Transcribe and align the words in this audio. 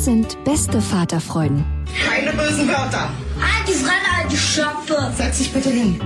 Das 0.00 0.06
sind 0.06 0.44
beste 0.44 0.80
Vaterfreuden. 0.80 1.62
Keine 2.06 2.30
bösen 2.30 2.66
Wörter. 2.68 3.10
Alte 3.38 3.72
Fremde, 3.72 4.08
alte 4.18 4.34
Schöpfe. 4.34 5.12
Setz 5.14 5.36
dich 5.36 5.52
bitte 5.52 5.68
hin. 5.68 6.00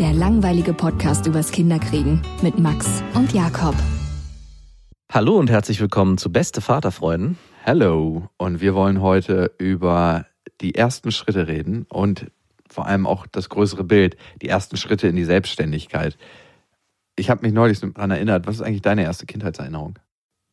Der 0.00 0.12
langweilige 0.12 0.74
Podcast 0.74 1.28
übers 1.28 1.52
Kinderkriegen 1.52 2.22
mit 2.42 2.58
Max 2.58 3.04
und 3.14 3.32
Jakob. 3.32 3.76
Hallo 5.12 5.38
und 5.38 5.48
herzlich 5.48 5.80
willkommen 5.80 6.18
zu 6.18 6.32
Beste 6.32 6.60
Vaterfreuden. 6.60 7.38
Hallo 7.64 8.28
und 8.36 8.60
wir 8.60 8.74
wollen 8.74 9.00
heute 9.00 9.52
über 9.58 10.26
die 10.60 10.74
ersten 10.74 11.12
Schritte 11.12 11.46
reden 11.46 11.86
und 11.88 12.32
vor 12.68 12.86
allem 12.86 13.06
auch 13.06 13.28
das 13.28 13.48
größere 13.48 13.84
Bild, 13.84 14.16
die 14.42 14.48
ersten 14.48 14.76
Schritte 14.76 15.06
in 15.06 15.14
die 15.14 15.24
Selbstständigkeit. 15.24 16.18
Ich 17.14 17.30
habe 17.30 17.42
mich 17.42 17.52
neulich 17.52 17.78
daran 17.78 18.10
erinnert, 18.10 18.48
was 18.48 18.56
ist 18.56 18.62
eigentlich 18.62 18.82
deine 18.82 19.04
erste 19.04 19.26
Kindheitserinnerung? 19.26 20.00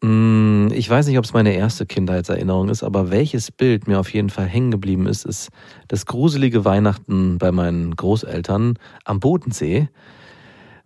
Mm, 0.01 0.67
ich 0.73 0.89
weiß 0.89 1.07
nicht, 1.07 1.17
ob 1.17 1.25
es 1.25 1.33
meine 1.33 1.53
erste 1.53 1.85
Kindheitserinnerung 1.85 2.69
ist, 2.69 2.83
aber 2.83 3.09
welches 3.09 3.51
Bild 3.51 3.87
mir 3.87 3.99
auf 3.99 4.13
jeden 4.13 4.29
Fall 4.29 4.45
hängen 4.45 4.71
geblieben 4.71 5.07
ist, 5.07 5.25
ist 5.25 5.49
das 5.87 6.05
gruselige 6.05 6.65
Weihnachten 6.65 7.37
bei 7.37 7.51
meinen 7.51 7.95
Großeltern 7.95 8.77
am 9.05 9.19
Bodensee. 9.19 9.89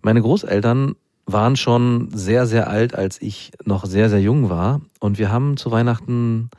Meine 0.01 0.21
Großeltern 0.21 0.95
waren 1.25 1.55
schon 1.55 2.09
sehr, 2.11 2.45
sehr 2.47 2.69
alt, 2.69 2.95
als 2.95 3.21
ich 3.21 3.51
noch 3.65 3.85
sehr, 3.85 4.09
sehr 4.09 4.21
jung 4.21 4.49
war. 4.49 4.81
Und 4.99 5.17
wir 5.17 5.31
haben 5.31 5.57
zu 5.57 5.71
Weihnachten 5.71 6.49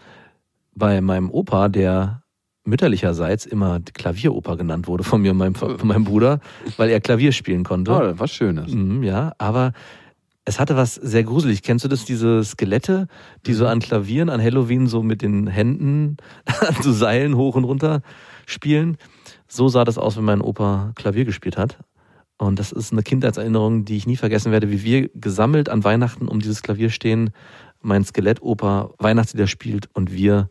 bei 0.75 1.00
meinem 1.00 1.30
Opa, 1.30 1.69
der 1.69 2.23
mütterlicherseits 2.64 3.45
immer 3.45 3.80
Klavieroper 3.80 4.56
genannt 4.56 4.86
wurde 4.86 5.05
von 5.05 5.20
mir 5.20 5.33
und 5.33 5.39
meinem, 5.39 5.55
von 5.55 5.77
meinem 5.84 6.05
Bruder, 6.05 6.39
weil 6.77 6.91
er 6.91 7.00
Klavier 7.00 7.33
spielen 7.33 7.64
konnte. 7.64 7.92
Oh, 7.92 8.19
was 8.19 8.33
Schönes. 8.33 8.73
Mhm, 8.73 9.03
ja, 9.03 9.33
aber 9.39 9.73
es 10.45 10.59
hatte 10.59 10.77
was 10.77 10.95
sehr 10.95 11.25
gruselig. 11.25 11.62
Kennst 11.62 11.85
du 11.85 11.89
das, 11.89 12.05
diese 12.05 12.43
Skelette, 12.45 13.07
die 13.47 13.55
so 13.55 13.65
mhm. 13.65 13.71
an 13.71 13.81
Klavieren, 13.81 14.29
an 14.29 14.43
Halloween 14.43 14.87
so 14.87 15.03
mit 15.03 15.23
den 15.23 15.47
Händen 15.47 16.17
an 16.47 16.77
so 16.81 16.93
Seilen 16.93 17.37
hoch 17.37 17.55
und 17.55 17.64
runter 17.64 18.03
spielen? 18.47 18.97
So 19.47 19.69
sah 19.69 19.85
das 19.85 19.98
aus, 19.98 20.17
wenn 20.17 20.25
mein 20.25 20.41
Opa 20.41 20.92
Klavier 20.97 21.25
gespielt 21.25 21.57
hat. 21.57 21.79
Und 22.39 22.58
das 22.58 22.73
ist 22.73 22.92
eine 22.92 23.02
Kindheitserinnerung, 23.02 23.85
die 23.85 23.97
ich 23.97 24.07
nie 24.07 24.17
vergessen 24.17 24.51
werde, 24.51 24.70
wie 24.70 24.83
wir 24.83 25.08
gesammelt 25.14 25.69
an 25.69 25.85
Weihnachten 25.85 26.27
um 26.27 26.41
dieses 26.41 26.63
Klavier 26.63 26.91
stehen, 26.91 27.31
mein 27.81 28.05
Skelettoper 28.05 28.95
Weihnachtslieder 28.98 29.47
spielt 29.47 29.89
und 29.92 30.13
wir 30.13 30.48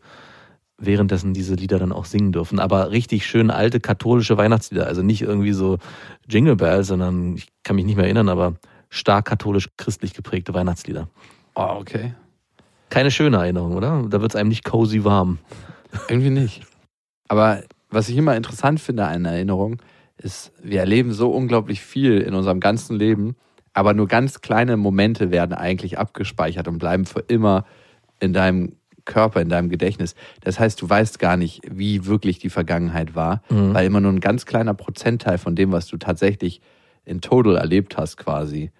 währenddessen 0.78 1.34
diese 1.34 1.54
Lieder 1.54 1.78
dann 1.78 1.92
auch 1.92 2.06
singen 2.06 2.32
dürfen. 2.32 2.58
Aber 2.60 2.90
richtig 2.90 3.26
schön 3.26 3.50
alte 3.50 3.78
katholische 3.78 4.36
Weihnachtslieder. 4.36 4.86
Also 4.86 5.02
nicht 5.02 5.22
irgendwie 5.22 5.52
so 5.52 5.78
Jingle 6.28 6.56
Bell, 6.56 6.82
sondern 6.82 7.36
ich 7.36 7.48
kann 7.62 7.76
mich 7.76 7.84
nicht 7.84 7.96
mehr 7.96 8.06
erinnern, 8.06 8.28
aber 8.28 8.54
stark 8.92 9.24
katholisch-christlich 9.24 10.12
geprägte 10.12 10.52
Weihnachtslieder. 10.52 11.08
Oh, 11.54 11.76
okay. 11.80 12.12
Keine 12.90 13.10
schöne 13.10 13.38
Erinnerung, 13.38 13.74
oder? 13.74 14.04
Da 14.08 14.20
wird 14.20 14.32
es 14.32 14.36
einem 14.36 14.50
nicht 14.50 14.64
cozy 14.64 15.02
warm. 15.02 15.38
Irgendwie 16.08 16.30
nicht. 16.30 16.62
Aber 17.26 17.62
was 17.88 18.10
ich 18.10 18.16
immer 18.18 18.36
interessant 18.36 18.80
finde 18.80 19.06
an 19.06 19.24
Erinnerung, 19.24 19.80
ist, 20.18 20.52
wir 20.62 20.80
erleben 20.80 21.12
so 21.12 21.30
unglaublich 21.30 21.80
viel 21.80 22.18
in 22.18 22.34
unserem 22.34 22.60
ganzen 22.60 22.96
Leben, 22.96 23.34
aber 23.72 23.94
nur 23.94 24.08
ganz 24.08 24.42
kleine 24.42 24.76
Momente 24.76 25.30
werden 25.30 25.54
eigentlich 25.54 25.98
abgespeichert 25.98 26.68
und 26.68 26.78
bleiben 26.78 27.06
für 27.06 27.20
immer 27.20 27.64
in 28.20 28.34
deinem 28.34 28.76
Körper, 29.06 29.40
in 29.40 29.48
deinem 29.48 29.70
Gedächtnis. 29.70 30.14
Das 30.42 30.60
heißt, 30.60 30.80
du 30.82 30.88
weißt 30.88 31.18
gar 31.18 31.38
nicht, 31.38 31.62
wie 31.68 32.04
wirklich 32.04 32.38
die 32.38 32.50
Vergangenheit 32.50 33.14
war, 33.14 33.42
mhm. 33.48 33.72
weil 33.72 33.86
immer 33.86 34.02
nur 34.02 34.12
ein 34.12 34.20
ganz 34.20 34.44
kleiner 34.44 34.74
Prozentteil 34.74 35.38
von 35.38 35.56
dem, 35.56 35.72
was 35.72 35.86
du 35.86 35.96
tatsächlich 35.96 36.60
in 37.06 37.22
total 37.22 37.56
erlebt 37.56 37.96
hast, 37.96 38.18
quasi 38.18 38.70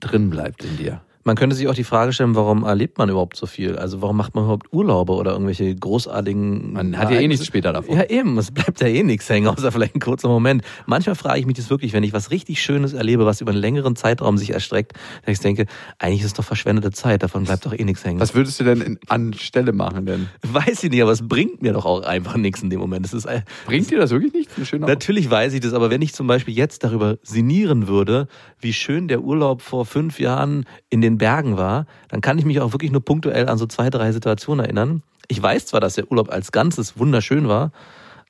drin 0.00 0.30
bleibt 0.30 0.64
in 0.64 0.76
dir. 0.76 1.00
Man 1.26 1.34
könnte 1.34 1.56
sich 1.56 1.66
auch 1.66 1.74
die 1.74 1.82
Frage 1.82 2.12
stellen, 2.12 2.36
warum 2.36 2.62
erlebt 2.62 2.98
man 2.98 3.08
überhaupt 3.08 3.36
so 3.36 3.46
viel? 3.46 3.74
Also 3.76 4.00
warum 4.00 4.16
macht 4.16 4.36
man 4.36 4.44
überhaupt 4.44 4.72
Urlaube 4.72 5.12
oder 5.12 5.32
irgendwelche 5.32 5.74
großartigen... 5.74 6.72
Man 6.72 6.96
hat 6.96 7.10
ja 7.10 7.18
eh 7.18 7.26
nichts 7.26 7.44
später 7.44 7.72
davon. 7.72 7.96
Ja 7.96 8.04
eben, 8.04 8.38
es 8.38 8.52
bleibt 8.52 8.80
ja 8.80 8.86
eh 8.86 9.02
nichts 9.02 9.28
hängen, 9.28 9.48
außer 9.48 9.72
vielleicht 9.72 9.96
ein 9.96 10.00
kurzer 10.00 10.28
Moment. 10.28 10.62
Manchmal 10.86 11.16
frage 11.16 11.40
ich 11.40 11.46
mich 11.46 11.56
das 11.56 11.68
wirklich, 11.68 11.92
wenn 11.94 12.04
ich 12.04 12.12
was 12.12 12.30
richtig 12.30 12.62
Schönes 12.62 12.92
erlebe, 12.92 13.26
was 13.26 13.40
über 13.40 13.50
einen 13.50 13.60
längeren 13.60 13.96
Zeitraum 13.96 14.38
sich 14.38 14.50
erstreckt, 14.50 14.92
dass 15.24 15.32
ich 15.32 15.40
denke, 15.40 15.66
eigentlich 15.98 16.20
ist 16.20 16.26
es 16.26 16.34
doch 16.34 16.44
verschwendete 16.44 16.92
Zeit, 16.92 17.24
davon 17.24 17.42
bleibt 17.42 17.66
doch 17.66 17.76
eh 17.76 17.82
nichts 17.82 18.04
hängen. 18.04 18.20
Was 18.20 18.36
würdest 18.36 18.60
du 18.60 18.64
denn 18.64 18.80
in, 18.80 18.98
anstelle 19.08 19.72
machen 19.72 20.06
denn? 20.06 20.28
Weiß 20.42 20.84
ich 20.84 20.92
nicht, 20.92 21.02
aber 21.02 21.10
es 21.10 21.26
bringt 21.26 21.60
mir 21.60 21.72
doch 21.72 21.86
auch 21.86 22.02
einfach 22.02 22.36
nichts 22.36 22.62
in 22.62 22.70
dem 22.70 22.78
Moment. 22.78 23.04
Es 23.04 23.12
ist, 23.12 23.26
bringt 23.66 23.90
dir 23.90 23.98
das 23.98 24.12
wirklich 24.12 24.32
nichts? 24.32 24.72
Natürlich 24.74 25.28
weiß 25.28 25.54
ich 25.54 25.60
das, 25.60 25.72
aber 25.72 25.90
wenn 25.90 26.02
ich 26.02 26.14
zum 26.14 26.28
Beispiel 26.28 26.54
jetzt 26.54 26.84
darüber 26.84 27.18
sinnieren 27.24 27.88
würde, 27.88 28.28
wie 28.60 28.72
schön 28.72 29.08
der 29.08 29.22
Urlaub 29.22 29.62
vor 29.62 29.86
fünf 29.86 30.18
Jahren 30.18 30.64
in 30.90 31.00
den 31.00 31.18
Bergen 31.18 31.56
war, 31.56 31.86
dann 32.08 32.20
kann 32.20 32.38
ich 32.38 32.44
mich 32.44 32.60
auch 32.60 32.72
wirklich 32.72 32.90
nur 32.90 33.04
punktuell 33.04 33.48
an 33.48 33.58
so 33.58 33.66
zwei, 33.66 33.90
drei 33.90 34.12
Situationen 34.12 34.64
erinnern. 34.64 35.02
Ich 35.28 35.42
weiß 35.42 35.66
zwar, 35.66 35.80
dass 35.80 35.94
der 35.94 36.10
Urlaub 36.10 36.30
als 36.30 36.52
Ganzes 36.52 36.98
wunderschön 36.98 37.48
war, 37.48 37.72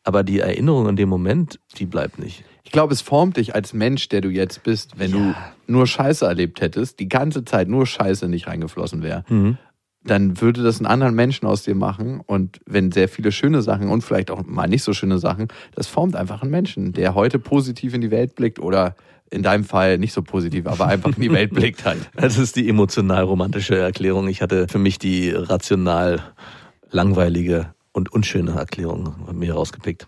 aber 0.02 0.22
die 0.22 0.40
Erinnerung 0.40 0.88
in 0.88 0.96
dem 0.96 1.08
Moment, 1.08 1.58
die 1.78 1.86
bleibt 1.86 2.18
nicht. 2.18 2.44
Ich 2.64 2.72
glaube, 2.72 2.92
es 2.92 3.00
formt 3.00 3.36
dich 3.36 3.54
als 3.54 3.72
Mensch, 3.72 4.08
der 4.08 4.20
du 4.20 4.28
jetzt 4.28 4.62
bist, 4.62 4.98
wenn 4.98 5.10
ja. 5.10 5.16
du 5.16 5.34
nur 5.72 5.86
Scheiße 5.86 6.24
erlebt 6.24 6.60
hättest, 6.60 6.98
die 6.98 7.08
ganze 7.08 7.44
Zeit 7.44 7.68
nur 7.68 7.86
Scheiße 7.86 8.28
nicht 8.28 8.48
reingeflossen 8.48 9.02
wäre. 9.02 9.24
Mhm. 9.28 9.58
Dann 10.02 10.40
würde 10.40 10.62
das 10.62 10.78
einen 10.78 10.86
anderen 10.86 11.14
Menschen 11.14 11.46
aus 11.46 11.62
dir 11.62 11.74
machen. 11.74 12.20
Und 12.24 12.60
wenn 12.66 12.92
sehr 12.92 13.08
viele 13.08 13.32
schöne 13.32 13.62
Sachen 13.62 13.88
und 13.88 14.02
vielleicht 14.02 14.30
auch 14.30 14.44
mal 14.44 14.68
nicht 14.68 14.82
so 14.82 14.92
schöne 14.92 15.18
Sachen, 15.18 15.48
das 15.74 15.86
formt 15.86 16.14
einfach 16.14 16.42
einen 16.42 16.50
Menschen, 16.50 16.92
der 16.92 17.14
heute 17.14 17.38
positiv 17.38 17.94
in 17.94 18.00
die 18.00 18.10
Welt 18.10 18.34
blickt 18.34 18.58
oder 18.58 18.94
in 19.30 19.42
deinem 19.42 19.64
Fall 19.64 19.98
nicht 19.98 20.12
so 20.12 20.22
positiv, 20.22 20.66
aber 20.66 20.86
einfach 20.86 21.16
in 21.16 21.22
die 21.22 21.32
Welt 21.32 21.52
blickt 21.52 21.84
halt. 21.84 21.98
Das 22.14 22.38
ist 22.38 22.56
die 22.56 22.68
emotional-romantische 22.68 23.76
Erklärung. 23.76 24.28
Ich 24.28 24.42
hatte 24.42 24.68
für 24.68 24.78
mich 24.78 24.98
die 24.98 25.30
rational 25.30 26.20
langweilige 26.90 27.74
und 27.92 28.12
unschöne 28.12 28.52
Erklärung 28.52 29.14
mir 29.32 29.54
rausgepickt. 29.54 30.06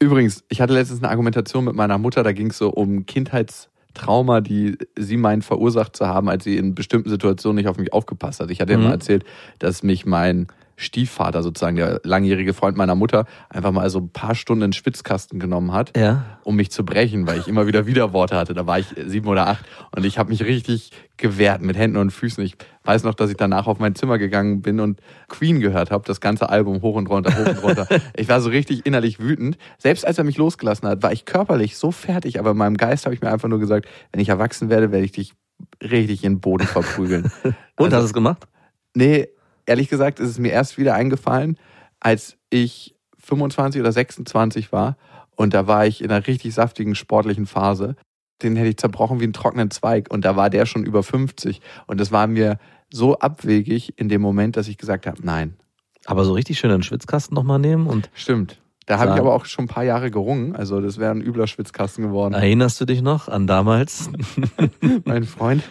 Übrigens, 0.00 0.44
ich 0.48 0.60
hatte 0.60 0.74
letztens 0.74 1.02
eine 1.02 1.10
Argumentation 1.10 1.64
mit 1.64 1.74
meiner 1.74 1.98
Mutter, 1.98 2.22
da 2.22 2.32
ging 2.32 2.50
es 2.50 2.58
so 2.58 2.70
um 2.70 3.06
Kindheitstrauma, 3.06 4.40
die 4.40 4.78
sie 4.96 5.16
meint 5.16 5.44
verursacht 5.44 5.96
zu 5.96 6.06
haben, 6.06 6.28
als 6.28 6.44
sie 6.44 6.56
in 6.56 6.74
bestimmten 6.74 7.10
Situationen 7.10 7.56
nicht 7.56 7.68
auf 7.68 7.78
mich 7.78 7.92
aufgepasst 7.92 8.40
hat. 8.40 8.50
Ich 8.50 8.60
hatte 8.60 8.76
mhm. 8.76 8.84
mal 8.84 8.92
erzählt, 8.92 9.24
dass 9.58 9.82
mich 9.82 10.06
mein 10.06 10.48
Stiefvater 10.80 11.42
sozusagen, 11.42 11.76
der 11.76 12.00
langjährige 12.04 12.54
Freund 12.54 12.76
meiner 12.76 12.94
Mutter, 12.94 13.26
einfach 13.50 13.70
mal 13.70 13.88
so 13.90 13.98
ein 14.00 14.08
paar 14.08 14.34
Stunden 14.34 14.62
in 14.62 14.70
den 14.70 14.72
Schwitzkasten 14.72 15.38
genommen 15.38 15.72
hat, 15.72 15.96
ja. 15.96 16.38
um 16.42 16.56
mich 16.56 16.70
zu 16.70 16.84
brechen, 16.84 17.26
weil 17.26 17.38
ich 17.38 17.48
immer 17.48 17.66
wieder 17.66 17.86
Widerworte 17.86 18.36
hatte. 18.36 18.54
Da 18.54 18.66
war 18.66 18.78
ich 18.78 18.86
sieben 19.06 19.28
oder 19.28 19.46
acht 19.46 19.64
und 19.94 20.04
ich 20.04 20.18
habe 20.18 20.30
mich 20.30 20.42
richtig 20.42 20.90
gewehrt 21.18 21.60
mit 21.60 21.76
Händen 21.76 21.98
und 21.98 22.10
Füßen. 22.10 22.42
Ich 22.42 22.56
weiß 22.84 23.04
noch, 23.04 23.14
dass 23.14 23.30
ich 23.30 23.36
danach 23.36 23.66
auf 23.66 23.78
mein 23.78 23.94
Zimmer 23.94 24.16
gegangen 24.16 24.62
bin 24.62 24.80
und 24.80 25.00
Queen 25.28 25.60
gehört 25.60 25.90
habe, 25.90 26.04
das 26.06 26.20
ganze 26.20 26.48
Album 26.48 26.80
hoch 26.80 26.96
und 26.96 27.08
runter, 27.08 27.36
hoch 27.36 27.46
und 27.46 27.62
runter. 27.62 27.86
ich 28.16 28.28
war 28.28 28.40
so 28.40 28.48
richtig 28.48 28.86
innerlich 28.86 29.20
wütend. 29.20 29.58
Selbst 29.76 30.06
als 30.06 30.16
er 30.16 30.24
mich 30.24 30.38
losgelassen 30.38 30.88
hat, 30.88 31.02
war 31.02 31.12
ich 31.12 31.26
körperlich 31.26 31.76
so 31.76 31.90
fertig, 31.90 32.38
aber 32.38 32.52
in 32.52 32.56
meinem 32.56 32.78
Geist 32.78 33.04
habe 33.04 33.14
ich 33.14 33.20
mir 33.20 33.30
einfach 33.30 33.48
nur 33.48 33.60
gesagt, 33.60 33.86
wenn 34.12 34.20
ich 34.20 34.30
erwachsen 34.30 34.70
werde, 34.70 34.92
werde 34.92 35.04
ich 35.04 35.12
dich 35.12 35.34
richtig 35.82 36.24
in 36.24 36.34
den 36.34 36.40
Boden 36.40 36.66
verprügeln. 36.66 37.30
und 37.44 37.54
also, 37.84 37.96
hast 37.96 38.02
du 38.02 38.06
es 38.06 38.12
gemacht? 38.14 38.48
Nee, 38.94 39.28
ehrlich 39.66 39.88
gesagt 39.88 40.20
ist 40.20 40.30
es 40.30 40.38
mir 40.38 40.52
erst 40.52 40.78
wieder 40.78 40.94
eingefallen, 40.94 41.58
als 42.00 42.36
ich 42.50 42.94
25 43.18 43.80
oder 43.80 43.92
26 43.92 44.72
war 44.72 44.96
und 45.40 45.54
da 45.54 45.66
war 45.66 45.86
ich 45.86 46.04
in 46.04 46.10
einer 46.10 46.26
richtig 46.26 46.52
saftigen 46.52 46.94
sportlichen 46.94 47.46
Phase. 47.46 47.96
den 48.42 48.56
hätte 48.56 48.68
ich 48.68 48.76
zerbrochen 48.76 49.20
wie 49.20 49.24
einen 49.24 49.32
trockenen 49.32 49.70
Zweig. 49.70 50.10
Und 50.10 50.26
da 50.26 50.36
war 50.36 50.50
der 50.50 50.66
schon 50.66 50.84
über 50.84 51.02
50. 51.02 51.62
Und 51.86 51.98
das 51.98 52.12
war 52.12 52.26
mir 52.26 52.58
so 52.90 53.18
abwegig 53.18 53.98
in 53.98 54.10
dem 54.10 54.20
Moment, 54.20 54.58
dass 54.58 54.68
ich 54.68 54.76
gesagt 54.76 55.06
habe, 55.06 55.16
nein. 55.22 55.56
Aber 56.04 56.26
so 56.26 56.34
richtig 56.34 56.58
schön 56.58 56.70
einen 56.70 56.82
Schwitzkasten 56.82 57.34
nochmal 57.34 57.58
nehmen 57.58 57.86
und 57.86 58.10
Stimmt. 58.12 58.60
Da 58.86 58.98
habe 58.98 59.12
ich 59.12 59.20
aber 59.20 59.34
auch 59.34 59.44
schon 59.44 59.66
ein 59.66 59.68
paar 59.68 59.84
Jahre 59.84 60.10
gerungen. 60.10 60.56
Also 60.56 60.80
das 60.80 60.98
wäre 60.98 61.12
ein 61.12 61.20
übler 61.20 61.46
Schwitzkasten 61.46 62.02
geworden. 62.02 62.34
erinnerst 62.34 62.80
du 62.80 62.86
dich 62.86 63.02
noch 63.02 63.28
an 63.28 63.46
damals? 63.46 64.10
Mein 65.04 65.24
Freund. 65.24 65.62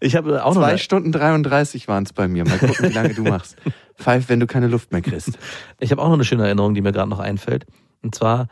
Ich 0.00 0.16
habe 0.16 0.44
auch 0.44 0.54
noch 0.54 0.62
Zwei 0.62 0.76
Stunden 0.78 1.12
33 1.12 1.86
waren 1.88 2.04
es 2.04 2.12
bei 2.12 2.26
mir. 2.26 2.44
Mal 2.44 2.58
gucken, 2.58 2.90
wie 2.90 2.94
lange 2.94 3.14
du 3.14 3.22
machst. 3.22 3.56
Pfeif, 3.96 4.28
wenn 4.28 4.40
du 4.40 4.46
keine 4.46 4.66
Luft 4.66 4.92
mehr 4.92 5.02
kriegst. 5.02 5.38
ich 5.78 5.90
habe 5.90 6.02
auch 6.02 6.08
noch 6.08 6.14
eine 6.14 6.24
schöne 6.24 6.44
Erinnerung, 6.44 6.74
die 6.74 6.80
mir 6.82 6.92
gerade 6.92 7.08
noch 7.08 7.20
einfällt. 7.20 7.66
Und 8.02 8.14
zwar 8.14 8.48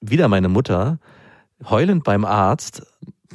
wieder 0.00 0.28
meine 0.28 0.48
Mutter 0.48 0.98
heulend 1.68 2.04
beim 2.04 2.24
Arzt. 2.24 2.82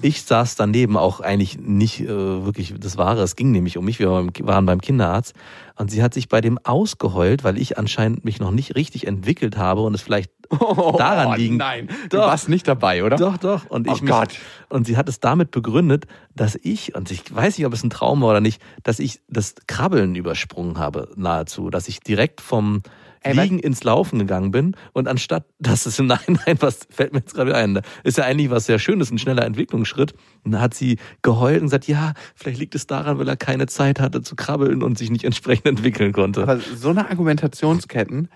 Ich 0.02 0.24
saß 0.24 0.56
daneben 0.56 0.98
auch 0.98 1.22
eigentlich 1.22 1.58
nicht 1.58 2.02
äh, 2.02 2.08
wirklich 2.08 2.74
das 2.78 2.98
Wahre. 2.98 3.22
Es 3.24 3.36
ging 3.38 3.52
nämlich 3.52 3.78
um 3.78 3.86
mich. 3.86 3.98
Wir 3.98 4.10
waren 4.10 4.66
beim- 4.66 4.82
Kinderarzt 4.82 5.34
und 5.78 5.90
sie 5.90 6.04
hat 6.04 6.14
sich 6.14 6.28
bei 6.28 6.42
dem 6.42 6.60
ausgeheult, 6.64 7.44
weil 7.46 7.58
ich 7.58 7.78
anscheinend 7.78 8.26
mich 8.26 8.40
noch 8.40 8.52
nicht 8.52 8.76
richtig 8.76 9.08
entwickelt 9.08 9.58
habe 9.58 9.82
und 9.82 9.94
es 9.96 10.02
vielleicht 10.02 10.32
daran 10.50 11.38
liegen. 11.40 11.56
Oh, 11.56 11.60
Nein, 11.60 11.88
du 12.10 12.18
Doch. 12.18 12.28
warst 12.28 12.50
nicht 12.50 12.68
dabei, 12.68 13.04
oder? 13.06 13.16
Doch, 13.16 13.38
doch. 13.38 13.66
Und 13.70 13.88
Oh 13.90 13.94
ich 13.94 14.02
mich, 14.02 14.12
Gott. 14.12 14.36
Und 14.70 14.86
sie 14.86 14.98
hat 14.98 15.08
es 15.08 15.22
damit 15.22 15.52
begründet, 15.52 16.06
dass 16.36 16.56
ich, 16.62 16.94
und 16.94 17.10
ich 17.10 17.34
weiß 17.34 17.58
nicht, 17.58 17.66
ob 17.66 17.74
es 17.74 17.84
ein 17.84 17.90
Traum 17.90 18.22
war 18.22 18.32
oder 18.32 18.42
nicht, 18.42 18.62
dass 18.84 19.00
ich 19.00 19.22
das 19.30 19.56
Krabbeln 19.66 20.14
übersprungen 20.16 20.78
habe, 20.78 21.10
nahezu. 21.16 21.70
Dass 21.70 21.88
ich 21.88 22.02
direkt 22.02 22.42
vom 22.42 22.84
Ey, 23.26 23.34
Liegen 23.36 23.60
ins 23.60 23.84
Laufen 23.84 24.20
gegangen 24.20 24.52
bin 24.52 24.76
und 24.94 25.08
anstatt, 25.08 25.46
dass 25.60 25.86
es 25.86 26.00
nein, 26.00 26.20
nein, 26.28 26.58
was 26.60 26.88
fällt 26.90 27.14
mir 27.14 27.20
jetzt 27.20 27.34
gerade 27.34 27.56
ein, 27.56 27.82
ist 28.04 28.18
ja 28.18 28.24
eigentlich 28.26 28.50
was 28.50 28.66
sehr 28.66 28.80
Schönes, 28.80 29.12
ein 29.12 29.18
schneller 29.18 29.46
Entwicklungsschritt. 29.46 30.14
Und 30.44 30.52
dann 30.52 30.62
hat 30.62 30.74
sie 30.74 30.98
geheult 31.22 31.58
und 31.62 31.68
gesagt, 31.68 31.88
ja, 31.88 32.14
vielleicht 32.36 32.60
liegt 32.60 32.76
es 32.76 32.88
daran, 32.88 33.18
weil 33.20 33.28
er 33.28 33.36
keine 33.38 33.68
Zeit 33.68 34.00
hatte 34.00 34.22
zu 34.22 34.36
krabbeln 34.36 34.84
und 34.84 34.98
sich 34.98 35.10
nicht 35.10 35.24
entsprechend 35.24 35.66
entwickeln 35.66 36.12
konnte. 36.14 36.44
Aber 36.44 36.60
so 36.60 36.90
eine 36.90 37.10
Argumentationsketten, 37.10 38.30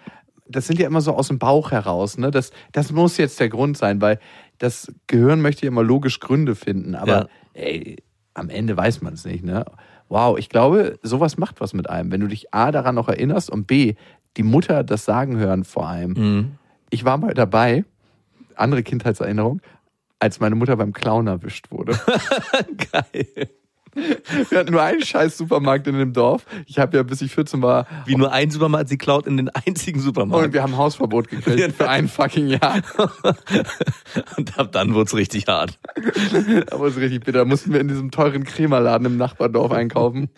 das 0.47 0.67
sind 0.67 0.79
ja 0.79 0.87
immer 0.87 1.01
so 1.01 1.13
aus 1.13 1.27
dem 1.27 1.37
Bauch 1.39 1.71
heraus. 1.71 2.17
Ne? 2.17 2.31
Das, 2.31 2.51
das 2.71 2.91
muss 2.91 3.17
jetzt 3.17 3.39
der 3.39 3.49
Grund 3.49 3.77
sein, 3.77 4.01
weil 4.01 4.19
das 4.57 4.91
Gehirn 5.07 5.41
möchte 5.41 5.63
ja 5.65 5.71
immer 5.71 5.83
logisch 5.83 6.19
Gründe 6.19 6.55
finden. 6.55 6.95
Aber 6.95 7.11
Ja. 7.11 7.27
ey, 7.53 7.97
am 8.33 8.49
Ende 8.49 8.75
weiß 8.75 9.01
man 9.01 9.13
es 9.13 9.25
nicht. 9.25 9.43
Ne? 9.43 9.65
Wow, 10.07 10.39
ich 10.39 10.49
glaube, 10.49 10.97
sowas 11.03 11.37
macht 11.37 11.61
was 11.61 11.73
mit 11.73 11.87
einem. 11.89 12.11
Wenn 12.11 12.21
du 12.21 12.27
dich 12.27 12.51
A 12.53 12.71
daran 12.71 12.95
noch 12.95 13.09
erinnerst 13.09 13.51
und 13.51 13.67
B, 13.67 13.93
die 14.39 14.43
Mutter 14.43 14.85
das 14.85 15.03
sagen 15.03 15.35
hören 15.35 15.65
vor 15.65 15.87
allem. 15.87 16.13
Mhm. 16.13 16.51
Ich 16.89 17.03
war 17.03 17.17
mal 17.17 17.33
dabei, 17.33 17.83
andere 18.55 18.83
Kindheitserinnerung, 18.83 19.61
als 20.17 20.39
meine 20.39 20.55
Mutter 20.55 20.77
beim 20.77 20.93
Clown 20.93 21.27
erwischt 21.27 21.71
wurde. 21.71 21.99
Geil. 22.91 23.49
Wir 24.49 24.59
hatten 24.59 24.71
nur 24.71 24.81
einen 24.81 25.01
scheiß 25.03 25.37
Supermarkt 25.37 25.87
in 25.87 25.97
dem 25.97 26.13
Dorf. 26.13 26.45
Ich 26.65 26.79
habe 26.79 26.97
ja, 26.97 27.03
bis 27.03 27.21
ich 27.21 27.31
14 27.33 27.61
war, 27.61 27.87
Wie 28.05 28.15
nur 28.15 28.31
ein 28.31 28.49
Supermarkt, 28.51 28.89
sie 28.89 28.97
klaut 28.97 29.27
in 29.27 29.37
den 29.37 29.49
einzigen 29.49 29.99
Supermarkt. 29.99 30.45
und 30.47 30.53
wir 30.53 30.63
haben 30.63 30.77
Hausverbot 30.77 31.27
gekriegt 31.29 31.75
für 31.75 31.89
ein 31.89 32.07
fucking 32.07 32.47
Jahr. 32.47 32.81
Und 34.37 34.57
ab 34.57 34.71
dann 34.71 34.93
wurde 34.93 35.05
es 35.05 35.15
richtig 35.15 35.47
hart. 35.47 35.77
Aber 36.71 36.87
es 36.87 36.95
ist 36.95 37.01
richtig 37.01 37.23
bitter. 37.23 37.39
Da 37.39 37.45
mussten 37.45 37.73
wir 37.73 37.79
in 37.79 37.87
diesem 37.87 38.11
teuren 38.11 38.43
Krämerladen 38.43 39.05
im 39.05 39.17
Nachbardorf 39.17 39.71
einkaufen. 39.71 40.29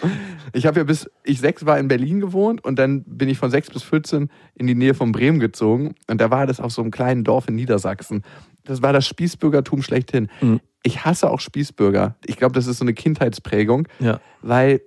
Ich 0.53 0.65
habe 0.65 0.80
ja 0.80 0.83
bis 0.83 1.09
ich 1.24 1.39
sechs 1.39 1.65
war 1.65 1.80
in 1.80 1.88
Berlin 1.88 2.19
gewohnt 2.19 2.63
und 2.63 2.77
dann 2.77 3.03
bin 3.03 3.30
ich 3.30 3.38
von 3.38 3.51
sechs 3.51 3.69
bis 3.69 3.83
14 3.83 4.30
in 4.56 4.68
die 4.68 4.75
Nähe 4.75 4.94
von 4.94 5.12
Bremen 5.12 5.39
gezogen. 5.39 5.95
Und 6.07 6.19
da 6.19 6.31
war 6.31 6.48
das 6.48 6.59
auf 6.59 6.71
so 6.71 6.81
einem 6.81 6.92
kleinen 6.92 7.24
Dorf 7.24 7.48
in 7.48 7.56
Niedersachsen. 7.56 8.24
Das 8.63 8.81
war 8.81 8.94
das 8.94 9.07
Spießbürgertum 9.07 9.81
schlechthin. 9.81 10.30
Mhm. 10.42 10.59
Ich 10.83 11.05
hasse 11.05 11.29
auch 11.29 11.39
Spießbürger. 11.39 12.15
Ich 12.25 12.37
glaube, 12.37 12.53
das 12.53 12.67
ist 12.67 12.77
so 12.79 12.83
eine 12.85 12.93
Kindheitsprägung, 12.93 13.87
Ja. 13.99 14.19
weil 14.41 14.81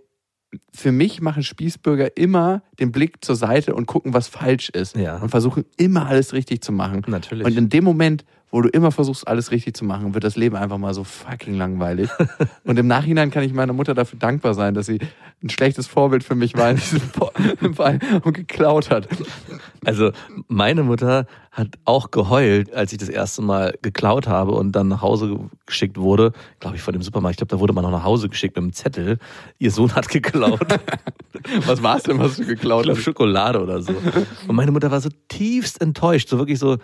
für 0.72 0.92
mich 0.92 1.20
machen 1.20 1.42
Spießbürger 1.42 2.16
immer 2.16 2.62
den 2.78 2.92
Blick 2.92 3.24
zur 3.24 3.34
Seite 3.36 3.74
und 3.74 3.86
gucken, 3.86 4.14
was 4.14 4.28
falsch 4.28 4.68
ist. 4.70 4.96
Ja. 4.96 5.18
Und 5.18 5.30
versuchen 5.30 5.64
immer 5.76 6.06
alles 6.06 6.32
richtig 6.32 6.62
zu 6.62 6.70
machen. 6.72 7.02
Natürlich. 7.08 7.44
Und 7.44 7.56
in 7.56 7.68
dem 7.68 7.82
Moment, 7.84 8.24
wo 8.54 8.62
du 8.62 8.68
immer 8.68 8.92
versuchst, 8.92 9.26
alles 9.26 9.50
richtig 9.50 9.74
zu 9.74 9.84
machen, 9.84 10.14
wird 10.14 10.22
das 10.22 10.36
Leben 10.36 10.54
einfach 10.54 10.78
mal 10.78 10.94
so 10.94 11.02
fucking 11.02 11.54
langweilig. 11.54 12.08
und 12.64 12.78
im 12.78 12.86
Nachhinein 12.86 13.32
kann 13.32 13.42
ich 13.42 13.52
meiner 13.52 13.72
Mutter 13.72 13.94
dafür 13.94 14.16
dankbar 14.16 14.54
sein, 14.54 14.74
dass 14.74 14.86
sie 14.86 15.00
ein 15.42 15.50
schlechtes 15.50 15.88
Vorbild 15.88 16.22
für 16.22 16.36
mich 16.36 16.56
war 16.56 16.70
in 16.70 16.76
diesem 16.76 17.00
Fall 17.74 17.98
und 18.22 18.32
geklaut 18.32 18.90
hat. 18.90 19.08
Also 19.84 20.12
meine 20.46 20.84
Mutter 20.84 21.26
hat 21.50 21.66
auch 21.84 22.12
geheult, 22.12 22.72
als 22.72 22.92
ich 22.92 22.98
das 22.98 23.08
erste 23.08 23.42
Mal 23.42 23.76
geklaut 23.82 24.28
habe 24.28 24.52
und 24.52 24.70
dann 24.70 24.86
nach 24.86 25.02
Hause 25.02 25.36
geschickt 25.66 25.98
wurde. 25.98 26.32
Glaube 26.60 26.76
ich, 26.76 26.82
vor 26.82 26.92
dem 26.92 27.02
Supermarkt. 27.02 27.32
Ich 27.32 27.38
glaube, 27.38 27.56
da 27.56 27.58
wurde 27.58 27.72
man 27.72 27.82
noch 27.82 27.90
nach 27.90 28.04
Hause 28.04 28.28
geschickt 28.28 28.54
mit 28.54 28.62
einem 28.62 28.72
Zettel. 28.72 29.18
Ihr 29.58 29.72
Sohn 29.72 29.92
hat 29.96 30.08
geklaut. 30.08 30.60
Was 31.66 31.82
war 31.82 31.96
es 31.96 32.04
denn, 32.04 32.20
was 32.20 32.36
du 32.36 32.42
ich 32.42 32.48
geklaut 32.48 32.84
glaube, 32.84 32.98
hast? 32.98 33.04
Schokolade 33.04 33.60
oder 33.60 33.82
so. 33.82 33.92
Und 34.46 34.54
meine 34.54 34.70
Mutter 34.70 34.92
war 34.92 35.00
so 35.00 35.08
tiefst 35.26 35.80
enttäuscht. 35.80 36.28
So 36.28 36.38
wirklich 36.38 36.60
so, 36.60 36.78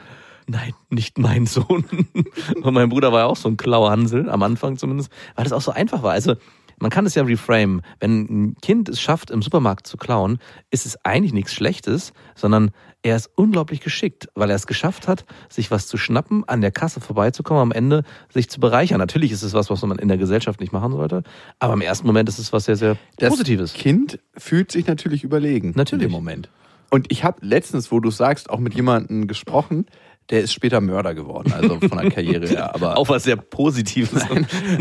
nein, 0.50 0.74
nicht 0.90 1.18
mein 1.18 1.46
Sohn. 1.46 1.84
Und 2.62 2.74
mein 2.74 2.88
Bruder 2.88 3.12
war 3.12 3.20
ja 3.20 3.26
auch 3.26 3.36
so 3.36 3.48
ein 3.48 3.56
Klauhansel, 3.56 4.28
am 4.28 4.42
Anfang 4.42 4.76
zumindest, 4.76 5.10
weil 5.36 5.44
das 5.44 5.52
auch 5.52 5.60
so 5.60 5.72
einfach 5.72 6.02
war. 6.02 6.12
Also 6.12 6.36
man 6.78 6.90
kann 6.90 7.06
es 7.06 7.14
ja 7.14 7.22
reframe. 7.22 7.82
Wenn 8.00 8.20
ein 8.22 8.56
Kind 8.62 8.88
es 8.88 9.00
schafft, 9.00 9.30
im 9.30 9.42
Supermarkt 9.42 9.86
zu 9.86 9.96
klauen, 9.96 10.38
ist 10.70 10.86
es 10.86 11.04
eigentlich 11.04 11.32
nichts 11.32 11.52
Schlechtes, 11.52 12.12
sondern 12.34 12.70
er 13.02 13.16
ist 13.16 13.30
unglaublich 13.34 13.80
geschickt, 13.80 14.28
weil 14.34 14.50
er 14.50 14.56
es 14.56 14.66
geschafft 14.66 15.06
hat, 15.08 15.24
sich 15.48 15.70
was 15.70 15.86
zu 15.88 15.96
schnappen, 15.96 16.46
an 16.48 16.60
der 16.60 16.70
Kasse 16.70 17.00
vorbeizukommen, 17.00 17.62
am 17.62 17.72
Ende 17.72 18.02
sich 18.28 18.50
zu 18.50 18.60
bereichern. 18.60 18.98
Natürlich 18.98 19.32
ist 19.32 19.42
es 19.42 19.52
was, 19.52 19.70
was 19.70 19.82
man 19.82 19.98
in 19.98 20.08
der 20.08 20.18
Gesellschaft 20.18 20.60
nicht 20.60 20.72
machen 20.72 20.92
sollte, 20.92 21.22
aber 21.58 21.74
im 21.74 21.80
ersten 21.80 22.06
Moment 22.06 22.28
ist 22.28 22.38
es 22.38 22.52
was 22.52 22.64
sehr, 22.64 22.76
sehr 22.76 22.96
Das 23.16 23.30
Positives. 23.30 23.72
Kind 23.74 24.18
fühlt 24.36 24.72
sich 24.72 24.86
natürlich 24.86 25.24
überlegen 25.24 25.72
Natürlich. 25.76 26.06
dem 26.06 26.12
Moment. 26.12 26.50
Und 26.90 27.10
ich 27.12 27.24
habe 27.24 27.38
letztens, 27.46 27.92
wo 27.92 28.00
du 28.00 28.10
sagst, 28.10 28.50
auch 28.50 28.58
mit 28.58 28.74
jemandem 28.74 29.28
gesprochen, 29.28 29.86
der 30.30 30.42
ist 30.42 30.52
später 30.52 30.80
Mörder 30.80 31.14
geworden, 31.14 31.52
also 31.52 31.80
von 31.80 31.98
der 31.98 32.10
Karriere 32.10 32.46
her. 32.46 32.74
Aber 32.74 32.96
Auch 32.96 33.08
was 33.08 33.24
sehr 33.24 33.36
Positives. 33.36 34.22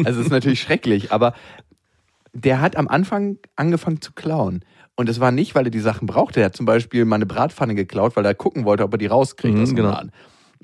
Also 0.06 0.20
es 0.20 0.26
ist 0.26 0.32
natürlich 0.32 0.62
schrecklich, 0.62 1.12
aber 1.12 1.34
der 2.34 2.62
hat 2.62 2.76
am 2.76 2.88
Anfang 2.88 3.38
angefangen 3.56 4.02
zu 4.02 4.14
klauen. 4.14 4.64
Und 4.96 5.10
es 5.10 5.20
war 5.20 5.32
nicht, 5.32 5.56
weil 5.56 5.66
er 5.66 5.72
die 5.72 5.80
Sachen 5.80 6.06
brauchte. 6.08 6.42
Er 6.42 6.48
hat 6.48 6.56
zum 6.56 6.66
Beispiel 6.66 7.06
mal 7.06 7.16
eine 7.16 7.26
Bratpfanne 7.26 7.74
geklaut, 7.74 8.16
weil 8.16 8.26
er 8.26 8.36
gucken 8.36 8.66
wollte, 8.66 8.84
ob 8.84 8.94
er 8.94 8.98
die 8.98 9.08
rauskriegt 9.08 9.58
Mhm, 9.58 9.76
genau. 9.76 10.00
Und 10.00 10.12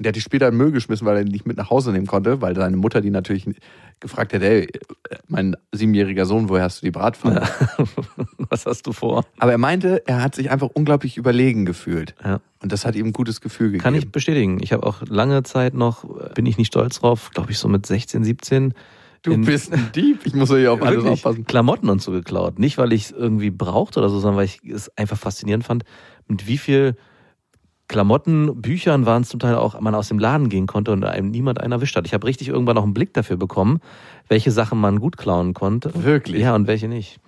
der 0.04 0.10
hat 0.10 0.16
die 0.18 0.22
später 0.22 0.48
in 0.48 0.54
den 0.54 0.58
Müll 0.58 0.72
geschmissen, 0.72 1.08
weil 1.08 1.18
er 1.18 1.24
die 1.24 1.32
nicht 1.32 1.48
mit 1.48 1.56
nach 1.56 1.70
Hause 1.70 1.94
nehmen 1.94 2.06
konnte, 2.06 2.42
weil 2.42 2.54
seine 2.54 2.76
Mutter 2.76 3.00
die 3.00 3.12
natürlich 3.12 3.48
gefragt 4.00 4.34
hat, 4.34 4.42
hey, 4.42 4.68
mein 5.28 5.56
siebenjähriger 5.72 6.26
Sohn, 6.26 6.50
woher 6.50 6.64
hast 6.64 6.82
du 6.82 6.86
die 6.86 6.92
Bratpfanne? 6.92 7.42
Was 8.38 8.66
hast 8.66 8.86
du 8.88 8.94
vor? 8.94 9.26
Aber 9.38 9.52
er 9.52 9.58
meinte, 9.58 10.04
er 10.06 10.22
hat 10.22 10.36
sich 10.36 10.52
einfach 10.52 10.70
unglaublich 10.74 11.18
überlegen 11.18 11.66
gefühlt. 11.66 12.16
Ja. 12.24 12.42
Und 12.62 12.72
das 12.72 12.86
hat 12.86 12.96
ihm 12.96 13.08
ein 13.08 13.14
gutes 13.14 13.42
Gefühl 13.42 13.68
gegeben. 13.68 13.84
Kann 13.84 13.96
ich 13.96 14.12
bestätigen. 14.12 14.60
Ich 14.62 14.74
habe 14.74 14.86
auch 14.86 15.02
lange 15.08 15.44
Zeit 15.44 15.74
noch, 15.74 16.04
bin 16.34 16.46
ich 16.46 16.58
nicht 16.58 16.68
stolz 16.68 17.00
drauf, 17.00 17.32
glaube 17.34 17.52
ich 17.52 17.58
so 17.58 17.68
mit 17.68 17.86
16, 17.86 18.24
17. 18.24 18.74
Du 19.24 19.38
bist 19.38 19.74
ein 19.74 19.92
Dieb. 19.96 20.20
Ich 20.26 20.36
muss 20.36 20.52
ja 20.52 20.72
auf 20.72 20.84
alles 20.84 21.04
aufpassen. 21.04 21.46
Klamotten 21.46 21.90
und 21.90 22.02
so 22.02 22.12
geklaut. 22.12 22.60
Nicht, 22.60 22.78
weil 22.78 22.94
ich 22.94 23.06
es 23.06 23.12
irgendwie 23.12 23.50
brauchte 23.50 24.00
oder 24.00 24.10
so, 24.10 24.20
sondern 24.20 24.38
weil 24.38 24.46
ich 24.46 24.62
es 24.64 24.96
einfach 24.98 25.18
faszinierend 25.18 25.64
fand, 25.64 25.84
mit 26.28 26.48
wie 26.48 26.60
viel 26.60 26.96
Klamotten, 27.96 28.62
Büchern 28.62 29.06
waren 29.06 29.22
es 29.22 29.30
zum 29.30 29.40
Teil 29.40 29.56
auch, 29.56 29.80
man 29.80 29.96
aus 29.96 30.10
dem 30.10 30.20
Laden 30.20 30.50
gehen 30.50 30.68
konnte 30.68 30.92
und 30.92 31.06
einem 31.06 31.32
niemand 31.32 31.62
einen 31.62 31.72
erwischt 31.72 31.96
hat. 31.96 32.06
Ich 32.06 32.14
habe 32.14 32.28
richtig 32.28 32.50
irgendwann 32.50 32.78
auch 32.78 32.84
einen 32.84 32.94
Blick 32.94 33.14
dafür 33.14 33.38
bekommen, 33.38 33.80
welche 34.28 34.52
Sachen 34.52 34.82
man 34.82 35.00
gut 35.00 35.16
klauen 35.16 35.54
konnte. 35.54 35.92
Wirklich? 36.04 36.42
Ja, 36.42 36.56
und 36.56 36.68
welche 36.68 36.90
nicht. 36.90 37.22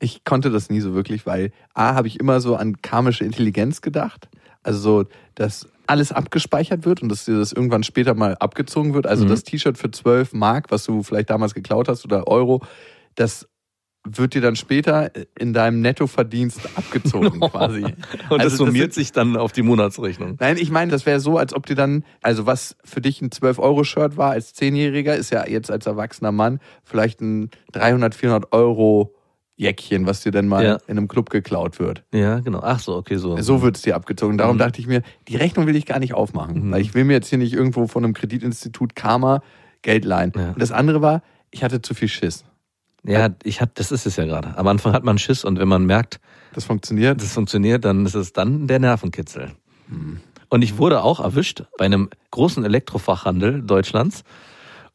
Ich 0.00 0.24
konnte 0.24 0.50
das 0.50 0.68
nie 0.68 0.80
so 0.80 0.94
wirklich, 0.94 1.26
weil 1.26 1.52
A, 1.74 1.94
habe 1.94 2.08
ich 2.08 2.18
immer 2.18 2.40
so 2.40 2.56
an 2.56 2.82
karmische 2.82 3.24
Intelligenz 3.24 3.82
gedacht. 3.82 4.28
Also 4.64 4.80
so, 4.80 5.04
dass 5.36 5.68
alles 5.86 6.10
abgespeichert 6.10 6.84
wird 6.84 7.02
und 7.02 7.08
dass 7.08 7.26
dir 7.26 7.38
das 7.38 7.52
irgendwann 7.52 7.84
später 7.84 8.14
mal 8.14 8.34
abgezogen 8.40 8.94
wird. 8.94 9.06
Also 9.06 9.24
Mhm. 9.26 9.28
das 9.28 9.44
T-Shirt 9.44 9.78
für 9.78 9.92
12 9.92 10.32
Mark, 10.32 10.72
was 10.72 10.82
du 10.82 11.04
vielleicht 11.04 11.30
damals 11.30 11.54
geklaut 11.54 11.88
hast 11.88 12.04
oder 12.04 12.26
Euro, 12.26 12.62
das 13.14 13.46
wird 14.04 14.32
dir 14.34 14.40
dann 14.40 14.56
später 14.56 15.10
in 15.38 15.52
deinem 15.52 15.80
Nettoverdienst 15.82 16.60
abgezogen 16.76 17.38
quasi. 17.40 17.82
Und 17.84 17.94
Also 18.30 18.38
das 18.38 18.56
summiert 18.56 18.94
sind- 18.94 19.04
sich 19.04 19.12
dann 19.12 19.36
auf 19.36 19.52
die 19.52 19.62
Monatsrechnung. 19.62 20.36
Nein, 20.40 20.56
ich 20.56 20.70
meine, 20.70 20.90
das 20.90 21.04
wäre 21.04 21.20
so, 21.20 21.36
als 21.36 21.54
ob 21.54 21.66
dir 21.66 21.74
dann, 21.74 22.04
also 22.22 22.46
was 22.46 22.76
für 22.84 23.00
dich 23.02 23.20
ein 23.20 23.28
12-Euro-Shirt 23.30 24.16
war 24.16 24.30
als 24.30 24.54
Zehnjähriger, 24.54 25.14
ist 25.16 25.30
ja 25.30 25.46
jetzt 25.46 25.70
als 25.70 25.86
erwachsener 25.86 26.32
Mann 26.32 26.60
vielleicht 26.82 27.20
ein 27.20 27.50
300, 27.72 28.14
400 28.14 28.52
Euro 28.52 29.14
Jäckchen, 29.56 30.06
was 30.06 30.22
dir 30.22 30.32
dann 30.32 30.48
mal 30.48 30.64
Ja. 30.64 30.78
in 30.86 30.96
einem 30.96 31.06
Club 31.06 31.28
geklaut 31.28 31.78
wird. 31.78 32.02
Ja, 32.14 32.38
genau. 32.40 32.60
Ach 32.62 32.78
so, 32.80 32.96
okay, 32.96 33.16
so. 33.16 33.36
So 33.36 33.60
wird 33.60 33.76
es 33.76 33.82
dir 33.82 33.94
abgezogen. 33.94 34.38
Darum 34.38 34.56
Mhm. 34.56 34.60
dachte 34.60 34.80
ich 34.80 34.86
mir, 34.86 35.02
die 35.28 35.36
Rechnung 35.36 35.66
will 35.66 35.76
ich 35.76 35.84
gar 35.84 35.98
nicht 35.98 36.14
aufmachen. 36.14 36.68
Mhm. 36.68 36.72
Weil 36.72 36.80
ich 36.80 36.94
will 36.94 37.04
mir 37.04 37.12
jetzt 37.12 37.28
hier 37.28 37.36
nicht 37.36 37.52
irgendwo 37.52 37.86
von 37.86 38.02
einem 38.02 38.14
Kreditinstitut 38.14 38.96
Karma 38.96 39.42
Geld 39.82 40.06
leihen. 40.06 40.32
Ja. 40.34 40.52
Und 40.52 40.62
das 40.62 40.72
andere 40.72 41.02
war, 41.02 41.22
ich 41.50 41.62
hatte 41.62 41.82
zu 41.82 41.92
viel 41.92 42.08
Schiss. 42.08 42.46
Ja, 43.04 43.30
ich 43.42 43.60
hab, 43.60 43.74
das 43.76 43.92
ist 43.92 44.06
es 44.06 44.16
ja 44.16 44.24
gerade. 44.24 44.56
Am 44.58 44.66
Anfang 44.66 44.92
hat 44.92 45.04
man 45.04 45.18
Schiss 45.18 45.44
und 45.44 45.58
wenn 45.58 45.68
man 45.68 45.86
merkt, 45.86 46.20
Das 46.52 46.64
funktioniert. 46.64 47.20
das 47.22 47.32
funktioniert, 47.32 47.84
dann 47.84 48.04
ist 48.04 48.14
es 48.14 48.32
dann 48.32 48.66
der 48.66 48.78
Nervenkitzel. 48.78 49.52
Und 50.48 50.62
ich 50.62 50.78
wurde 50.78 51.02
auch 51.02 51.20
erwischt 51.20 51.64
bei 51.78 51.84
einem 51.84 52.10
großen 52.30 52.64
Elektrofachhandel 52.64 53.62
Deutschlands. 53.62 54.22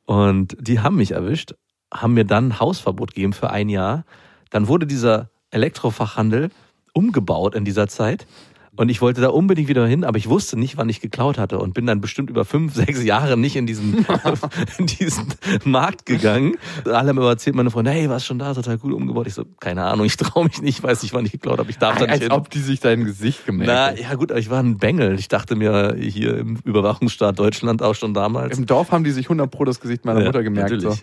Und 0.05 0.55
die 0.59 0.79
haben 0.79 0.97
mich 0.97 1.11
erwischt, 1.11 1.53
haben 1.93 2.13
mir 2.13 2.25
dann 2.25 2.59
Hausverbot 2.59 3.13
gegeben 3.15 3.33
für 3.33 3.49
ein 3.49 3.69
Jahr. 3.69 4.05
Dann 4.51 4.67
wurde 4.67 4.85
dieser 4.85 5.29
Elektrofachhandel 5.49 6.49
umgebaut 6.93 7.55
in 7.55 7.65
dieser 7.65 7.87
Zeit. 7.87 8.27
Und 8.77 8.89
ich 8.89 9.01
wollte 9.01 9.21
da 9.21 9.29
unbedingt 9.29 9.67
wieder 9.67 9.87
hin, 9.87 10.03
aber 10.03 10.17
ich 10.17 10.27
wusste 10.29 10.57
nicht, 10.59 10.77
wann 10.77 10.89
ich 10.89 10.99
geklaut 10.99 11.37
hatte 11.37 11.59
und 11.59 11.73
bin 11.73 11.85
dann 11.85 12.01
bestimmt 12.01 12.29
über 12.29 12.45
fünf, 12.45 12.73
sechs 12.75 13.03
Jahre 13.03 13.37
nicht 13.37 13.55
in 13.55 13.65
diesen, 13.65 14.05
in 14.77 14.85
diesen 14.87 15.33
Markt 15.63 16.05
gegangen. 16.05 16.57
Alle 16.85 17.09
haben 17.09 17.17
immer 17.17 17.29
erzählt, 17.29 17.55
meine 17.55 17.71
Freunde, 17.71 17.91
hey, 17.91 18.09
warst 18.09 18.25
schon 18.25 18.39
da, 18.39 18.53
total 18.53 18.77
gut 18.77 18.93
umgebaut. 18.93 19.27
Ich 19.27 19.33
so, 19.33 19.45
keine 19.59 19.83
Ahnung, 19.83 20.05
ich 20.05 20.17
traue 20.17 20.45
mich 20.45 20.61
nicht, 20.61 20.83
weiß 20.83 21.03
nicht, 21.03 21.13
wann 21.13 21.25
ich 21.25 21.31
geklaut 21.31 21.59
habe. 21.59 21.69
Ich 21.69 21.77
darf 21.77 21.97
da 21.97 22.05
nicht 22.05 22.11
Als 22.11 22.21
hin. 22.23 22.31
ob 22.31 22.49
die 22.49 22.59
sich 22.59 22.79
dein 22.79 23.05
Gesicht 23.05 23.45
gemerkt 23.45 23.71
Na, 23.71 23.95
ja 23.97 24.15
gut, 24.15 24.31
aber 24.31 24.39
ich 24.39 24.49
war 24.49 24.61
ein 24.61 24.77
Bengel. 24.77 25.17
Ich 25.19 25.27
dachte 25.27 25.55
mir 25.55 25.95
hier 25.97 26.37
im 26.37 26.57
Überwachungsstaat 26.63 27.39
Deutschland 27.39 27.81
auch 27.81 27.95
schon 27.95 28.13
damals. 28.13 28.57
Im 28.57 28.65
Dorf 28.65 28.91
haben 28.91 29.03
die 29.03 29.11
sich 29.11 29.27
100 29.27 29.49
pro 29.49 29.63
das 29.63 29.79
Gesicht 29.79 30.05
meiner 30.05 30.19
Ja, 30.19 30.25
Mutter 30.25 30.43
gemerkt. 30.43 30.81
So. 30.81 30.95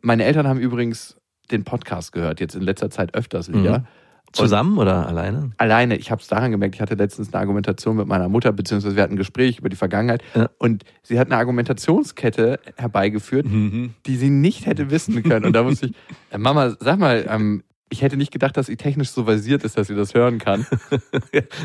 Meine 0.00 0.24
Eltern 0.24 0.46
haben 0.46 0.60
übrigens 0.60 1.16
den 1.50 1.64
Podcast 1.64 2.12
gehört, 2.12 2.40
jetzt 2.40 2.54
in 2.54 2.62
letzter 2.62 2.90
Zeit 2.90 3.14
öfters 3.14 3.48
wieder. 3.52 3.80
Mhm. 3.80 3.86
Zusammen 4.32 4.76
oder 4.78 5.06
alleine? 5.06 5.50
Alleine, 5.56 5.96
ich 5.96 6.10
habe 6.10 6.20
es 6.20 6.28
daran 6.28 6.50
gemerkt, 6.50 6.74
ich 6.74 6.80
hatte 6.80 6.94
letztens 6.94 7.32
eine 7.32 7.40
Argumentation 7.40 7.96
mit 7.96 8.06
meiner 8.06 8.28
Mutter, 8.28 8.52
beziehungsweise 8.52 8.94
wir 8.96 9.02
hatten 9.02 9.14
ein 9.14 9.18
Gespräch 9.18 9.58
über 9.58 9.68
die 9.68 9.76
Vergangenheit 9.76 10.22
Ja. 10.34 10.50
und 10.58 10.84
sie 11.02 11.18
hat 11.18 11.28
eine 11.28 11.36
Argumentationskette 11.36 12.60
herbeigeführt, 12.76 13.46
Mhm. 13.46 13.94
die 14.06 14.16
sie 14.16 14.30
nicht 14.30 14.66
hätte 14.66 14.90
wissen 14.90 15.22
können. 15.22 15.46
Und 15.46 15.52
da 15.54 15.64
wusste 15.64 15.86
ich, 15.86 15.92
äh, 16.30 16.38
Mama, 16.38 16.76
sag 16.80 16.98
mal, 16.98 17.24
ähm, 17.28 17.62
ich 17.90 18.02
hätte 18.02 18.18
nicht 18.18 18.30
gedacht, 18.32 18.54
dass 18.58 18.66
sie 18.66 18.76
technisch 18.76 19.08
so 19.08 19.24
versiert 19.24 19.64
ist, 19.64 19.78
dass 19.78 19.86
sie 19.86 19.94
das 19.94 20.12
hören 20.14 20.38
kann. 20.38 20.66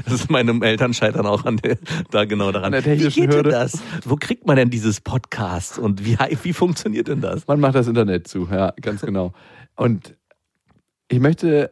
Das 0.05 0.13
ist 0.13 0.29
meine 0.29 0.57
Eltern 0.65 0.93
scheitern 0.93 1.25
auch 1.25 1.43
an 1.45 1.57
der, 1.57 1.77
da 2.11 2.23
genau 2.25 2.51
daran. 2.51 2.67
An 2.67 2.71
der 2.71 2.83
technischen 2.83 3.23
wie 3.23 3.27
geht 3.27 3.35
Hürde. 3.35 3.49
Denn 3.49 3.59
das? 3.59 3.81
Wo 4.05 4.15
kriegt 4.15 4.45
man 4.47 4.55
denn 4.55 4.69
dieses 4.69 5.01
Podcast 5.01 5.79
und 5.79 6.05
wie, 6.05 6.17
wie 6.43 6.53
funktioniert 6.53 7.07
denn 7.09 7.19
das? 7.21 7.47
Man 7.47 7.59
macht 7.59 7.75
das 7.75 7.87
Internet 7.87 8.27
zu, 8.27 8.47
ja, 8.49 8.73
ganz 8.81 9.01
genau. 9.01 9.33
Und 9.75 10.15
ich 11.09 11.19
möchte 11.19 11.71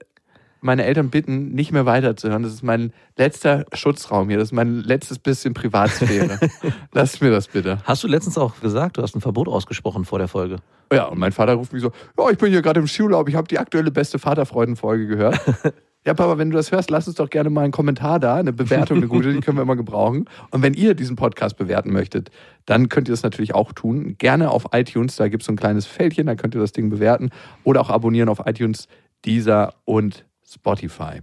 meine 0.62 0.86
Eltern 0.86 1.10
bitten, 1.10 1.50
nicht 1.50 1.72
mehr 1.72 1.86
weiterzuhören. 1.86 2.44
Das 2.44 2.54
ist 2.54 2.64
mein 2.64 2.94
letzter 3.18 3.66
Schutzraum 3.74 4.30
hier. 4.30 4.38
Das 4.38 4.50
ist 4.50 4.54
mein 4.54 4.82
letztes 4.82 5.20
bisschen 5.20 5.54
Privatsphäre. 5.54 6.40
Lasst 6.94 7.22
mir 7.22 7.32
das 7.32 7.48
bitte. 7.48 7.80
Hast 7.84 8.04
du 8.04 8.08
letztens 8.08 8.38
auch 8.38 8.60
gesagt, 8.62 8.98
du 8.98 9.02
hast 9.02 9.16
ein 9.16 9.22
Verbot 9.22 9.48
ausgesprochen 9.48 10.06
vor 10.06 10.20
der 10.20 10.28
Folge? 10.28 10.58
Ja, 10.94 11.06
und 11.06 11.18
mein 11.18 11.32
Vater 11.32 11.54
ruft 11.56 11.74
mich 11.74 11.82
so, 11.82 11.92
ja, 12.18 12.30
ich 12.30 12.38
bin 12.38 12.52
hier 12.52 12.62
gerade 12.62 12.80
im 12.80 12.88
Skiurlaub, 12.88 13.28
ich 13.28 13.36
habe 13.36 13.48
die 13.48 13.58
aktuelle 13.58 13.92
beste 13.92 14.20
Vaterfreudenfolge 14.20 15.08
gehört. 15.08 15.40
ja, 16.06 16.14
Papa, 16.14 16.38
wenn 16.38 16.52
du 16.52 16.58
das 16.58 16.72
hörst, 16.72 16.92
lass 16.92 17.08
uns 17.08 17.16
doch 17.16 17.30
gerne 17.30 17.50
mal 17.50 17.64
einen 17.64 17.72
Kommentar 17.72 18.20
da, 18.20 18.36
eine 18.36 18.54
Bewertung, 18.54 18.98
eine 18.98 19.08
gute, 19.08 19.34
die 19.34 19.40
können 19.40 19.58
wir 19.58 19.64
immer 19.64 19.76
gebrauchen. 19.76 20.26
Und 20.52 20.62
wenn 20.62 20.74
ihr 20.74 20.94
diesen 20.94 21.16
Podcast 21.16 21.58
bewerten 21.58 21.92
möchtet, 21.92 22.30
dann 22.66 22.90
könnt 22.90 23.08
ihr 23.08 23.14
das 23.14 23.24
natürlich 23.24 23.56
auch 23.56 23.72
tun. 23.72 24.16
Gerne 24.18 24.52
auf 24.52 24.66
iTunes, 24.74 25.16
da 25.16 25.28
gibt 25.28 25.42
es 25.44 25.48
so 25.48 25.54
ein 25.54 25.58
kleines 25.58 25.88
Fältchen, 25.88 26.28
da 26.28 26.36
könnt 26.36 26.54
ihr 26.54 26.62
das 26.62 26.74
Ding 26.74 26.90
bewerten. 26.90 27.30
Oder 27.64 27.82
auch 27.82 27.90
abonnieren 27.90 28.30
auf 28.30 28.42
iTunes, 28.46 28.88
Deezer 29.26 29.74
und 29.86 30.26
Spotify. 30.52 31.22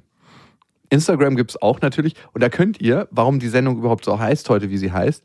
Instagram 0.91 1.37
gibt 1.37 1.51
es 1.51 1.61
auch 1.63 1.81
natürlich. 1.81 2.15
Und 2.33 2.43
da 2.43 2.49
könnt 2.49 2.81
ihr, 2.81 3.09
warum 3.11 3.39
die 3.41 3.49
Sendung 3.49 3.77
überhaupt 3.79 4.05
so 4.05 4.19
heißt 4.19 4.49
heute, 4.49 4.71
wie 4.71 4.79
sie 4.79 4.93
heißt, 4.93 5.25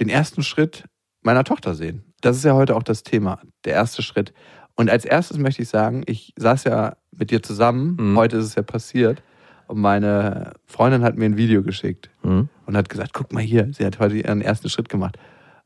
den 0.00 0.08
ersten 0.08 0.42
Schritt 0.42 0.84
meiner 1.22 1.44
Tochter 1.44 1.74
sehen. 1.74 2.04
Das 2.20 2.36
ist 2.36 2.44
ja 2.44 2.54
heute 2.54 2.74
auch 2.76 2.82
das 2.82 3.02
Thema, 3.02 3.40
der 3.64 3.74
erste 3.74 4.02
Schritt. 4.02 4.32
Und 4.76 4.90
als 4.90 5.04
erstes 5.04 5.38
möchte 5.38 5.62
ich 5.62 5.68
sagen, 5.68 6.02
ich 6.06 6.32
saß 6.36 6.64
ja 6.64 6.96
mit 7.16 7.30
dir 7.30 7.42
zusammen, 7.42 7.96
Mhm. 7.98 8.16
heute 8.16 8.38
ist 8.38 8.46
es 8.46 8.54
ja 8.56 8.62
passiert, 8.62 9.22
und 9.68 9.78
meine 9.80 10.52
Freundin 10.66 11.02
hat 11.04 11.16
mir 11.16 11.24
ein 11.26 11.36
Video 11.36 11.62
geschickt 11.62 12.10
Mhm. 12.22 12.48
und 12.66 12.76
hat 12.76 12.88
gesagt, 12.88 13.12
guck 13.14 13.32
mal 13.32 13.42
hier, 13.42 13.72
sie 13.72 13.86
hat 13.86 14.00
heute 14.00 14.16
ihren 14.16 14.42
ersten 14.42 14.68
Schritt 14.68 14.88
gemacht. 14.88 15.16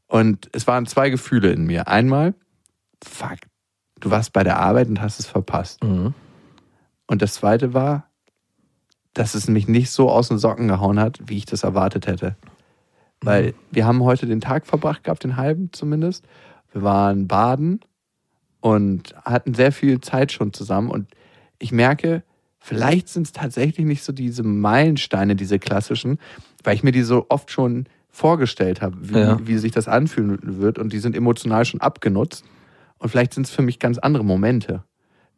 Und 0.06 0.48
es 0.52 0.66
waren 0.66 0.86
zwei 0.86 1.08
Gefühle 1.10 1.50
in 1.52 1.64
mir. 1.64 1.88
Einmal, 1.88 2.34
fuck, 3.02 3.38
du 4.00 4.10
warst 4.10 4.32
bei 4.34 4.44
der 4.44 4.58
Arbeit 4.60 4.88
und 4.88 5.00
hast 5.00 5.18
es 5.20 5.26
verpasst. 5.26 5.82
Mhm. 5.82 6.12
Und 7.08 7.20
das 7.22 7.34
zweite 7.34 7.74
war, 7.74 8.06
dass 9.14 9.34
es 9.34 9.48
mich 9.48 9.66
nicht 9.66 9.90
so 9.90 10.08
aus 10.10 10.28
den 10.28 10.38
Socken 10.38 10.68
gehauen 10.68 11.00
hat, 11.00 11.18
wie 11.26 11.38
ich 11.38 11.46
das 11.46 11.64
erwartet 11.64 12.06
hätte. 12.06 12.36
Weil 13.20 13.54
wir 13.72 13.84
haben 13.84 14.04
heute 14.04 14.26
den 14.26 14.40
Tag 14.40 14.64
verbracht 14.66 15.02
gehabt, 15.02 15.24
den 15.24 15.36
halben 15.36 15.72
zumindest. 15.72 16.24
Wir 16.72 16.82
waren 16.82 17.26
baden 17.26 17.80
und 18.60 19.14
hatten 19.24 19.54
sehr 19.54 19.72
viel 19.72 20.00
Zeit 20.00 20.30
schon 20.30 20.52
zusammen. 20.52 20.90
Und 20.90 21.08
ich 21.58 21.72
merke, 21.72 22.22
vielleicht 22.58 23.08
sind 23.08 23.26
es 23.26 23.32
tatsächlich 23.32 23.86
nicht 23.86 24.04
so 24.04 24.12
diese 24.12 24.44
Meilensteine, 24.44 25.34
diese 25.34 25.58
klassischen, 25.58 26.18
weil 26.62 26.76
ich 26.76 26.84
mir 26.84 26.92
die 26.92 27.02
so 27.02 27.26
oft 27.28 27.50
schon 27.50 27.86
vorgestellt 28.10 28.82
habe, 28.82 28.96
wie, 29.00 29.18
Ja. 29.18 29.38
wie 29.44 29.58
sich 29.58 29.72
das 29.72 29.88
anfühlen 29.88 30.38
wird. 30.60 30.78
Und 30.78 30.92
die 30.92 30.98
sind 31.00 31.16
emotional 31.16 31.64
schon 31.64 31.80
abgenutzt. 31.80 32.44
Und 32.98 33.08
vielleicht 33.08 33.34
sind 33.34 33.46
es 33.46 33.52
für 33.52 33.62
mich 33.62 33.78
ganz 33.80 33.98
andere 33.98 34.24
Momente. 34.24 34.84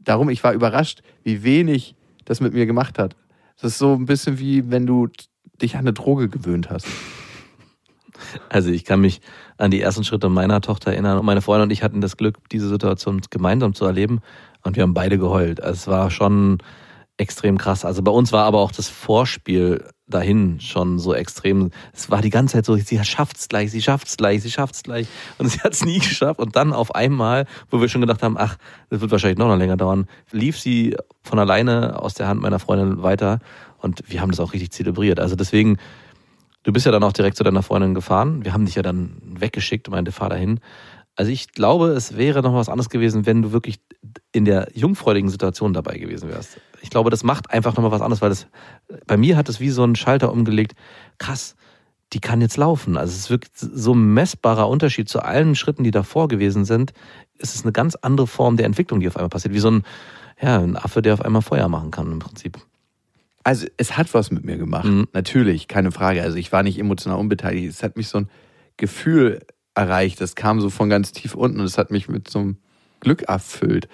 Darum, 0.01 0.29
ich 0.31 0.43
war 0.43 0.53
überrascht, 0.53 1.03
wie 1.23 1.43
wenig 1.43 1.95
das 2.25 2.41
mit 2.41 2.55
mir 2.55 2.67
gemacht 2.67 2.99
hat. 2.99 3.17
Das 3.61 3.73
ist 3.73 3.79
so 3.79 3.95
ein 3.95 4.07
bisschen 4.07 4.39
wie, 4.39 4.71
wenn 4.71 4.87
du 4.87 5.09
dich 5.61 5.75
an 5.75 5.81
eine 5.81 5.93
Droge 5.93 6.29
gewöhnt 6.29 6.71
hast. 6.71 6.87
Also 8.49 8.71
ich 8.71 8.85
kann 8.85 9.01
mich 9.01 9.21
an 9.57 9.71
die 9.71 9.81
ersten 9.81 10.05
Schritte 10.05 10.29
meiner 10.29 10.61
Tochter 10.61 10.93
erinnern 10.93 11.19
und 11.19 11.25
meine 11.25 11.43
Freundin 11.43 11.65
und 11.65 11.71
ich 11.71 11.83
hatten 11.83 12.01
das 12.01 12.17
Glück, 12.17 12.37
diese 12.51 12.69
Situation 12.69 13.21
gemeinsam 13.31 13.75
zu 13.75 13.85
erleben 13.85 14.21
und 14.63 14.77
wir 14.77 14.83
haben 14.83 14.95
beide 14.95 15.19
geheult. 15.19 15.63
Also 15.63 15.73
es 15.73 15.87
war 15.87 16.11
schon 16.11 16.59
extrem 17.17 17.59
krass. 17.59 17.85
Also 17.85 18.03
bei 18.03 18.11
uns 18.11 18.33
war 18.33 18.45
aber 18.45 18.59
auch 18.59 18.73
das 18.73 18.89
Vorspiel 18.89 19.85
dahin 20.11 20.61
schon 20.61 20.99
so 20.99 21.15
extrem. 21.15 21.71
Es 21.93 22.11
war 22.11 22.21
die 22.21 22.31
ganze 22.31 22.55
Zeit 22.55 22.67
so, 22.67 22.77
sie 22.77 23.05
schafft's 23.05 23.49
gleich, 23.49 23.71
sie 23.71 23.83
schafft's 23.83 24.17
gleich, 24.17 24.43
sie 24.43 24.51
schafft's 24.51 24.83
gleich. 24.83 25.07
Und 25.39 25.49
sie 25.49 25.61
hat's 25.61 25.85
nie 25.85 25.99
geschafft. 25.99 26.41
Und 26.41 26.57
dann 26.57 26.73
auf 26.73 26.95
einmal, 26.95 27.47
wo 27.71 27.81
wir 27.81 27.89
schon 27.89 28.01
gedacht 28.01 28.23
haben, 28.23 28.37
ach, 28.39 28.57
das 28.91 29.01
wird 29.01 29.11
wahrscheinlich 29.11 29.39
noch, 29.39 29.49
noch 29.49 29.57
länger 29.57 29.77
dauern, 29.77 30.07
lief 30.31 30.59
sie 30.59 30.97
von 31.23 31.39
alleine 31.39 32.01
aus 32.01 32.15
der 32.15 32.29
Hand 32.29 32.41
meiner 32.41 32.59
Freundin 32.59 33.03
weiter. 33.03 33.41
Und 33.79 34.03
wir 34.09 34.21
haben 34.21 34.31
das 34.31 34.41
auch 34.41 34.53
richtig 34.53 34.73
zelebriert. 34.73 35.21
Also 35.21 35.37
deswegen, 35.37 35.79
Du 36.63 36.75
bist 36.75 36.85
ja 36.85 36.93
dann 36.93 37.03
auch 37.03 37.13
direkt 37.15 37.39
zu 37.39 37.45
deiner 37.45 37.63
Freundin 37.63 37.95
gefahren. 37.95 38.45
Wir 38.45 38.53
haben 38.53 38.67
dich 38.67 38.75
ja 38.75 38.83
dann 38.83 39.17
weggeschickt, 39.25 39.89
meinte 39.89 40.13
Fahr 40.13 40.29
dahin. 40.29 40.61
Also 41.21 41.33
ich 41.33 41.53
glaube, 41.53 41.89
es 41.89 42.17
wäre 42.17 42.41
noch 42.41 42.55
was 42.55 42.71
anderes 42.71 42.89
gewesen, 42.89 43.27
wenn 43.27 43.43
du 43.43 43.53
wirklich 43.53 43.79
in 44.33 44.47
der 44.47 44.69
jungfräuligen 44.73 45.29
Situation 45.29 45.75
dabei 45.75 45.99
gewesen 45.99 46.31
wärst. 46.31 46.59
Ich 46.81 46.89
glaube, 46.89 47.11
das 47.11 47.25
macht 47.25 47.51
einfach 47.51 47.77
nochmal 47.77 47.91
was 47.91 48.01
anderes, 48.01 48.23
weil 48.23 48.31
das, 48.31 48.47
bei 49.07 49.19
mir 49.19 49.37
hat 49.37 49.51
es 49.51 49.61
wie 49.61 49.69
so 49.69 49.83
einen 49.83 49.97
Schalter 49.97 50.33
umgelegt. 50.33 50.73
Krass, 51.19 51.57
die 52.15 52.21
kann 52.21 52.41
jetzt 52.41 52.57
laufen. 52.57 52.97
Also 52.97 53.13
es 53.13 53.19
ist 53.19 53.29
wirklich 53.29 53.53
so 53.55 53.93
ein 53.93 54.15
messbarer 54.15 54.67
Unterschied 54.67 55.11
zu 55.11 55.21
allen 55.21 55.57
Schritten, 55.57 55.85
die 55.85 55.91
davor 55.91 56.27
gewesen 56.27 56.65
sind. 56.65 56.95
Es 57.37 57.55
ist 57.55 57.67
eine 57.67 57.73
ganz 57.73 57.97
andere 57.97 58.27
Form 58.27 58.57
der 58.57 58.65
Entwicklung, 58.65 59.01
die 59.01 59.09
auf 59.09 59.17
einmal 59.17 59.29
passiert. 59.29 59.53
Wie 59.53 59.61
so 59.61 59.71
ein, 59.71 59.83
ja, 60.41 60.59
ein 60.59 60.75
Affe, 60.75 61.03
der 61.03 61.13
auf 61.13 61.21
einmal 61.21 61.43
Feuer 61.43 61.69
machen 61.69 61.91
kann 61.91 62.11
im 62.11 62.21
Prinzip. 62.21 62.57
Also 63.45 63.67
es 63.77 63.99
hat 63.99 64.15
was 64.15 64.31
mit 64.31 64.43
mir 64.43 64.57
gemacht. 64.57 64.87
Mhm. 64.87 65.07
Natürlich, 65.13 65.69
keine 65.69 65.93
Frage. 65.93 66.23
Also 66.23 66.39
ich 66.39 66.51
war 66.51 66.63
nicht 66.63 66.79
emotional 66.79 67.19
unbeteiligt. 67.19 67.69
Es 67.69 67.83
hat 67.83 67.99
mich 67.99 68.09
so 68.09 68.21
ein 68.21 68.31
Gefühl 68.79 69.41
erreicht. 69.75 70.21
Das 70.21 70.35
kam 70.35 70.61
so 70.61 70.71
von 70.71 70.89
ganz 70.89 71.13
tief 71.13 71.35
unten 71.35 71.61
und 71.61 71.67
es 71.67 71.79
hat 71.79 71.91
mich 71.91 72.09
mit 72.09 72.29
so 72.29 72.39
einem 72.41 72.57
Glück 73.01 73.23
erfüllt. 73.23 73.89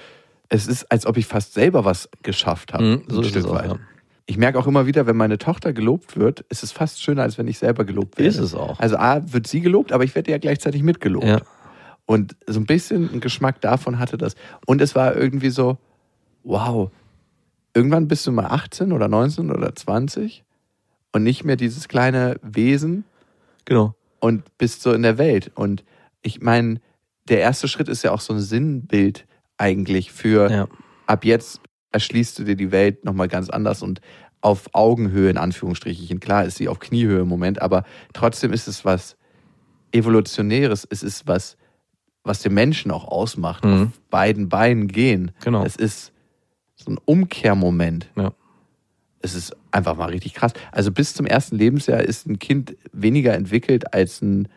Es 0.48 0.66
ist, 0.66 0.90
als 0.90 1.06
ob 1.06 1.16
ich 1.16 1.26
fast 1.26 1.54
selber 1.54 1.84
was 1.84 2.08
geschafft 2.22 2.72
habe. 2.72 2.84
Mhm, 2.84 3.02
so 3.08 3.18
ein 3.18 3.22
ist 3.22 3.30
Stück 3.30 3.44
es 3.44 3.48
auch, 3.48 3.54
weit. 3.54 3.70
ja. 3.70 3.78
Ich 4.28 4.38
merke 4.38 4.58
auch 4.58 4.66
immer 4.66 4.86
wieder, 4.86 5.06
wenn 5.06 5.16
meine 5.16 5.38
Tochter 5.38 5.72
gelobt 5.72 6.16
wird, 6.16 6.40
ist 6.48 6.64
es 6.64 6.72
fast 6.72 7.00
schöner, 7.00 7.22
als 7.22 7.38
wenn 7.38 7.46
ich 7.46 7.58
selber 7.58 7.84
gelobt 7.84 8.18
werde. 8.18 8.28
Ist 8.28 8.38
es 8.38 8.54
auch. 8.54 8.80
Also 8.80 8.96
A, 8.96 9.20
wird 9.32 9.46
sie 9.46 9.60
gelobt, 9.60 9.92
aber 9.92 10.02
ich 10.02 10.14
werde 10.16 10.32
ja 10.32 10.38
gleichzeitig 10.38 10.82
mitgelobt. 10.82 11.26
Ja. 11.26 11.40
Und 12.06 12.36
so 12.46 12.58
ein 12.58 12.66
bisschen 12.66 13.08
einen 13.10 13.20
Geschmack 13.20 13.60
davon 13.60 13.98
hatte 13.98 14.18
das. 14.18 14.34
Und 14.66 14.80
es 14.80 14.94
war 14.96 15.14
irgendwie 15.14 15.50
so, 15.50 15.78
wow, 16.42 16.90
irgendwann 17.74 18.08
bist 18.08 18.26
du 18.26 18.32
mal 18.32 18.46
18 18.46 18.92
oder 18.92 19.06
19 19.06 19.50
oder 19.52 19.74
20 19.74 20.44
und 21.12 21.22
nicht 21.22 21.44
mehr 21.44 21.56
dieses 21.56 21.86
kleine 21.88 22.38
Wesen 22.42 23.04
Genau. 23.64 23.94
Und 24.26 24.42
bist 24.58 24.82
so 24.82 24.92
in 24.92 25.02
der 25.02 25.18
Welt. 25.18 25.50
Und 25.54 25.84
ich 26.22 26.40
meine, 26.40 26.80
der 27.28 27.40
erste 27.40 27.68
Schritt 27.68 27.88
ist 27.88 28.02
ja 28.02 28.10
auch 28.12 28.20
so 28.20 28.32
ein 28.34 28.40
Sinnbild 28.40 29.26
eigentlich 29.56 30.10
für 30.12 30.50
Ja. 30.50 30.68
ab 31.06 31.24
jetzt 31.24 31.60
erschließt 31.92 32.38
du 32.38 32.44
dir 32.44 32.56
die 32.56 32.72
Welt 32.72 33.04
nochmal 33.04 33.28
ganz 33.28 33.48
anders 33.48 33.82
und 33.82 34.00
auf 34.40 34.68
Augenhöhe 34.74 35.30
in 35.30 35.38
Anführungsstrichen. 35.38 36.20
Klar 36.20 36.44
ist 36.44 36.56
sie 36.58 36.68
auf 36.68 36.78
Kniehöhe 36.78 37.20
im 37.20 37.28
Moment, 37.28 37.62
aber 37.62 37.84
trotzdem 38.12 38.52
ist 38.52 38.68
es 38.68 38.84
was 38.84 39.16
Evolutionäres. 39.92 40.86
Es 40.90 41.02
ist 41.02 41.26
was, 41.26 41.56
was 42.22 42.42
den 42.42 42.54
Menschen 42.54 42.90
auch 42.90 43.06
ausmacht. 43.06 43.64
Mhm. 43.64 43.84
Auf 43.84 44.00
beiden 44.10 44.48
Beinen 44.48 44.88
gehen. 44.88 45.30
Genau. 45.42 45.64
Es 45.64 45.76
ist 45.76 46.12
so 46.74 46.90
ein 46.90 46.98
Umkehrmoment. 47.04 48.10
Ja. 48.16 48.32
Es 49.20 49.34
ist 49.34 49.56
einfach 49.76 49.96
mal 49.96 50.10
richtig 50.10 50.34
krass. 50.34 50.52
Also 50.72 50.90
bis 50.90 51.14
zum 51.14 51.26
ersten 51.26 51.56
Lebensjahr 51.56 52.00
ist 52.00 52.26
ein 52.26 52.38
Kind 52.38 52.76
weniger 52.92 53.34
entwickelt 53.34 53.94
als 53.94 54.22
ein 54.22 54.48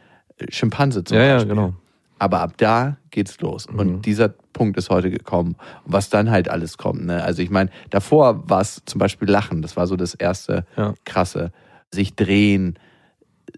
Schimpanse 0.50 1.04
zum 1.04 1.18
Ja, 1.18 1.24
ja, 1.24 1.34
Beispiel. 1.36 1.56
genau. 1.56 1.74
Aber 2.18 2.42
ab 2.42 2.54
da 2.58 2.98
geht's 3.12 3.40
los. 3.40 3.70
Mhm. 3.70 3.80
Und 3.80 4.02
dieser 4.06 4.30
Punkt 4.30 4.78
ist 4.78 4.90
heute 4.90 5.10
gekommen. 5.10 5.56
Was 5.86 6.10
dann 6.10 6.30
halt 6.32 6.50
alles 6.50 6.78
kommt. 6.78 7.06
Ne? 7.06 7.24
Also 7.24 7.42
ich 7.42 7.50
meine, 7.50 7.70
davor 7.92 8.50
war 8.50 8.62
es 8.62 8.82
zum 8.86 9.00
Beispiel 9.00 9.30
Lachen. 9.30 9.62
Das 9.62 9.78
war 9.78 9.88
so 9.88 9.96
das 9.96 10.16
erste 10.16 10.66
Ja. 10.76 10.94
krasse. 11.06 11.52
Sich 11.94 12.16
drehen, 12.16 12.78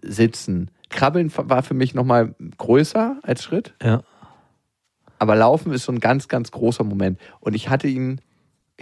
sitzen. 0.02 0.70
Krabbeln 0.90 1.32
war 1.36 1.62
für 1.62 1.74
mich 1.74 1.94
nochmal 1.94 2.34
größer 2.58 3.16
als 3.22 3.42
Schritt. 3.42 3.74
Ja. 3.82 4.02
Aber 5.18 5.36
Laufen 5.36 5.72
ist 5.72 5.84
so 5.84 5.92
ein 5.92 6.00
ganz, 6.00 6.28
ganz 6.28 6.50
großer 6.50 6.84
Moment. 6.84 7.18
Und 7.40 7.54
ich 7.54 7.68
hatte 7.68 7.88
ihn, 7.88 8.20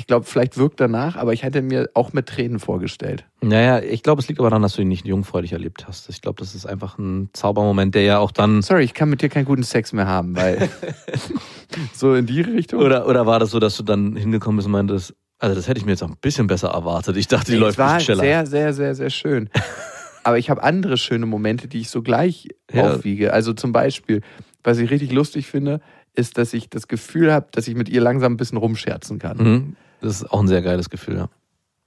ich 0.00 0.06
glaube, 0.06 0.24
vielleicht 0.24 0.56
wirkt 0.56 0.80
danach, 0.80 1.16
aber 1.16 1.34
ich 1.34 1.42
hätte 1.42 1.60
mir 1.60 1.90
auch 1.92 2.14
mit 2.14 2.24
Tränen 2.26 2.58
vorgestellt. 2.58 3.26
Naja, 3.42 3.80
ich 3.80 4.02
glaube, 4.02 4.22
es 4.22 4.28
liegt 4.28 4.40
aber 4.40 4.48
daran, 4.48 4.62
dass 4.62 4.76
du 4.76 4.80
ihn 4.82 4.88
nicht 4.88 5.04
jungfräulich 5.06 5.52
erlebt 5.52 5.86
hast. 5.86 6.08
Ich 6.08 6.22
glaube, 6.22 6.40
das 6.40 6.54
ist 6.54 6.64
einfach 6.64 6.96
ein 6.96 7.28
Zaubermoment, 7.34 7.94
der 7.94 8.04
ja 8.04 8.18
auch 8.18 8.30
dann. 8.30 8.62
Sorry, 8.62 8.84
ich 8.84 8.94
kann 8.94 9.10
mit 9.10 9.20
dir 9.20 9.28
keinen 9.28 9.44
guten 9.44 9.62
Sex 9.62 9.92
mehr 9.92 10.06
haben, 10.06 10.34
weil 10.36 10.70
so 11.92 12.14
in 12.14 12.24
die 12.24 12.40
Richtung. 12.40 12.80
Oder, 12.80 13.06
oder 13.06 13.26
war 13.26 13.38
das 13.38 13.50
so, 13.50 13.58
dass 13.58 13.76
du 13.76 13.82
dann 13.82 14.16
hingekommen 14.16 14.56
bist 14.56 14.66
und 14.66 14.72
meintest, 14.72 15.14
also 15.38 15.54
das 15.54 15.68
hätte 15.68 15.78
ich 15.78 15.84
mir 15.84 15.92
jetzt 15.92 16.02
auch 16.02 16.08
ein 16.08 16.16
bisschen 16.18 16.46
besser 16.46 16.68
erwartet. 16.70 17.16
Ich 17.18 17.28
dachte, 17.28 17.46
die 17.50 17.58
Nee, 17.58 17.58
läuft 17.58 17.72
es 17.72 17.78
war 17.78 17.96
nicht 17.96 18.04
schneller. 18.06 18.22
sehr, 18.22 18.46
sehr, 18.46 18.72
sehr, 18.72 18.94
sehr 18.94 19.10
schön. 19.10 19.50
Aber 20.24 20.38
ich 20.38 20.48
habe 20.50 20.62
andere 20.62 20.96
schöne 20.96 21.26
Momente, 21.26 21.68
die 21.68 21.80
ich 21.80 21.90
so 21.90 22.00
gleich 22.02 22.48
Ja. 22.72 22.94
aufwiege. 22.94 23.34
Also 23.34 23.52
zum 23.52 23.72
Beispiel, 23.72 24.22
was 24.64 24.78
ich 24.78 24.90
richtig 24.90 25.12
lustig 25.12 25.46
finde, 25.46 25.80
ist, 26.14 26.38
dass 26.38 26.52
ich 26.54 26.68
das 26.68 26.88
Gefühl 26.88 27.32
habe, 27.32 27.48
dass 27.52 27.68
ich 27.68 27.74
mit 27.76 27.88
ihr 27.88 28.00
langsam 28.00 28.32
ein 28.32 28.36
bisschen 28.36 28.58
rumscherzen 28.58 29.18
kann. 29.18 29.36
Mhm. 29.38 29.76
Das 30.00 30.20
ist 30.22 30.30
auch 30.32 30.40
ein 30.40 30.48
sehr 30.48 30.62
geiles 30.62 30.90
Gefühl, 30.90 31.16
ja. 31.16 31.28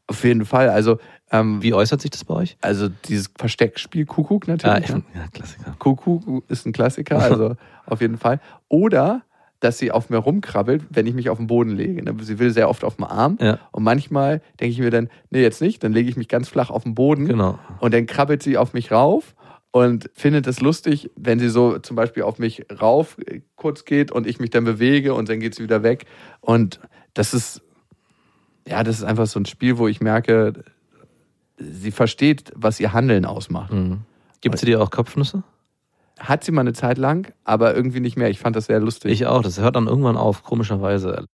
Auf 0.08 0.24
jeden 0.26 0.46
Fall. 0.46 0.70
Also, 0.70 1.00
ähm, 1.32 1.64
Wie 1.64 1.74
äußert 1.74 2.02
sich 2.02 2.12
das 2.12 2.26
bei 2.26 2.34
euch? 2.36 2.58
also 2.62 2.90
dieses 2.90 3.32
Versteckspiel 3.38 4.06
Kuckuck 4.06 4.44
Ah, 4.48 4.52
natürlich. 4.52 4.90
ich, 4.90 4.96
ne? 4.96 5.04
ja, 5.16 5.28
Klassiker. 5.32 5.76
Kuckuck 5.80 6.44
ist 6.50 6.66
ein 6.66 6.74
Klassiker, 6.74 7.20
also 7.20 7.56
auf 7.86 8.02
jeden 8.02 8.18
Fall. 8.18 8.40
Oder 8.68 9.24
dass 9.62 9.78
sie 9.78 9.92
auf 9.94 10.10
mir 10.10 10.18
rumkrabbelt, 10.18 10.84
wenn 10.90 11.08
ich 11.08 11.14
mich 11.14 11.30
auf 11.30 11.38
den 11.38 11.48
Boden 11.48 11.70
lege. 11.72 12.04
ne? 12.04 12.14
Sie 12.20 12.38
will 12.38 12.52
sehr 12.52 12.68
oft 12.70 12.84
auf 12.84 12.98
dem 12.98 13.06
Arm. 13.06 13.38
Ja, 13.40 13.60
Und 13.72 13.84
manchmal 13.84 14.42
denke 14.60 14.74
ich 14.74 14.80
mir 14.80 14.90
dann, 14.92 15.10
nee, 15.30 15.42
jetzt 15.42 15.62
nicht. 15.62 15.82
Dann 15.86 15.94
lege 15.94 16.10
ich 16.10 16.18
mich 16.18 16.28
ganz 16.28 16.50
flach 16.50 16.70
auf 16.70 16.84
den 16.84 16.96
Boden. 16.96 17.26
genau. 17.26 17.58
Und 17.80 17.94
dann 17.94 18.06
krabbelt 18.06 18.44
sie 18.44 18.58
auf 18.58 18.74
mich 18.74 18.92
rauf 18.92 19.36
und 19.72 20.10
findet 20.16 20.48
es 20.48 20.60
lustig, 20.60 21.12
wenn 21.16 21.40
sie 21.40 21.48
so 21.48 21.80
zum 21.80 21.96
Beispiel 21.96 22.24
auf 22.24 22.40
mich 22.40 22.66
rauf 22.82 23.18
äh, 23.26 23.40
kurz 23.56 23.86
geht 23.86 24.12
und 24.12 24.28
ich 24.28 24.38
mich 24.42 24.50
dann 24.50 24.66
bewege 24.66 25.14
und 25.14 25.30
dann 25.30 25.40
geht 25.40 25.56
sie 25.56 25.64
wieder 25.64 25.82
weg. 25.82 26.08
Und 26.42 26.82
das 27.14 27.34
ist, 27.34 27.62
ja, 28.68 28.84
das 28.84 28.98
ist 28.98 29.04
einfach 29.04 29.28
so 29.28 29.40
ein 29.40 29.46
Spiel, 29.46 29.78
wo 29.78 29.88
ich 29.88 30.02
merke, 30.02 30.54
sie 31.58 31.92
versteht, 31.92 32.52
was 32.56 32.80
ihr 32.80 32.94
Handeln 32.94 33.26
ausmacht. 33.26 33.74
Mhm. 33.74 34.02
Gibt 34.42 34.60
sie 34.60 34.66
dir 34.66 34.82
auch 34.82 34.92
Kopfnüsse? 34.92 35.44
Hat 36.20 36.44
sie 36.44 36.52
mal 36.52 36.62
eine 36.62 36.74
Zeit 36.74 36.98
lang, 36.98 37.34
aber 37.44 37.76
irgendwie 37.76 38.00
nicht 38.00 38.18
mehr. 38.18 38.30
Ich 38.30 38.40
fand 38.40 38.56
das 38.56 38.66
sehr 38.66 38.80
lustig. 38.80 39.12
Ich 39.12 39.26
auch. 39.26 39.42
Das 39.42 39.60
hört 39.60 39.76
dann 39.76 39.88
irgendwann 39.88 40.18
auf, 40.18 40.44
komischerweise. 40.44 41.26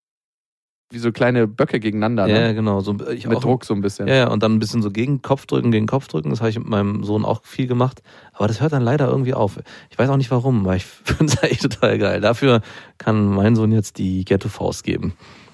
Wie 0.92 0.98
so 0.98 1.12
kleine 1.12 1.48
Böcke 1.48 1.80
gegeneinander, 1.80 2.28
Ja, 2.28 2.48
ne? 2.48 2.56
genau. 2.56 2.80
So, 2.80 2.96
ich 3.12 3.28
mit 3.28 3.38
auch, 3.38 3.42
Druck 3.42 3.66
so 3.66 3.76
ein 3.76 3.82
bisschen. 3.82 4.08
Ja, 4.08 4.16
ja, 4.16 4.28
und 4.30 4.42
dann 4.42 4.54
ein 4.56 4.60
bisschen 4.60 4.82
so 4.82 4.90
gegen 4.90 5.22
Kopf 5.22 5.46
drücken, 5.46 5.70
gegen 5.72 5.86
Kopf 5.86 6.08
drücken. 6.08 6.32
Das 6.32 6.40
habe 6.40 6.50
ich 6.50 6.58
mit 6.58 6.68
meinem 6.68 7.04
Sohn 7.04 7.26
auch 7.26 7.44
viel 7.44 7.68
gemacht. 7.68 8.02
Aber 8.34 8.48
das 8.48 8.60
hört 8.62 8.74
dann 8.74 8.82
leider 8.82 9.08
irgendwie 9.08 9.36
auf. 9.36 9.60
Ich 9.92 10.00
weiß 10.00 10.10
auch 10.10 10.18
nicht 10.18 10.32
warum, 10.32 10.66
weil 10.66 10.78
ich 10.78 10.86
finde 10.86 11.26
es 11.26 11.44
echt 11.44 11.62
total 11.62 12.00
geil. 12.00 12.22
Dafür 12.22 12.62
kann 12.98 13.26
mein 13.28 13.56
Sohn 13.56 13.72
jetzt 13.72 14.00
die 14.00 14.26
Ghetto-Faust 14.26 14.84
geben. 14.84 15.14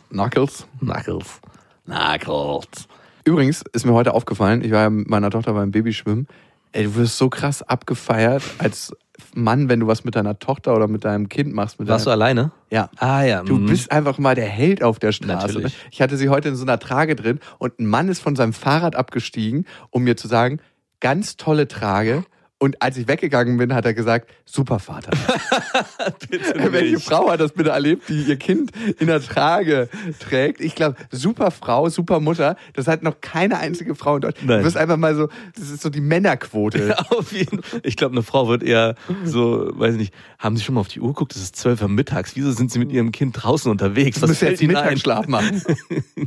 Knuckles. 0.09 0.67
Knuckles. 0.79 1.41
Knuckles. 1.85 2.87
Übrigens 3.23 3.63
ist 3.73 3.85
mir 3.85 3.93
heute 3.93 4.13
aufgefallen, 4.13 4.63
ich 4.63 4.71
war 4.71 4.81
ja 4.81 4.89
mit 4.89 5.09
meiner 5.09 5.31
Tochter 5.31 5.53
beim 5.53 5.71
Babyschwimmen. 5.71 6.27
Ey, 6.71 6.83
du 6.83 6.95
wirst 6.95 7.17
so 7.17 7.29
krass 7.29 7.61
abgefeiert 7.63 8.43
als 8.57 8.93
Mann, 9.33 9.69
wenn 9.69 9.79
du 9.79 9.87
was 9.87 10.03
mit 10.03 10.15
deiner 10.15 10.37
Tochter 10.39 10.75
oder 10.75 10.87
mit 10.87 11.05
deinem 11.05 11.29
Kind 11.29 11.53
machst. 11.53 11.79
Mit 11.79 11.87
Warst 11.87 12.05
du 12.05 12.09
deiner, 12.09 12.23
alleine? 12.23 12.51
ja. 12.69 12.89
Ah 12.97 13.23
ja. 13.23 13.43
Du 13.43 13.55
mhm. 13.55 13.67
bist 13.67 13.91
einfach 13.91 14.17
mal 14.17 14.35
der 14.35 14.47
Held 14.47 14.83
auf 14.83 14.99
der 14.99 15.11
Straße. 15.11 15.47
Ne? 15.47 15.53
Natürlich. 15.53 15.77
Ich 15.91 16.01
hatte 16.01 16.17
sie 16.17 16.29
heute 16.29 16.49
in 16.49 16.55
so 16.55 16.63
einer 16.63 16.79
Trage 16.79 17.15
drin 17.15 17.39
und 17.57 17.79
ein 17.79 17.85
Mann 17.85 18.09
ist 18.09 18.21
von 18.21 18.35
seinem 18.35 18.53
Fahrrad 18.53 18.95
abgestiegen, 18.95 19.65
um 19.89 20.03
mir 20.03 20.17
zu 20.17 20.27
sagen, 20.27 20.59
ganz 20.99 21.37
tolle 21.37 21.67
Trage. 21.67 22.25
Und 22.65 22.81
als 22.81 22.97
ich 22.97 23.07
weggegangen 23.07 23.57
bin, 23.57 23.75
hat 23.75 23.85
er 23.85 23.93
gesagt, 23.93 24.27
super 24.43 24.79
Vater. 24.79 25.11
Bitte 26.31 26.71
Welche. 26.73 26.99
Frau 26.99 27.29
hat 27.29 27.39
das 27.39 27.51
bitte 27.51 27.69
erlebt, 27.69 28.09
die 28.09 28.23
ihr 28.23 28.37
Kind 28.37 28.71
in 28.97 29.05
der 29.05 29.21
Trage 29.21 29.87
trägt? 30.19 30.61
Ich 30.61 30.73
glaube, 30.73 30.95
super 31.11 31.51
Frau, 31.51 31.89
super 31.89 32.19
Mutter. 32.19 32.55
Das 32.73 32.87
hat 32.87 33.03
noch 33.03 33.21
keine 33.21 33.59
einzige 33.59 33.93
Frau 33.93 34.15
in 34.15 34.21
Deutschland. 34.21 34.47
Nein. 34.47 34.59
Du 34.61 34.65
wirst 34.65 34.77
einfach 34.77 34.97
mal 34.97 35.13
so, 35.13 35.29
das 35.55 35.69
ist 35.69 35.83
so 35.83 35.91
die 35.91 36.01
Männerquote. 36.01 36.97
Auf 37.11 37.33
jeden 37.33 37.61
Ich 37.83 37.97
glaube, 37.97 38.13
eine 38.13 38.23
Frau 38.23 38.47
wird 38.47 38.63
eher 38.63 38.95
so, 39.23 39.69
weiß 39.71 39.93
ich 39.93 39.99
nicht, 39.99 40.13
haben 40.39 40.57
Sie 40.57 40.63
schon 40.63 40.73
mal 40.73 40.81
auf 40.81 40.87
die 40.87 41.01
Uhr 41.01 41.09
geguckt? 41.09 41.35
Es 41.35 41.43
ist 41.43 41.55
12 41.57 41.83
Uhr 41.83 41.87
mittags. 41.87 42.35
Wieso 42.35 42.51
sind 42.51 42.71
Sie 42.71 42.79
mit 42.79 42.91
Ihrem 42.91 43.11
Kind 43.11 43.43
draußen 43.43 43.69
unterwegs? 43.69 44.23
Was 44.23 44.39
fällt 44.39 44.53
jetzt 44.53 44.61
Ihnen 44.63 44.75
ein? 44.75 44.85
Mittagsschlaf 44.85 45.27
machen. 45.27 45.61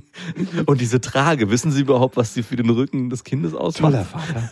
Und 0.67 0.81
diese 0.81 1.01
Trage, 1.01 1.51
wissen 1.51 1.73
Sie 1.73 1.81
überhaupt, 1.81 2.17
was 2.17 2.33
sie 2.33 2.45
für 2.45 2.55
den 2.55 2.71
Rücken 2.71 3.11
des 3.11 3.25
Kindes 3.25 3.55
ausmacht? 3.55 3.93
Toller 3.93 4.05
Vater. 4.05 4.51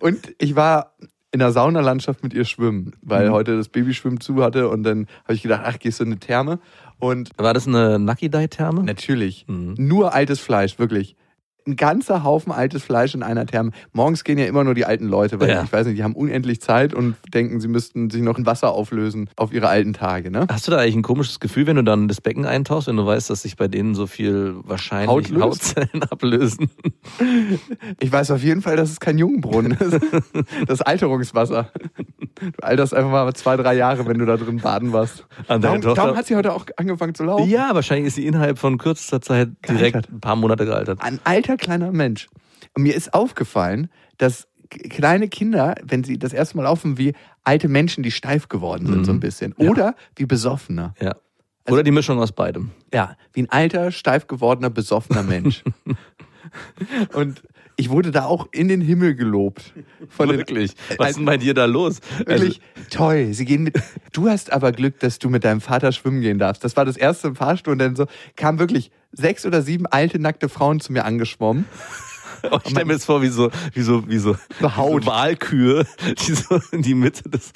Und 0.00 0.35
ich 0.38 0.56
war 0.56 0.94
in 1.32 1.40
der 1.40 1.52
Saunalandschaft 1.52 2.22
mit 2.22 2.32
ihr 2.32 2.44
schwimmen, 2.44 2.92
weil 3.02 3.28
Mhm. 3.28 3.32
heute 3.32 3.56
das 3.56 3.68
Babyschwimmen 3.68 4.20
zu 4.20 4.42
hatte 4.42 4.68
und 4.68 4.82
dann 4.84 5.06
habe 5.24 5.34
ich 5.34 5.42
gedacht, 5.42 5.62
ach, 5.64 5.78
gehst 5.78 6.00
du 6.00 6.04
in 6.04 6.10
eine 6.12 6.20
Therme? 6.20 6.58
Und 6.98 7.30
War 7.36 7.52
das 7.52 7.66
eine 7.66 7.98
Nucky 7.98 8.30
Dye 8.30 8.48
Therme? 8.48 8.82
natürlich, 8.84 9.44
Mhm. 9.48 9.74
nur 9.76 10.14
altes 10.14 10.40
Fleisch, 10.40 10.78
wirklich. 10.78 11.16
Ein 11.66 11.74
ganzer 11.74 12.22
Haufen 12.22 12.52
altes 12.52 12.84
Fleisch 12.84 13.14
in 13.16 13.24
einer 13.24 13.44
Therme. 13.44 13.72
Morgens 13.92 14.22
gehen 14.22 14.38
ja 14.38 14.46
immer 14.46 14.62
nur 14.62 14.74
die 14.74 14.84
alten 14.84 15.06
Leute, 15.08 15.40
weil 15.40 15.48
Ja. 15.48 15.64
ich 15.64 15.72
weiß 15.72 15.86
nicht, 15.86 15.98
die 15.98 16.04
haben 16.04 16.14
unendlich 16.14 16.60
Zeit 16.60 16.94
und 16.94 17.16
denken, 17.34 17.58
sie 17.60 17.66
müssten 17.66 18.08
sich 18.08 18.22
noch 18.22 18.38
in 18.38 18.46
Wasser 18.46 18.70
auflösen 18.70 19.28
auf 19.34 19.52
ihre 19.52 19.66
alten 19.68 19.92
Tage. 19.92 20.30
Ne? 20.30 20.46
Hast 20.48 20.68
du 20.68 20.70
da 20.70 20.78
eigentlich 20.78 20.94
ein 20.94 21.02
komisches 21.02 21.40
Gefühl, 21.40 21.66
wenn 21.66 21.74
du 21.76 21.82
dann 21.82 22.06
das 22.06 22.20
Becken 22.20 22.44
eintauchst, 22.46 22.86
wenn 22.86 22.96
du 22.96 23.04
weißt, 23.04 23.30
dass 23.30 23.42
sich 23.42 23.56
bei 23.56 23.66
denen 23.66 23.96
so 23.96 24.06
viel 24.06 24.54
wahrscheinlich 24.62 25.08
Haut? 25.10 25.32
Hautzellen 25.40 26.02
ablösen? 26.10 26.70
Ich 27.98 28.12
weiß 28.12 28.30
auf 28.30 28.44
jeden 28.44 28.62
Fall, 28.62 28.76
dass 28.76 28.90
es 28.90 29.00
kein 29.00 29.18
Jungenbrunnen 29.18 29.72
ist. 29.72 30.00
Das 30.68 30.82
Alterungswasser. 30.82 31.70
Du 32.40 32.50
alterst 32.62 32.92
einfach 32.94 33.10
mal 33.10 33.32
zwei, 33.34 33.56
drei 33.56 33.74
Jahre, 33.74 34.06
wenn 34.06 34.18
du 34.18 34.26
da 34.26 34.36
drin 34.36 34.58
baden 34.58 34.92
warst. 34.92 35.26
An 35.48 35.60
Darum, 35.62 35.80
Tochter? 35.80 36.02
darum 36.02 36.16
hat 36.16 36.26
sie 36.26 36.36
heute 36.36 36.52
auch 36.52 36.66
angefangen 36.76 37.14
zu 37.14 37.24
laufen. 37.24 37.48
Ja, 37.48 37.74
wahrscheinlich 37.74 38.08
ist 38.08 38.14
sie 38.16 38.26
innerhalb 38.26 38.58
von 38.58 38.76
kürzester 38.78 39.20
Zeit 39.22 39.48
direkt 39.68 39.92
Gealtert. 39.92 40.12
ein 40.12 40.20
paar 40.20 40.36
Monate 40.36 40.64
gealtert. 40.66 41.00
Ein 41.02 41.18
alter 41.24 41.56
kleiner 41.56 41.92
Mensch. 41.92 42.28
Und 42.74 42.82
mir 42.82 42.94
ist 42.94 43.14
aufgefallen, 43.14 43.88
dass 44.18 44.48
kleine 44.90 45.28
Kinder, 45.28 45.76
wenn 45.82 46.04
sie 46.04 46.18
das 46.18 46.32
erste 46.32 46.56
Mal 46.58 46.64
laufen, 46.64 46.98
wie 46.98 47.14
alte 47.44 47.68
Menschen, 47.68 48.02
die 48.02 48.10
steif 48.10 48.48
geworden 48.48 48.86
sind, 48.86 48.98
Mhm. 48.98 49.04
so 49.04 49.12
ein 49.12 49.20
bisschen. 49.20 49.54
Ja. 49.56 49.70
Oder 49.70 49.94
wie 50.16 50.26
Besoffene. 50.26 50.92
Ja. 51.00 51.14
Oder 51.70 51.82
die 51.82 51.90
Mischung 51.90 52.20
aus 52.20 52.32
beidem. 52.32 52.70
Ja, 52.92 53.16
wie 53.32 53.42
ein 53.42 53.50
alter, 53.50 53.90
steif 53.92 54.26
gewordener, 54.26 54.70
besoffener 54.70 55.22
Mensch. 55.22 55.64
Und 57.14 57.42
ich 57.76 57.90
wurde 57.90 58.10
da 58.10 58.24
auch 58.24 58.48
in 58.52 58.68
den 58.68 58.80
Himmel 58.80 59.14
gelobt. 59.14 59.74
Von 60.08 60.28
den- 60.28 60.38
Wirklich. 60.38 60.72
Was 60.90 60.98
Also- 60.98 61.10
ist 61.10 61.16
denn 61.18 61.24
bei 61.26 61.36
dir 61.36 61.52
da 61.54 61.66
los? 61.66 62.00
Wirklich 62.24 62.60
toll. 62.90 63.28
Sie 63.32 63.44
gehen 63.44 63.64
mit. 63.64 63.78
Du 64.12 64.28
hast 64.28 64.52
aber 64.52 64.72
Glück, 64.72 64.98
dass 65.00 65.18
du 65.18 65.28
mit 65.28 65.44
deinem 65.44 65.60
Vater 65.60 65.92
schwimmen 65.92 66.20
gehen 66.22 66.38
darfst. 66.38 66.64
Das 66.64 66.76
war 66.76 66.84
das 66.84 66.96
erste 66.96 67.28
im 67.28 67.36
Fahrstuhl 67.36 67.72
und 67.72 67.78
dann 67.78 67.94
so 67.96 68.06
kamen 68.36 68.58
wirklich 68.58 68.90
sechs 69.12 69.44
oder 69.46 69.60
sieben 69.62 69.86
alte 69.86 70.18
nackte 70.18 70.48
Frauen 70.48 70.80
zu 70.80 70.92
mir 70.92 71.04
angeschwommen. 71.04 71.66
Also, 72.42 72.56
ich 72.64 72.70
stelle 72.70 72.84
mir 72.86 72.92
jetzt 72.94 73.04
vor, 73.06 73.22
wie 73.22 73.28
so, 73.28 73.50
wie 73.74 73.82
so, 73.82 74.08
wie 74.08 74.18
so, 74.18 74.36
Haut. 74.62 75.02
wie 75.02 75.04
so 75.06 75.10
Walkühe, 75.10 75.86
die 76.26 76.32
so 76.34 76.60
in 76.72 76.82
die 76.82 76.94
Mitte 76.94 77.28
des 77.28 77.52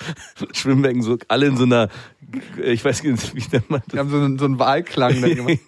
Schwimmbeckens, 0.52 1.04
so 1.06 1.18
alle 1.28 1.46
in 1.46 1.56
so 1.56 1.64
einer, 1.64 1.88
ich 2.62 2.84
weiß 2.84 3.02
nicht, 3.04 3.34
wie 3.34 3.44
nennt 3.52 3.70
man 3.70 3.82
Wir 3.90 4.00
haben 4.00 4.10
so 4.10 4.16
einen, 4.18 4.38
so 4.38 4.44
einen 4.46 4.58
Wahlklang 4.58 5.20
dann 5.20 5.34
gemacht. 5.34 5.58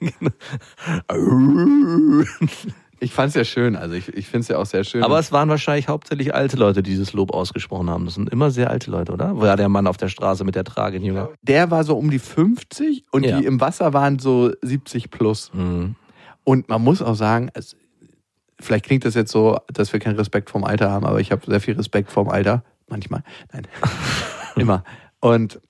Ich 3.02 3.12
fand's 3.12 3.34
ja 3.34 3.44
schön. 3.44 3.74
Also 3.74 3.94
ich, 3.96 4.08
ich 4.08 4.26
finde 4.28 4.42
es 4.42 4.48
ja 4.48 4.58
auch 4.58 4.66
sehr 4.66 4.84
schön. 4.84 5.02
Aber 5.02 5.18
es 5.18 5.32
waren 5.32 5.48
wahrscheinlich 5.48 5.88
hauptsächlich 5.88 6.34
alte 6.34 6.56
Leute, 6.56 6.84
die 6.84 6.90
dieses 6.90 7.12
Lob 7.12 7.34
ausgesprochen 7.34 7.90
haben. 7.90 8.04
Das 8.04 8.14
sind 8.14 8.30
immer 8.30 8.52
sehr 8.52 8.70
alte 8.70 8.92
Leute, 8.92 9.12
oder? 9.12 9.36
War 9.40 9.56
der 9.56 9.68
Mann 9.68 9.88
auf 9.88 9.96
der 9.96 10.08
Straße 10.08 10.44
mit 10.44 10.54
der 10.54 10.62
Trage 10.62 10.98
ein 10.98 11.02
Jünger? 11.04 11.30
der 11.42 11.70
war 11.72 11.82
so 11.82 11.96
um 11.98 12.10
die 12.10 12.20
50 12.20 13.04
und 13.10 13.24
Ja. 13.24 13.38
die 13.40 13.44
im 13.46 13.60
Wasser 13.60 13.92
waren 13.92 14.20
so 14.20 14.52
70 14.62 15.10
plus. 15.10 15.50
Mhm. 15.52 15.96
Und 16.44 16.68
man 16.68 16.82
muss 16.82 17.02
auch 17.02 17.14
sagen, 17.16 17.50
es, 17.54 17.76
vielleicht 18.60 18.84
klingt 18.84 19.04
das 19.04 19.14
jetzt 19.14 19.32
so, 19.32 19.58
dass 19.72 19.92
wir 19.92 19.98
keinen 19.98 20.16
Respekt 20.16 20.50
vorm 20.50 20.62
Alter 20.62 20.90
haben, 20.90 21.04
aber 21.04 21.18
ich 21.20 21.32
habe 21.32 21.42
sehr 21.44 21.60
viel 21.60 21.74
Respekt 21.74 22.10
vorm 22.12 22.28
Alter. 22.28 22.62
Manchmal. 22.88 23.24
Nein. 23.52 23.66
Immer. 24.56 24.84
Und 25.20 25.60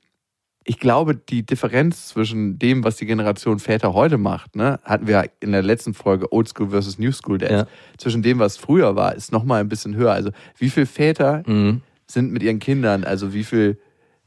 ich 0.64 0.78
glaube, 0.78 1.14
die 1.16 1.44
Differenz 1.44 2.08
zwischen 2.08 2.58
dem, 2.58 2.84
was 2.84 2.96
die 2.96 3.06
Generation 3.06 3.58
Väter 3.58 3.94
heute 3.94 4.18
macht, 4.18 4.54
ne, 4.56 4.78
hatten 4.84 5.06
wir 5.06 5.24
in 5.40 5.52
der 5.52 5.62
letzten 5.62 5.94
Folge 5.94 6.32
Old 6.32 6.48
School 6.48 6.70
versus 6.70 6.98
New 6.98 7.12
School 7.12 7.38
Dads. 7.38 7.52
Ja. 7.52 7.66
Zwischen 7.98 8.22
dem, 8.22 8.38
was 8.38 8.56
früher 8.56 8.94
war, 8.94 9.14
ist 9.14 9.32
nochmal 9.32 9.60
ein 9.60 9.68
bisschen 9.68 9.96
höher. 9.96 10.12
Also 10.12 10.30
wie 10.58 10.70
viele 10.70 10.86
Väter 10.86 11.42
Mhm. 11.46 11.80
sind 12.06 12.32
mit 12.32 12.42
ihren 12.42 12.58
Kindern, 12.58 13.04
also 13.04 13.34
wie 13.34 13.44
viele 13.44 13.76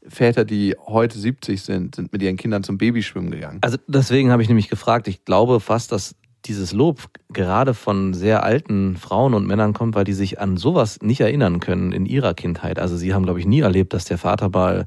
Väter, 0.08 0.44
die 0.44 0.76
heute 0.86 1.18
70 1.18 1.62
sind, 1.62 1.94
sind 1.96 2.12
mit 2.12 2.22
ihren 2.22 2.36
Kindern 2.36 2.62
zum 2.62 2.78
Babyschwimmen 2.78 3.30
gegangen? 3.30 3.58
Also 3.62 3.78
deswegen 3.88 4.30
habe 4.30 4.42
ich 4.42 4.48
nämlich 4.48 4.68
gefragt, 4.68 5.08
ich 5.08 5.24
glaube 5.24 5.58
fast, 5.60 5.90
dass 5.90 6.14
dieses 6.44 6.72
Lob 6.72 7.08
gerade 7.32 7.74
von 7.74 8.14
sehr 8.14 8.44
alten 8.44 8.96
Frauen 8.96 9.34
und 9.34 9.46
Männern 9.48 9.72
kommt, 9.72 9.96
weil 9.96 10.04
die 10.04 10.12
sich 10.12 10.38
an 10.40 10.56
sowas 10.56 11.00
nicht 11.02 11.20
erinnern 11.20 11.58
können 11.58 11.90
in 11.90 12.06
ihrer 12.06 12.34
Kindheit. 12.34 12.78
Also 12.78 12.96
sie 12.96 13.14
haben, 13.14 13.24
glaube 13.24 13.40
ich, 13.40 13.46
nie 13.46 13.60
erlebt, 13.60 13.92
dass 13.94 14.04
der 14.04 14.18
Vater 14.18 14.48
mal 14.50 14.86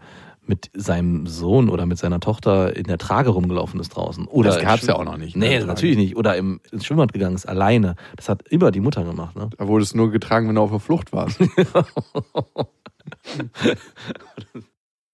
mit 0.50 0.72
seinem 0.74 1.28
Sohn 1.28 1.70
oder 1.70 1.86
mit 1.86 2.00
seiner 2.00 2.20
Tochter 2.20 2.76
in 2.76 2.86
der 2.86 2.98
Trage 2.98 3.30
rumgelaufen 3.30 3.80
ist 3.80 3.90
draußen. 3.90 4.26
Oder 4.26 4.50
Das 4.50 4.58
im 4.58 4.66
gab's 4.66 4.86
ja 4.88 4.96
auch 4.96 5.06
noch 5.06 5.18
nicht, 5.18 5.36
ne, 5.38 5.60
Nee, 5.60 5.64
natürlich 5.64 5.96
nicht. 5.96 6.18
Oder 6.18 6.36
im, 6.38 6.60
ins 6.72 6.86
Schwimmbad 6.86 7.14
gegangen 7.14 7.36
ist, 7.36 7.48
alleine. 7.48 7.96
Das 8.16 8.30
hat 8.30 8.48
immer 8.50 8.72
die 8.72 8.80
Mutter 8.80 9.04
gemacht. 9.04 9.36
Ne? 9.36 9.52
Da 9.58 9.68
wurde 9.68 9.84
es 9.84 9.94
nur 9.94 10.10
getragen, 10.12 10.48
wenn 10.48 10.56
du 10.56 10.62
auf 10.62 10.72
der 10.72 10.80
Flucht 10.80 11.14
warst. 11.14 11.40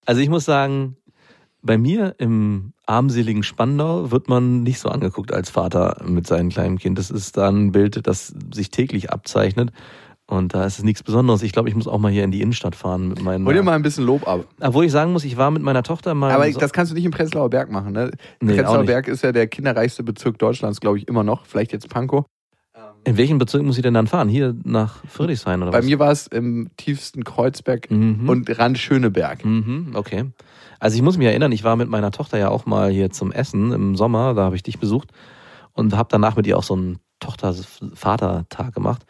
Also 0.06 0.22
ich 0.22 0.30
muss 0.30 0.46
sagen, 0.46 0.98
Bei 1.66 1.80
mir 1.80 2.14
im 2.20 2.74
armseligen 2.86 3.42
Spandau 3.42 4.12
wird 4.12 4.30
man 4.30 4.62
nicht 4.62 4.80
so 4.80 4.90
angeguckt 4.90 5.34
als 5.34 5.50
Vater 5.50 6.00
mit 6.06 6.28
seinem 6.28 6.50
kleinen 6.50 6.78
Kind. 6.78 7.00
Das 7.00 7.10
ist 7.10 7.38
da 7.38 7.50
ein 7.50 7.72
Bild, 7.72 8.06
das 8.06 8.36
sich 8.54 8.70
täglich 8.70 9.12
abzeichnet. 9.12 9.72
Und 10.28 10.56
da 10.56 10.66
ist 10.66 10.80
es 10.80 10.84
nichts 10.84 11.04
Besonderes. 11.04 11.44
Ich 11.44 11.52
glaube, 11.52 11.70
ich 11.70 11.76
muss 11.76 11.88
auch 11.88 12.00
mal 12.00 12.12
hier 12.12 12.24
in 12.24 12.32
die 12.32 12.42
Innenstadt 12.42 12.76
fahren 12.76 13.10
mit 13.10 13.22
meinen. 13.22 13.46
Hol 13.46 13.54
dir 13.54 13.62
mal 13.62 13.74
ein 13.74 13.84
bisschen 13.84 14.06
Lob 14.06 14.28
ab. 14.28 14.46
Obwohl 14.60 14.86
ich 14.86 14.92
sagen 14.92 15.12
muss, 15.14 15.24
ich 15.24 15.38
war 15.38 15.52
mit 15.52 15.62
meiner 15.62 15.84
Tochter 15.84 16.16
mal. 16.16 16.32
Aber 16.32 16.52
so- 16.52 16.60
das 16.60 16.74
kannst 16.74 16.92
du 16.92 16.96
nicht 16.96 17.06
im 17.06 17.12
Prenzlauer 17.12 17.50
Berg 17.52 17.70
machen, 17.70 17.94
ne? 17.94 18.10
Nee, 18.42 18.56
Prenzlauer. 18.56 18.84
Berg 18.86 19.08
ist 19.08 19.24
ja 19.24 19.32
der 19.32 19.46
kinderreichste 19.46 20.02
Bezirk 20.04 20.40
Deutschlands, 20.40 20.80
glaube 20.82 20.98
ich, 20.98 21.08
immer 21.08 21.24
noch. 21.24 21.46
Vielleicht 21.46 21.72
jetzt 21.74 21.90
Pankow. 21.90 22.26
in 23.08 23.18
welchen 23.18 23.38
Bezirk 23.38 23.62
muss 23.62 23.78
ich 23.78 23.84
denn 23.84 23.94
dann 23.94 24.08
fahren? 24.08 24.28
Hier 24.30 24.56
nach 24.64 24.96
Friedrichshain 25.08 25.62
oder 25.62 25.70
Bei 25.70 25.78
was? 25.78 25.86
mir 25.86 26.00
war 26.00 26.10
es 26.12 26.26
im 26.26 26.70
tiefsten 26.76 27.24
Kreuzberg 27.24 27.92
Mhm. 27.92 28.28
und 28.28 28.58
Rand 28.58 28.80
Schöneberg. 28.80 29.46
Mhm, 29.46 29.92
okay. 29.94 30.26
Also 30.80 30.96
ich 30.96 31.04
muss 31.04 31.16
mich 31.20 31.28
erinnern, 31.28 31.52
ich 31.52 31.64
war 31.64 31.76
mit 31.76 31.88
meiner 31.88 32.10
Tochter 32.10 32.40
ja 32.40 32.50
auch 32.50 32.66
mal 32.66 32.90
hier 32.90 33.12
zum 33.12 33.32
Essen 33.32 33.72
im 33.74 33.96
Sommer, 33.96 34.34
da 34.34 34.42
habe 34.46 34.56
ich 34.56 34.64
dich 34.64 34.80
besucht 34.80 35.12
und 35.74 35.96
habe 35.96 36.08
danach 36.12 36.36
mit 36.36 36.48
ihr 36.48 36.58
auch 36.58 36.64
so 36.64 36.74
einen 36.74 36.98
Tochter-Vater-Tag 37.20 38.74
gemacht. 38.74 39.06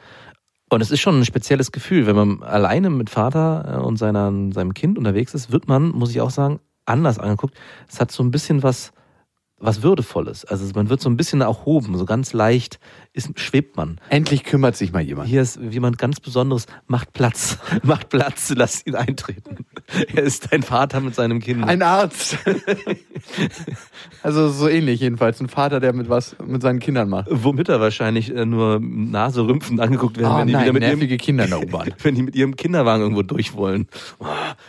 Und 0.69 0.81
es 0.81 0.91
ist 0.91 0.99
schon 0.99 1.19
ein 1.19 1.25
spezielles 1.25 1.71
Gefühl, 1.71 2.07
wenn 2.07 2.15
man 2.15 2.43
alleine 2.43 2.89
mit 2.89 3.09
Vater 3.09 3.77
äh, 3.77 3.83
und 3.83 3.97
seiner, 3.97 4.31
seinem 4.51 4.73
Kind 4.73 4.97
unterwegs 4.97 5.33
ist, 5.33 5.51
wird 5.51 5.67
man, 5.67 5.89
muss 5.89 6.11
ich 6.11 6.21
auch 6.21 6.31
sagen, 6.31 6.59
anders 6.85 7.19
angeguckt. 7.19 7.55
Es 7.87 7.99
hat 7.99 8.11
so 8.11 8.23
ein 8.23 8.31
bisschen 8.31 8.63
was, 8.63 8.91
was 9.57 9.81
Würdevolles. 9.83 10.43
Also 10.45 10.69
man 10.75 10.89
wird 10.89 10.99
so 10.99 11.09
ein 11.09 11.15
bisschen 11.15 11.41
erhoben, 11.41 11.97
so 11.97 12.05
ganz 12.05 12.33
leicht 12.33 12.79
ist, 13.13 13.39
schwebt 13.39 13.77
man. 13.77 13.99
Endlich 14.09 14.43
kümmert 14.43 14.75
sich 14.75 14.91
mal 14.91 15.01
jemand. 15.01 15.29
Hier 15.29 15.41
ist 15.41 15.57
jemand 15.57 15.97
ganz 15.97 16.19
Besonderes, 16.19 16.65
macht 16.87 17.13
Platz, 17.13 17.57
macht 17.83 18.09
Platz, 18.09 18.53
lass 18.55 18.85
ihn 18.85 18.95
eintreten. 18.95 19.65
Er 20.13 20.23
ist 20.23 20.51
dein 20.51 20.61
Vater 20.61 20.99
mit 20.99 21.15
seinem 21.15 21.39
Kind. 21.39 21.63
Ein 21.63 21.81
Arzt. 21.81 22.37
also 24.23 24.49
so 24.49 24.67
ähnlich 24.67 24.99
jedenfalls. 24.99 25.39
Ein 25.39 25.47
Vater, 25.47 25.79
der 25.79 25.93
mit 25.93 26.09
was 26.09 26.35
mit 26.45 26.61
seinen 26.61 26.79
Kindern 26.79 27.07
macht. 27.07 27.27
Womit 27.31 27.69
er 27.69 27.79
wahrscheinlich 27.79 28.35
äh, 28.35 28.45
nur 28.45 28.79
naserümpfend 28.81 29.79
angeguckt 29.79 30.17
werden, 30.17 30.33
Oh 30.33 30.37
wenn 30.39 30.47
die 30.47 30.53
wieder 30.53 30.65
nein, 30.65 30.99
mit 30.99 31.09
ihrem, 31.09 31.17
Kinder 31.17 31.45
in 31.45 31.49
der 31.51 31.61
U-Bahn. 31.61 31.93
wenn 32.03 32.15
die 32.15 32.23
mit 32.23 32.35
ihrem 32.35 32.57
Kinderwagen 32.57 33.03
irgendwo 33.03 33.21
durch 33.23 33.53
wollen. 33.53 33.87
Oh, 34.19 34.25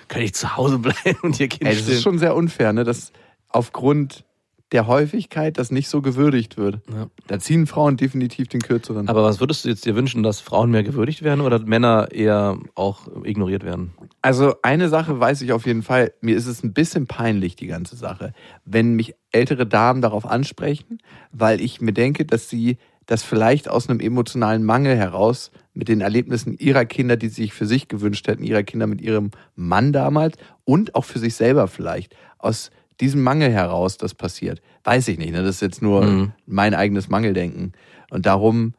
kann 0.06 0.22
ich 0.22 0.34
zu 0.34 0.56
Hause 0.56 0.78
bleiben 0.78 1.18
und 1.22 1.40
ihr 1.40 1.48
Kind 1.48 1.64
Ey, 1.68 1.74
das 1.74 1.82
stillen? 1.82 1.96
ist 1.96 2.02
schon 2.04 2.18
sehr 2.18 2.36
unfair, 2.36 2.72
ne? 2.72 2.84
dass 2.84 3.10
aufgrund 3.48 4.25
der 4.72 4.86
Häufigkeit 4.86 5.58
das 5.58 5.70
nicht 5.70 5.88
so 5.88 6.02
gewürdigt 6.02 6.56
wird. 6.56 6.80
Ja. 6.92 7.06
Da 7.28 7.38
ziehen 7.38 7.66
Frauen 7.66 7.96
definitiv 7.96 8.48
den 8.48 8.60
kürzeren. 8.60 9.08
Aber 9.08 9.22
was 9.22 9.38
würdest 9.38 9.64
du 9.64 9.68
jetzt 9.68 9.84
dir 9.84 9.94
wünschen, 9.94 10.22
dass 10.22 10.40
Frauen 10.40 10.70
mehr 10.70 10.82
gewürdigt 10.82 11.22
werden 11.22 11.40
oder 11.40 11.60
Männer 11.60 12.08
eher 12.10 12.58
auch 12.74 13.06
ignoriert 13.24 13.64
werden? 13.64 13.92
Also 14.22 14.54
eine 14.62 14.88
Sache 14.88 15.20
weiß 15.20 15.42
ich 15.42 15.52
auf 15.52 15.66
jeden 15.66 15.82
Fall, 15.82 16.12
mir 16.20 16.36
ist 16.36 16.46
es 16.46 16.64
ein 16.64 16.72
bisschen 16.72 17.06
peinlich, 17.06 17.54
die 17.54 17.68
ganze 17.68 17.94
Sache, 17.94 18.32
wenn 18.64 18.94
mich 18.94 19.14
ältere 19.30 19.66
Damen 19.66 20.02
darauf 20.02 20.26
ansprechen, 20.26 20.98
weil 21.30 21.60
ich 21.60 21.80
mir 21.80 21.92
denke, 21.92 22.24
dass 22.24 22.48
sie 22.48 22.78
das 23.06 23.22
vielleicht 23.22 23.68
aus 23.68 23.88
einem 23.88 24.00
emotionalen 24.00 24.64
Mangel 24.64 24.96
heraus 24.96 25.52
mit 25.74 25.88
den 25.88 26.00
Erlebnissen 26.00 26.58
ihrer 26.58 26.84
Kinder, 26.84 27.16
die 27.16 27.28
sie 27.28 27.42
sich 27.42 27.52
für 27.52 27.66
sich 27.66 27.86
gewünscht 27.86 28.26
hätten, 28.26 28.42
ihrer 28.42 28.64
Kinder 28.64 28.88
mit 28.88 29.00
ihrem 29.00 29.30
Mann 29.54 29.92
damals 29.92 30.36
und 30.64 30.96
auch 30.96 31.04
für 31.04 31.20
sich 31.20 31.36
selber 31.36 31.68
vielleicht, 31.68 32.16
aus 32.38 32.70
diesem 33.00 33.22
Mangel 33.22 33.50
heraus 33.50 33.96
das 33.96 34.14
passiert. 34.14 34.60
Weiß 34.84 35.08
ich 35.08 35.18
nicht, 35.18 35.32
ne? 35.32 35.42
das 35.42 35.56
ist 35.56 35.62
jetzt 35.62 35.82
nur 35.82 36.04
Mhm. 36.04 36.32
mein 36.46 36.74
eigenes 36.74 37.08
Mangeldenken. 37.08 37.72
Und 38.10 38.26
darum 38.26 38.74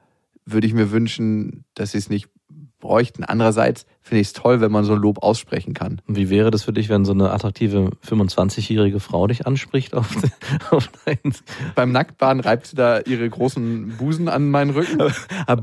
würde 0.45 0.65
ich 0.67 0.73
mir 0.73 0.91
wünschen, 0.91 1.65
dass 1.73 1.91
sie 1.91 1.97
es 1.97 2.09
nicht 2.09 2.29
bräuchten. 2.79 3.23
Andererseits 3.23 3.85
finde 4.01 4.21
ich 4.21 4.27
es 4.27 4.33
toll, 4.33 4.61
wenn 4.61 4.71
man 4.71 4.85
so 4.85 4.93
ein 4.93 4.99
Lob 4.99 5.23
aussprechen 5.23 5.73
kann. 5.73 5.99
Und 6.07 6.15
Wie 6.15 6.29
wäre 6.29 6.51
das 6.51 6.63
für 6.63 6.71
dich, 6.73 6.89
wenn 6.89 7.05
so 7.05 7.11
eine 7.11 7.31
attraktive 7.31 7.89
25-jährige 8.07 8.99
Frau 8.99 9.25
dich 9.27 9.47
anspricht 9.47 9.95
auf, 9.95 10.07
auf 10.71 10.87
deinen 11.05 11.33
Beim 11.73 11.91
Nacktbahn 11.91 12.39
reibt 12.39 12.67
sie 12.67 12.75
da 12.75 12.99
ihre 13.01 13.27
großen 13.29 13.97
Busen 13.97 14.29
an 14.29 14.49
meinen 14.51 14.69
Rücken. 14.71 15.01
Ah. 15.47 15.57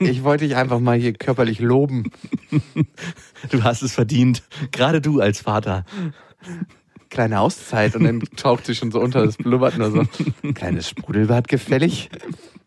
Ich 0.00 0.24
wollte 0.24 0.46
dich 0.46 0.56
einfach 0.56 0.80
mal 0.80 0.98
hier 0.98 1.12
körperlich 1.12 1.60
loben. 1.60 2.10
Du 3.50 3.62
hast 3.62 3.82
es 3.82 3.92
verdient. 3.92 4.42
Gerade 4.72 5.00
du 5.02 5.20
als 5.20 5.40
Vater. 5.40 5.84
Kleine 7.10 7.40
Auszeit 7.40 7.96
und 7.96 8.04
dann 8.04 8.20
taucht 8.36 8.66
sie 8.66 8.74
schon 8.74 8.90
so 8.90 9.00
unter, 9.00 9.24
das 9.24 9.36
blubbert 9.36 9.76
nur 9.76 9.90
so. 9.90 10.04
Kleines 10.54 10.88
Sprudelbad 10.88 11.48
gefällig. 11.48 12.08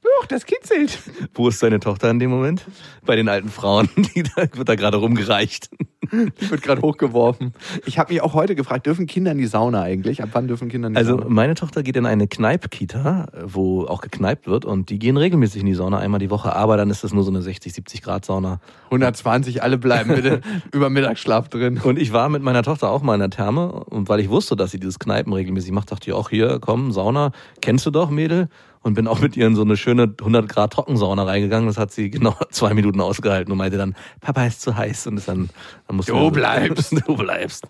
Doch, 0.03 0.25
das 0.27 0.45
kitzelt. 0.45 0.99
Wo 1.33 1.47
ist 1.47 1.63
deine 1.63 1.79
Tochter 1.79 2.09
in 2.11 2.19
dem 2.19 2.29
Moment? 2.29 2.65
Bei 3.05 3.15
den 3.15 3.29
alten 3.29 3.49
Frauen, 3.49 3.89
die 4.15 4.23
da, 4.23 4.47
wird 4.53 4.69
da 4.69 4.75
gerade 4.75 4.97
rumgereicht. 4.97 5.69
Die 6.11 6.31
wird 6.51 6.61
gerade 6.61 6.81
hochgeworfen. 6.81 7.53
Ich 7.85 7.97
habe 7.99 8.13
mich 8.13 8.21
auch 8.21 8.33
heute 8.33 8.55
gefragt, 8.55 8.85
dürfen 8.85 9.05
Kinder 9.07 9.31
in 9.31 9.37
die 9.37 9.47
Sauna 9.47 9.81
eigentlich? 9.81 10.21
Ab 10.21 10.29
wann 10.33 10.47
dürfen 10.47 10.69
Kinder 10.69 10.87
in 10.87 10.93
die 10.93 10.97
Also 10.97 11.17
Sauna? 11.17 11.29
meine 11.29 11.55
Tochter 11.55 11.83
geht 11.83 11.95
in 11.95 12.05
eine 12.05 12.27
Kneipp-Kita, 12.27 13.27
wo 13.45 13.85
auch 13.85 14.01
gekneipt 14.01 14.47
wird 14.47 14.65
und 14.65 14.89
die 14.89 14.99
gehen 14.99 15.17
regelmäßig 15.17 15.61
in 15.61 15.67
die 15.67 15.73
Sauna 15.73 15.97
einmal 15.99 16.19
die 16.19 16.29
Woche, 16.29 16.55
aber 16.55 16.77
dann 16.77 16.89
ist 16.89 17.03
das 17.03 17.13
nur 17.13 17.23
so 17.23 17.31
eine 17.31 17.41
60, 17.41 17.73
70 17.73 18.01
Grad 18.01 18.25
Sauna. 18.25 18.59
120, 18.85 19.63
alle 19.63 19.77
bleiben 19.77 20.13
bitte 20.15 20.41
über 20.71 20.89
Mittagsschlaf 20.89 21.49
drin. 21.49 21.79
Und 21.83 21.97
ich 21.99 22.13
war 22.13 22.29
mit 22.29 22.43
meiner 22.43 22.63
Tochter 22.63 22.89
auch 22.89 23.01
mal 23.01 23.13
in 23.15 23.19
der 23.21 23.29
Therme 23.29 23.71
und 23.71 24.09
weil 24.09 24.19
ich 24.19 24.29
wusste, 24.29 24.55
dass 24.55 24.71
sie 24.71 24.79
dieses 24.79 24.99
Kneipen 24.99 25.33
regelmäßig 25.33 25.71
macht, 25.71 25.91
dachte 25.91 26.09
ich 26.09 26.13
auch 26.13 26.29
hier, 26.29 26.59
komm, 26.59 26.91
Sauna, 26.91 27.31
kennst 27.61 27.85
du 27.85 27.91
doch, 27.91 28.09
Mädel? 28.09 28.49
Und 28.83 28.95
bin 28.95 29.07
auch 29.07 29.21
mit 29.21 29.37
ihr 29.37 29.47
in 29.47 29.55
so 29.55 29.61
eine 29.61 29.77
schöne 29.77 30.13
100 30.19 30.49
Grad 30.49 30.73
Trockensauna 30.73 31.23
reingegangen. 31.23 31.67
Das 31.67 31.77
hat 31.77 31.91
sie 31.91 32.09
genau 32.09 32.35
zwei 32.51 32.73
Minuten 32.73 32.99
ausgehalten 33.01 33.51
und 33.51 33.57
meinte 33.57 33.77
dann, 33.77 33.95
Papa 34.19 34.45
ist 34.45 34.61
zu 34.61 34.75
heiß 34.75 35.07
und 35.07 35.17
ist 35.17 35.27
dann, 35.27 35.49
dann 35.87 35.95
musste 35.95 36.11
Du 36.11 36.29
bleibst. 36.29 36.91
du 37.07 37.15
bleibst. 37.15 37.65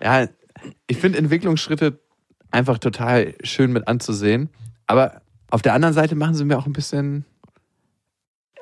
Ja, 0.00 0.26
ich 0.86 0.96
finde 0.96 1.18
Entwicklungsschritte 1.18 2.00
einfach 2.52 2.78
total 2.78 3.34
schön 3.42 3.72
mit 3.72 3.88
anzusehen. 3.88 4.50
Aber 4.86 5.22
auf 5.50 5.62
der 5.62 5.74
anderen 5.74 5.94
Seite 5.94 6.14
machen 6.14 6.34
sie 6.34 6.44
mir 6.44 6.56
auch 6.56 6.66
ein 6.66 6.72
bisschen, 6.72 7.24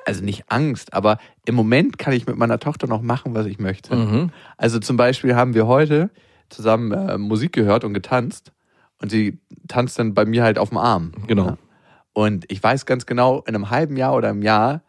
also 0.05 0.23
nicht 0.23 0.45
Angst, 0.49 0.93
aber 0.93 1.19
im 1.45 1.55
Moment 1.55 1.97
kann 1.99 2.13
ich 2.13 2.25
mit 2.25 2.37
meiner 2.37 2.59
Tochter 2.59 2.87
noch 2.87 3.01
machen, 3.01 3.35
was 3.35 3.45
ich 3.45 3.59
möchte. 3.59 3.95
Mhm. 3.95 4.31
Also 4.57 4.79
zum 4.79 4.97
Beispiel 4.97 5.35
haben 5.35 5.53
wir 5.53 5.67
heute 5.67 6.09
zusammen 6.49 6.91
äh, 6.91 7.17
Musik 7.17 7.53
gehört 7.53 7.83
und 7.83 7.93
getanzt. 7.93 8.51
Und 9.01 9.09
sie 9.09 9.39
tanzt 9.67 9.97
dann 9.97 10.13
bei 10.13 10.25
mir 10.25 10.43
halt 10.43 10.59
auf 10.59 10.69
dem 10.69 10.77
Arm. 10.77 11.11
Genau. 11.25 11.45
Ja. 11.47 11.57
Und 12.13 12.45
ich 12.51 12.61
weiß 12.61 12.85
ganz 12.85 13.05
genau, 13.05 13.39
in 13.47 13.55
einem 13.55 13.69
halben 13.69 13.97
Jahr 13.97 14.15
oder 14.15 14.29
einem 14.29 14.41
Jahr 14.41 14.81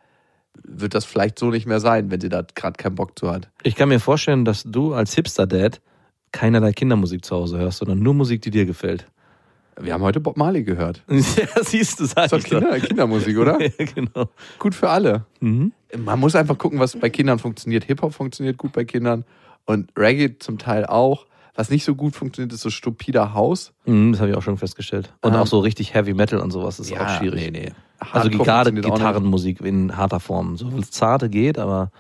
wird 0.63 0.95
das 0.95 1.05
vielleicht 1.05 1.39
so 1.39 1.51
nicht 1.51 1.67
mehr 1.67 1.81
sein, 1.81 2.11
wenn 2.11 2.21
sie 2.21 2.29
da 2.29 2.45
gerade 2.55 2.77
keinen 2.77 2.95
Bock 2.95 3.19
zu 3.19 3.31
hat. 3.31 3.49
Ich 3.63 3.75
kann 3.75 3.89
mir 3.89 4.01
vorstellen, 4.01 4.45
dass 4.45 4.65
du 4.65 4.95
als 4.95 5.15
Hipster-Dad 5.15 5.81
keinerlei 6.33 6.73
Kindermusik 6.73 7.25
zu 7.25 7.37
Hause 7.37 7.59
hörst, 7.59 7.79
sondern 7.79 8.01
nur 8.01 8.15
Musik, 8.15 8.43
die 8.43 8.51
dir 8.51 8.67
gefällt. 8.67 9.07
Wir 9.81 9.95
haben 9.95 10.03
heute 10.03 10.21
Bob 10.21 10.37
Marley 10.37 10.65
gehört. 10.65 11.03
Ja, 11.09 11.63
siehst 11.63 12.01
du, 12.01 12.05
sag 12.05 12.31
Das 12.31 12.45
ist 12.45 12.53
doch. 12.53 12.61
Kinder, 12.61 12.79
Kindermusik, 12.81 13.39
oder? 13.39 13.59
Ja, 13.79 13.85
genau. 13.95 14.29
Gut 14.59 14.75
für 14.75 14.91
alle. 14.91 15.25
Mhm. 15.41 15.73
Man 15.97 16.21
muss 16.21 16.35
einfach 16.35 16.59
gucken, 16.59 16.79
was 16.79 16.97
bei 16.97 17.11
Kindern 17.11 17.39
funktioniert. 17.39 17.85
Hip-Hop 17.85 18.13
funktioniert 18.13 18.59
gut 18.59 18.73
bei 18.73 18.85
Kindern 18.85 19.25
und 19.65 19.91
Reggae 19.97 20.39
zum 20.39 20.59
Teil 20.59 20.85
auch. 20.85 21.27
Was 21.55 21.69
nicht 21.71 21.85
so 21.85 21.95
gut 21.95 22.15
funktioniert, 22.17 22.53
ist 22.53 22.63
so 22.63 22.71
stupider 22.71 23.35
Haus. 23.35 23.73
Mhm, 23.85 24.13
das 24.13 24.21
habe 24.21 24.31
ich 24.31 24.37
auch 24.37 24.43
schon 24.43 24.57
festgestellt. 24.57 25.13
Und 25.21 25.35
Ähm, 25.35 25.41
auch 25.41 25.47
so 25.47 25.59
richtig 25.59 25.93
Heavy 25.95 26.15
Metal 26.15 26.39
und 26.41 26.51
sowas 26.51 26.81
ist 26.81 26.93
auch 26.99 27.09
schwierig. 27.19 27.51
Nee, 27.51 27.51
nee. 27.51 27.73
Also 28.13 28.31
gerade. 28.31 28.73
Gitarrenmusik 28.73 29.61
in 29.61 29.97
harter 29.97 30.19
Form. 30.21 30.57
So 30.57 30.71
zarte 30.81 31.29
geht, 31.29 31.59
aber 31.59 31.91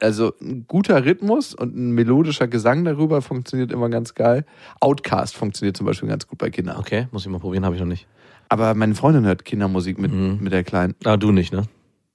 Also 0.00 0.32
ein 0.40 0.64
guter 0.66 1.04
Rhythmus 1.04 1.54
und 1.54 1.76
ein 1.76 1.92
melodischer 1.92 2.48
Gesang 2.48 2.84
darüber 2.84 3.22
funktioniert 3.22 3.70
immer 3.72 3.88
ganz 3.88 4.14
geil. 4.14 4.44
Outcast 4.80 5.36
funktioniert 5.36 5.76
zum 5.76 5.86
Beispiel 5.86 6.08
ganz 6.08 6.26
gut 6.26 6.38
bei 6.38 6.50
Kindern. 6.50 6.76
okay, 6.78 7.06
muss 7.12 7.24
ich 7.26 7.30
mal 7.30 7.38
probieren, 7.38 7.64
habe 7.64 7.74
ich 7.74 7.80
noch 7.80 7.88
nicht. 7.88 8.06
Aber 8.48 8.74
meine 8.74 8.94
Freundin 8.94 9.24
hört 9.24 9.44
Kindermusik 9.44 9.98
mit, 9.98 10.12
Mhm. 10.12 10.38
mit 10.40 10.52
der 10.52 10.64
Kleinen. 10.64 10.94
Ah, 11.04 11.16
du 11.16 11.32
nicht, 11.32 11.52
ne? 11.52 11.64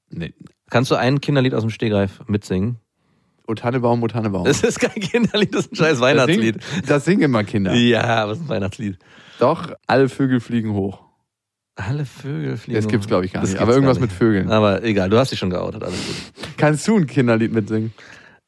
Nee. 0.10 0.34
Kannst 0.70 0.92
du 0.92 0.96
ein 0.96 1.20
Kinderlied 1.22 1.54
aus 1.54 1.62
dem 1.64 1.70
Stegreif 1.70 2.22
mitsingen? 2.28 2.78
O 3.48 3.54
Tannebaum, 3.56 4.04
O 4.04 4.08
Tannebaum. 4.08 4.44
Das 4.44 4.62
ist 4.62 4.80
kein 4.80 5.02
Kinderlied, 5.02 5.56
das 5.56 5.66
ist 5.66 5.72
ein 5.74 5.76
scheiß 5.78 6.00
Weihnachtslied. 6.02 6.58
Das 6.58 6.66
singen, 6.70 6.86
das 6.88 7.06
singen 7.06 7.22
immer 7.24 7.44
Kinder. 7.44 7.74
Ja, 7.74 8.30
es 8.30 8.38
ist 8.38 8.44
ein 8.44 8.50
Weihnachtslied. 8.50 9.00
Doch, 9.40 9.72
alle 9.88 10.10
Vögel 10.10 10.40
fliegen 10.40 10.74
hoch. 10.74 11.04
Alle 11.76 12.06
Vögel 12.06 12.58
fliegen. 12.58 12.76
Das 12.76 12.88
gibt's, 12.88 13.08
glaube 13.08 13.26
ich, 13.26 13.34
gar 13.34 13.42
Das 13.42 13.52
nicht. 13.52 13.62
Aber 13.62 13.72
irgendwas 13.74 13.98
gar 13.98 14.02
mit 14.02 14.10
nicht. 14.12 14.18
Vögeln. 14.18 14.52
Aber 14.52 14.84
egal, 14.84 15.10
du 15.10 15.18
hast 15.18 15.32
dich 15.32 15.40
schon 15.40 15.50
geoutet, 15.50 15.84
alles 15.84 15.96
gut. 16.06 16.16
Kannst 16.58 16.88
du 16.88 16.98
ein 16.98 17.08
Kinderlied 17.08 17.54
mitsingen? 17.54 17.94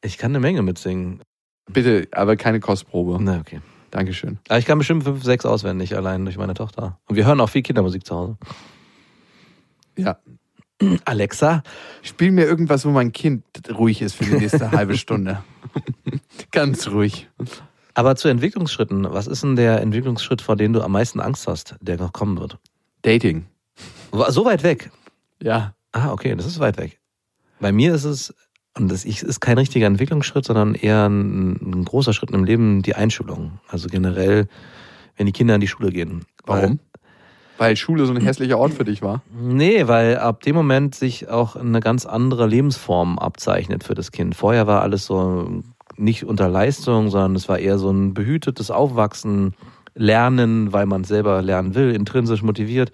Ich 0.02 0.18
kann 0.18 0.32
eine 0.32 0.40
Menge 0.40 0.62
mitsingen. 0.62 1.22
Bitte, 1.72 2.08
aber 2.12 2.36
keine 2.36 2.60
Kostprobe. 2.60 3.18
Na, 3.22 3.38
okay. 3.38 3.60
Dankeschön. 3.90 4.38
Aber 4.48 4.58
ich 4.58 4.66
kann 4.66 4.78
bestimmt 4.78 5.04
fünf, 5.04 5.24
sechs 5.24 5.46
auswendig, 5.46 5.96
allein 5.96 6.24
durch 6.24 6.36
meine 6.36 6.54
Tochter. 6.54 6.98
Und 7.08 7.16
wir 7.16 7.24
hören 7.26 7.40
auch 7.40 7.48
viel 7.48 7.62
Kindermusik 7.62 8.04
zu 8.06 8.14
Hause. 8.14 8.36
Ja. 9.96 10.18
Alexa, 11.04 11.62
Spiel 12.02 12.30
mir 12.32 12.44
irgendwas, 12.44 12.84
wo 12.86 12.90
mein 12.90 13.12
Kind 13.12 13.44
ruhig 13.76 14.00
ist 14.02 14.14
für 14.14 14.24
die 14.24 14.34
nächste 14.34 14.70
halbe 14.72 14.96
Stunde. 14.96 15.42
Ganz 16.52 16.88
ruhig. 16.88 17.28
aber 17.94 18.16
zu 18.16 18.28
Entwicklungsschritten. 18.28 19.04
Was 19.10 19.26
ist 19.26 19.42
denn 19.42 19.56
der 19.56 19.80
Entwicklungsschritt, 19.82 20.40
vor 20.40 20.56
dem 20.56 20.72
du 20.72 20.82
am 20.82 20.92
meisten 20.92 21.20
Angst 21.20 21.46
hast, 21.46 21.76
der 21.80 21.98
noch 21.98 22.12
kommen 22.12 22.38
wird? 22.38 22.58
Dating. 23.02 23.46
So 24.28 24.44
weit 24.44 24.62
weg. 24.62 24.90
Ja. 25.42 25.74
Ah, 25.92 26.12
okay, 26.12 26.34
das 26.34 26.46
ist 26.46 26.60
weit 26.60 26.78
weg. 26.78 26.98
Bei 27.60 27.72
mir 27.72 27.94
ist 27.94 28.04
es, 28.04 28.34
und 28.76 28.90
das 28.90 29.04
ist 29.04 29.40
kein 29.40 29.58
richtiger 29.58 29.86
Entwicklungsschritt, 29.86 30.44
sondern 30.44 30.74
eher 30.74 31.06
ein, 31.08 31.52
ein 31.56 31.84
großer 31.84 32.12
Schritt 32.12 32.30
im 32.30 32.44
Leben, 32.44 32.82
die 32.82 32.94
Einschulung. 32.94 33.60
Also 33.68 33.88
generell, 33.88 34.48
wenn 35.16 35.26
die 35.26 35.32
Kinder 35.32 35.54
in 35.54 35.60
die 35.60 35.68
Schule 35.68 35.90
gehen. 35.90 36.24
Warum? 36.46 36.80
Weil 37.60 37.76
Schule 37.76 38.06
so 38.06 38.14
ein 38.14 38.20
hässlicher 38.24 38.58
Ort 38.58 38.72
für 38.72 38.84
dich 38.84 39.02
war? 39.02 39.22
Nee, 39.30 39.86
weil 39.86 40.16
ab 40.16 40.42
dem 40.42 40.56
Moment 40.56 40.94
sich 40.94 41.28
auch 41.28 41.56
eine 41.56 41.80
ganz 41.80 42.06
andere 42.06 42.46
Lebensform 42.46 43.18
abzeichnet 43.18 43.84
für 43.84 43.94
das 43.94 44.12
Kind. 44.12 44.34
Vorher 44.34 44.66
war 44.66 44.82
alles 44.82 45.06
so 45.06 45.62
nicht 45.96 46.24
unter 46.24 46.48
Leistung, 46.48 47.10
sondern 47.10 47.36
es 47.36 47.48
war 47.48 47.58
eher 47.58 47.78
so 47.78 47.90
ein 47.90 48.14
behütetes 48.14 48.70
Aufwachsen, 48.70 49.54
Lernen, 49.94 50.72
weil 50.72 50.86
man 50.86 51.02
selber 51.02 51.42
lernen 51.42 51.74
will, 51.74 51.92
intrinsisch 51.92 52.42
motiviert. 52.42 52.92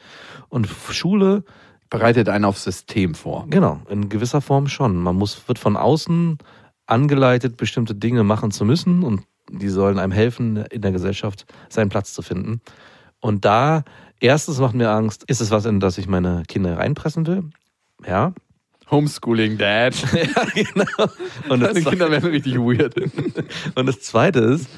Und 0.49 0.67
Schule 0.67 1.45
Bereitet 1.89 2.29
einen 2.29 2.45
aufs 2.45 2.65
System 2.65 3.15
vor. 3.15 3.47
Genau, 3.49 3.81
in 3.89 4.09
gewisser 4.09 4.41
Form 4.41 4.67
schon. 4.67 4.97
Man 4.97 5.15
muss, 5.15 5.47
wird 5.47 5.59
von 5.59 5.77
außen 5.77 6.39
angeleitet, 6.87 7.57
bestimmte 7.57 7.95
Dinge 7.95 8.25
machen 8.25 8.51
zu 8.51 8.65
müssen 8.65 9.05
und 9.05 9.23
die 9.51 9.69
sollen 9.69 10.01
einem 10.01 10.13
helfen, 10.13 10.57
in 10.57 10.83
der 10.83 10.91
Gesellschaft 10.91 11.47
seinen 11.69 11.89
Platz 11.89 12.13
zu 12.13 12.23
finden. 12.23 12.61
Und 13.21 13.45
da, 13.45 13.85
erstens 14.21 14.59
macht 14.59 14.75
mir 14.75 14.91
Angst, 14.91 15.25
ist 15.25 15.41
es 15.41 15.51
was, 15.51 15.65
in 15.65 15.81
das 15.81 15.99
ich 15.99 16.07
meine 16.07 16.43
Kinder 16.49 16.79
reinpressen 16.79 17.27
will? 17.27 17.45
Ja. 18.07 18.33
Homeschooling, 18.91 19.59
Dad. 19.59 19.95
ja, 20.13 20.45
genau. 20.55 21.13
Und 21.49 21.61
das, 21.61 21.75
Deine 21.75 21.85
Kinder 21.85 22.11
werden 22.11 22.31
richtig 22.31 22.57
weird. 22.57 22.95
und 23.75 23.87
das 23.87 24.01
Zweite 24.01 24.41
ist, 24.41 24.69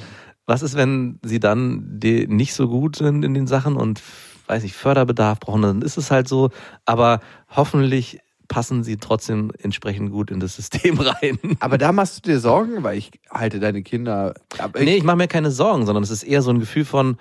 was 0.47 0.63
ist, 0.63 0.77
wenn 0.77 1.19
sie 1.23 1.41
dann 1.41 2.01
die 2.01 2.27
nicht 2.27 2.55
so 2.55 2.69
gut 2.69 2.97
sind 2.97 3.23
in 3.23 3.35
den 3.35 3.47
Sachen 3.47 3.77
und 3.77 4.03
weiß 4.47 4.65
ich, 4.65 4.73
Förderbedarf 4.73 5.41
brauchen, 5.41 5.63
dann 5.63 5.83
ist 5.83 5.99
es 5.99 6.11
halt 6.11 6.27
so. 6.27 6.51
Aber 6.87 7.21
hoffentlich 7.55 8.21
passen 8.49 8.83
sie 8.83 8.97
trotzdem 8.97 9.53
entsprechend 9.61 10.11
gut 10.11 10.31
in 10.31 10.41
das 10.41 10.57
System 10.57 10.99
rein. 11.01 11.39
Aber 11.61 11.77
da 11.77 11.93
machst 11.93 12.17
du 12.17 12.31
dir 12.31 12.41
Sorgen, 12.41 12.83
weil 12.83 12.97
ich 12.97 13.11
halte 13.31 13.61
deine 13.61 13.83
Kinder. 13.83 14.35
Aber 14.59 14.81
nee, 14.81 14.97
ich 14.97 15.05
mache 15.05 15.19
mir 15.19 15.29
keine 15.29 15.51
Sorgen, 15.51 15.85
sondern 15.85 16.03
es 16.03 16.11
ist 16.11 16.23
eher 16.23 16.41
so 16.41 16.51
ein 16.51 16.61
Gefühl 16.61 16.87
von 16.87 17.19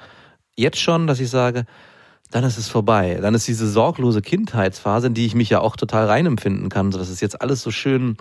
jetzt 0.56 0.80
schon, 0.80 1.06
dass 1.06 1.20
ich 1.20 1.30
sage, 1.30 1.66
dann 2.32 2.44
ist 2.44 2.58
es 2.58 2.68
vorbei. 2.68 3.20
Dann 3.22 3.34
ist 3.34 3.48
diese 3.48 3.70
sorglose 3.70 4.22
Kindheitsphase, 4.22 5.08
in 5.08 5.14
die 5.14 5.26
ich 5.26 5.36
mich 5.36 5.50
ja 5.50 5.62
auch 5.62 5.76
total 5.76 6.06
reinempfinden 6.06 6.70
kann. 6.70 6.92
So, 6.92 7.00
das 7.00 7.10
ist 7.10 7.22
jetzt 7.22 7.42
alles 7.42 7.62
so 7.62 7.72
schön 7.72 8.18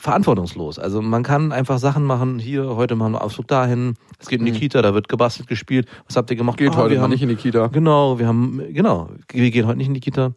verantwortungslos. 0.00 0.78
Also 0.78 1.02
man 1.02 1.22
kann 1.22 1.52
einfach 1.52 1.78
Sachen 1.78 2.04
machen, 2.04 2.38
hier, 2.38 2.74
heute 2.76 2.96
machen 2.96 3.12
wir 3.12 3.22
Ausflug 3.22 3.46
dahin, 3.48 3.96
es 4.18 4.28
geht 4.28 4.40
in 4.40 4.46
die 4.46 4.52
Mhm. 4.52 4.56
Kita, 4.56 4.80
da 4.80 4.94
wird 4.94 5.08
gebastelt, 5.08 5.46
gespielt. 5.46 5.86
Was 6.06 6.16
habt 6.16 6.30
ihr 6.30 6.36
gemacht? 6.36 6.56
geht 6.56 6.72
Ah, 6.72 6.76
heute 6.76 6.94
wir 6.94 7.02
haben, 7.02 7.10
nicht 7.10 7.22
in 7.22 7.28
die 7.28 7.36
Kita. 7.36 7.66
Genau, 7.66 8.18
wir 8.18 8.26
haben, 8.26 8.62
genau, 8.72 9.10
wir 9.30 9.50
gehen 9.50 9.66
heute 9.66 9.76
nicht 9.76 9.88
in 9.88 9.94
die 9.94 10.00
Kita. 10.00 10.32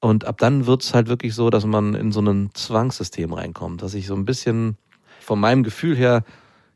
Und 0.00 0.24
ab 0.24 0.38
dann 0.38 0.66
wird's 0.66 0.92
halt 0.92 1.08
wirklich 1.08 1.34
so, 1.34 1.50
dass 1.50 1.64
man 1.64 1.94
in 1.94 2.10
so 2.10 2.20
ein 2.20 2.50
Zwangssystem 2.54 3.32
reinkommt, 3.32 3.80
dass 3.82 3.94
ich 3.94 4.06
so 4.06 4.14
ein 4.14 4.24
bisschen 4.24 4.76
von 5.20 5.38
meinem 5.38 5.62
Gefühl 5.62 5.96
her 5.96 6.24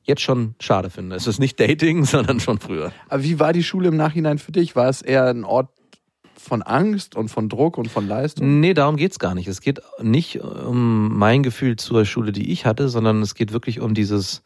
jetzt 0.02 0.22
schon 0.22 0.54
schade 0.60 0.90
finde. 0.90 1.16
Es 1.16 1.26
ist 1.26 1.38
nicht 1.38 1.58
Dating, 1.60 2.04
sondern 2.06 2.40
schon 2.40 2.58
früher. 2.58 2.92
Aber 3.08 3.22
wie 3.22 3.38
war 3.38 3.52
die 3.52 3.62
Schule 3.62 3.88
im 3.88 3.96
Nachhinein 3.96 4.38
für 4.38 4.52
dich? 4.52 4.76
War 4.76 4.88
es 4.88 5.02
eher 5.02 5.26
ein 5.26 5.44
Ort 5.44 5.68
von 6.36 6.62
Angst 6.62 7.16
und 7.16 7.28
von 7.28 7.48
Druck 7.48 7.76
und 7.76 7.88
von 7.90 8.08
Leistung? 8.08 8.60
Nee, 8.60 8.72
darum 8.74 8.96
geht's 8.96 9.18
gar 9.18 9.34
nicht. 9.34 9.46
Es 9.46 9.60
geht 9.60 9.80
nicht 10.00 10.40
um 10.40 11.16
mein 11.18 11.42
Gefühl 11.42 11.76
zur 11.76 12.04
Schule, 12.06 12.32
die 12.32 12.50
ich 12.50 12.64
hatte, 12.66 12.88
sondern 12.88 13.20
es 13.20 13.34
geht 13.34 13.52
wirklich 13.52 13.80
um 13.80 13.92
dieses 13.94 14.42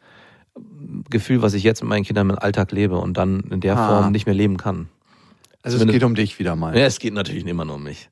Gefühl, 1.09 1.41
was 1.41 1.53
ich 1.53 1.63
jetzt 1.63 1.81
mit 1.81 1.89
meinen 1.89 2.03
Kindern 2.03 2.29
im 2.29 2.37
Alltag 2.39 2.71
lebe 2.71 2.97
und 2.97 3.17
dann 3.17 3.41
in 3.51 3.61
der 3.61 3.77
Ah. 3.77 3.87
Form 4.01 4.11
nicht 4.11 4.25
mehr 4.25 4.35
leben 4.35 4.57
kann. 4.57 4.89
Also 5.63 5.77
es 5.77 5.87
geht 5.87 6.03
um 6.03 6.15
dich 6.15 6.37
wieder 6.37 6.55
mal. 6.55 6.77
Ja, 6.77 6.85
es 6.85 6.99
geht 6.99 7.13
natürlich 7.13 7.45
immer 7.45 7.65
nur 7.65 7.75
um 7.75 7.83
mich. 7.83 8.09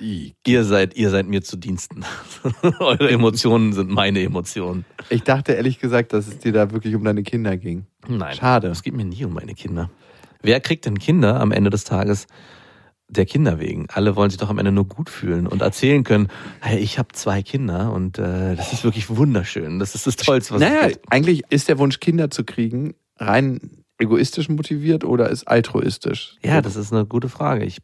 I. 0.00 0.34
Ihr 0.46 0.64
seid, 0.64 0.96
ihr 0.96 1.10
seid 1.10 1.26
mir 1.26 1.42
zu 1.42 1.56
Diensten. 1.56 2.04
Eure 2.78 3.10
Emotionen 3.10 3.72
sind 3.72 3.90
meine 3.90 4.22
Emotionen. 4.22 4.84
Ich 5.08 5.22
dachte 5.22 5.52
ehrlich 5.52 5.78
gesagt, 5.78 6.12
dass 6.12 6.26
es 6.26 6.38
dir 6.38 6.52
da 6.52 6.70
wirklich 6.72 6.94
um 6.94 7.04
deine 7.04 7.22
Kinder 7.22 7.56
ging. 7.56 7.86
Nein. 8.08 8.34
Schade. 8.36 8.68
Es 8.68 8.82
geht 8.82 8.94
mir 8.94 9.04
nie 9.04 9.24
um 9.24 9.34
meine 9.34 9.54
Kinder. 9.54 9.90
Wer 10.42 10.60
kriegt 10.60 10.86
denn 10.86 10.98
Kinder 10.98 11.40
am 11.40 11.52
Ende 11.52 11.70
des 11.70 11.84
Tages? 11.84 12.26
Der 13.08 13.26
Kinder 13.26 13.58
wegen. 13.58 13.86
Alle 13.90 14.14
wollen 14.14 14.30
sich 14.30 14.38
doch 14.38 14.50
am 14.50 14.58
Ende 14.58 14.70
nur 14.72 14.86
gut 14.86 15.10
fühlen 15.10 15.46
und 15.48 15.62
erzählen 15.62 16.04
können, 16.04 16.28
hey, 16.60 16.78
ich 16.78 16.98
habe 16.98 17.08
zwei 17.12 17.42
Kinder 17.42 17.92
und 17.92 18.18
äh, 18.18 18.54
das 18.54 18.72
ist 18.72 18.84
wirklich 18.84 19.10
wunderschön. 19.10 19.80
Das 19.80 19.94
ist 19.96 20.06
das 20.06 20.16
Tollste, 20.16 20.54
was 20.54 20.60
Naja, 20.60 20.88
gibt. 20.88 21.12
eigentlich 21.12 21.42
ist 21.50 21.68
der 21.68 21.78
Wunsch, 21.78 21.98
Kinder 21.98 22.30
zu 22.30 22.44
kriegen, 22.44 22.94
rein 23.18 23.82
egoistisch 23.98 24.48
motiviert 24.48 25.04
oder 25.04 25.28
ist 25.28 25.46
altruistisch? 25.46 26.36
Ja, 26.42 26.62
das 26.62 26.76
ist 26.76 26.92
eine 26.92 27.04
gute 27.04 27.28
Frage. 27.28 27.64
Ich 27.64 27.78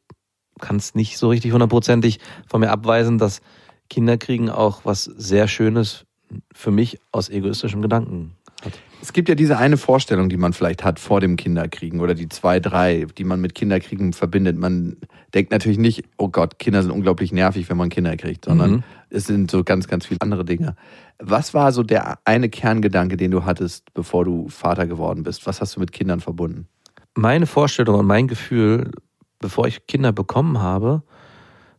kann 0.60 0.76
es 0.76 0.94
nicht 0.94 1.18
so 1.18 1.28
richtig 1.28 1.52
hundertprozentig 1.52 2.18
von 2.48 2.60
mir 2.60 2.70
abweisen, 2.70 3.18
dass 3.18 3.40
Kinder 3.88 4.16
kriegen 4.18 4.50
auch 4.50 4.84
was 4.84 5.04
sehr 5.04 5.48
Schönes 5.48 6.06
für 6.52 6.70
mich 6.70 6.98
aus 7.12 7.28
egoistischem 7.28 7.82
Gedanken 7.82 8.32
hat. 8.64 8.72
Es 9.00 9.12
gibt 9.12 9.28
ja 9.28 9.34
diese 9.36 9.58
eine 9.58 9.76
Vorstellung, 9.76 10.28
die 10.28 10.38
man 10.38 10.52
vielleicht 10.52 10.82
hat 10.82 10.98
vor 10.98 11.20
dem 11.20 11.36
Kinderkriegen 11.36 12.00
oder 12.00 12.14
die 12.14 12.28
zwei, 12.28 12.58
drei, 12.58 13.06
die 13.16 13.22
man 13.22 13.40
mit 13.40 13.54
Kinderkriegen 13.54 14.12
verbindet. 14.12 14.56
Man 14.56 14.96
denkt 15.34 15.52
natürlich 15.52 15.78
nicht, 15.78 16.04
oh 16.16 16.28
Gott, 16.28 16.58
Kinder 16.58 16.82
sind 16.82 16.90
unglaublich 16.90 17.30
nervig, 17.30 17.68
wenn 17.68 17.76
man 17.76 17.90
Kinder 17.90 18.16
kriegt, 18.16 18.46
sondern 18.46 18.70
Mhm. 18.72 18.82
es 19.10 19.26
sind 19.26 19.50
so 19.50 19.62
ganz, 19.62 19.86
ganz 19.86 20.06
viele 20.06 20.20
andere 20.22 20.44
Dinge. 20.44 20.74
Was 21.18 21.54
war 21.54 21.70
so 21.70 21.82
der 21.84 22.18
eine 22.24 22.48
Kerngedanke, 22.48 23.16
den 23.16 23.30
du 23.30 23.44
hattest, 23.44 23.94
bevor 23.94 24.24
du 24.24 24.48
Vater 24.48 24.86
geworden 24.86 25.22
bist? 25.22 25.46
Was 25.46 25.60
hast 25.60 25.76
du 25.76 25.80
mit 25.80 25.92
Kindern 25.92 26.20
verbunden? 26.20 26.66
Meine 27.14 27.46
Vorstellung 27.46 28.00
und 28.00 28.06
mein 28.06 28.26
Gefühl, 28.26 28.90
bevor 29.38 29.66
ich 29.66 29.86
Kinder 29.86 30.12
bekommen 30.12 30.60
habe, 30.60 31.02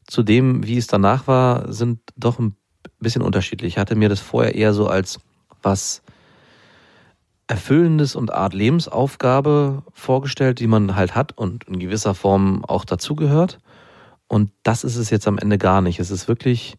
zu 0.06 0.24
dem, 0.24 0.66
wie 0.66 0.78
es 0.78 0.88
danach 0.88 1.28
war, 1.28 1.72
sind 1.72 2.00
doch 2.16 2.40
ein 2.40 2.56
bisschen 3.00 3.22
unterschiedlich. 3.22 3.74
Ich 3.74 3.78
hatte 3.78 3.96
mir 3.96 4.10
das 4.10 4.20
vorher 4.20 4.56
eher 4.56 4.74
so 4.74 4.88
als 4.88 5.20
was 5.62 6.02
Erfüllendes 7.48 8.16
und 8.16 8.34
Art 8.34 8.54
Lebensaufgabe 8.54 9.84
vorgestellt, 9.94 10.60
die 10.60 10.68
man 10.68 10.96
halt 10.96 11.16
hat 11.16 11.38
und 11.38 11.64
in 11.66 11.80
gewisser 11.80 12.14
Form 12.14 12.64
auch 12.66 12.86
dazugehört. 12.86 13.60
Und 14.28 14.52
das 14.64 14.84
ist 14.84 14.98
es 14.98 15.10
jetzt 15.10 15.28
am 15.28 15.38
Ende 15.38 15.58
gar 15.58 15.82
nicht. 15.82 16.00
Es 16.00 16.12
ist 16.12 16.28
wirklich 16.28 16.78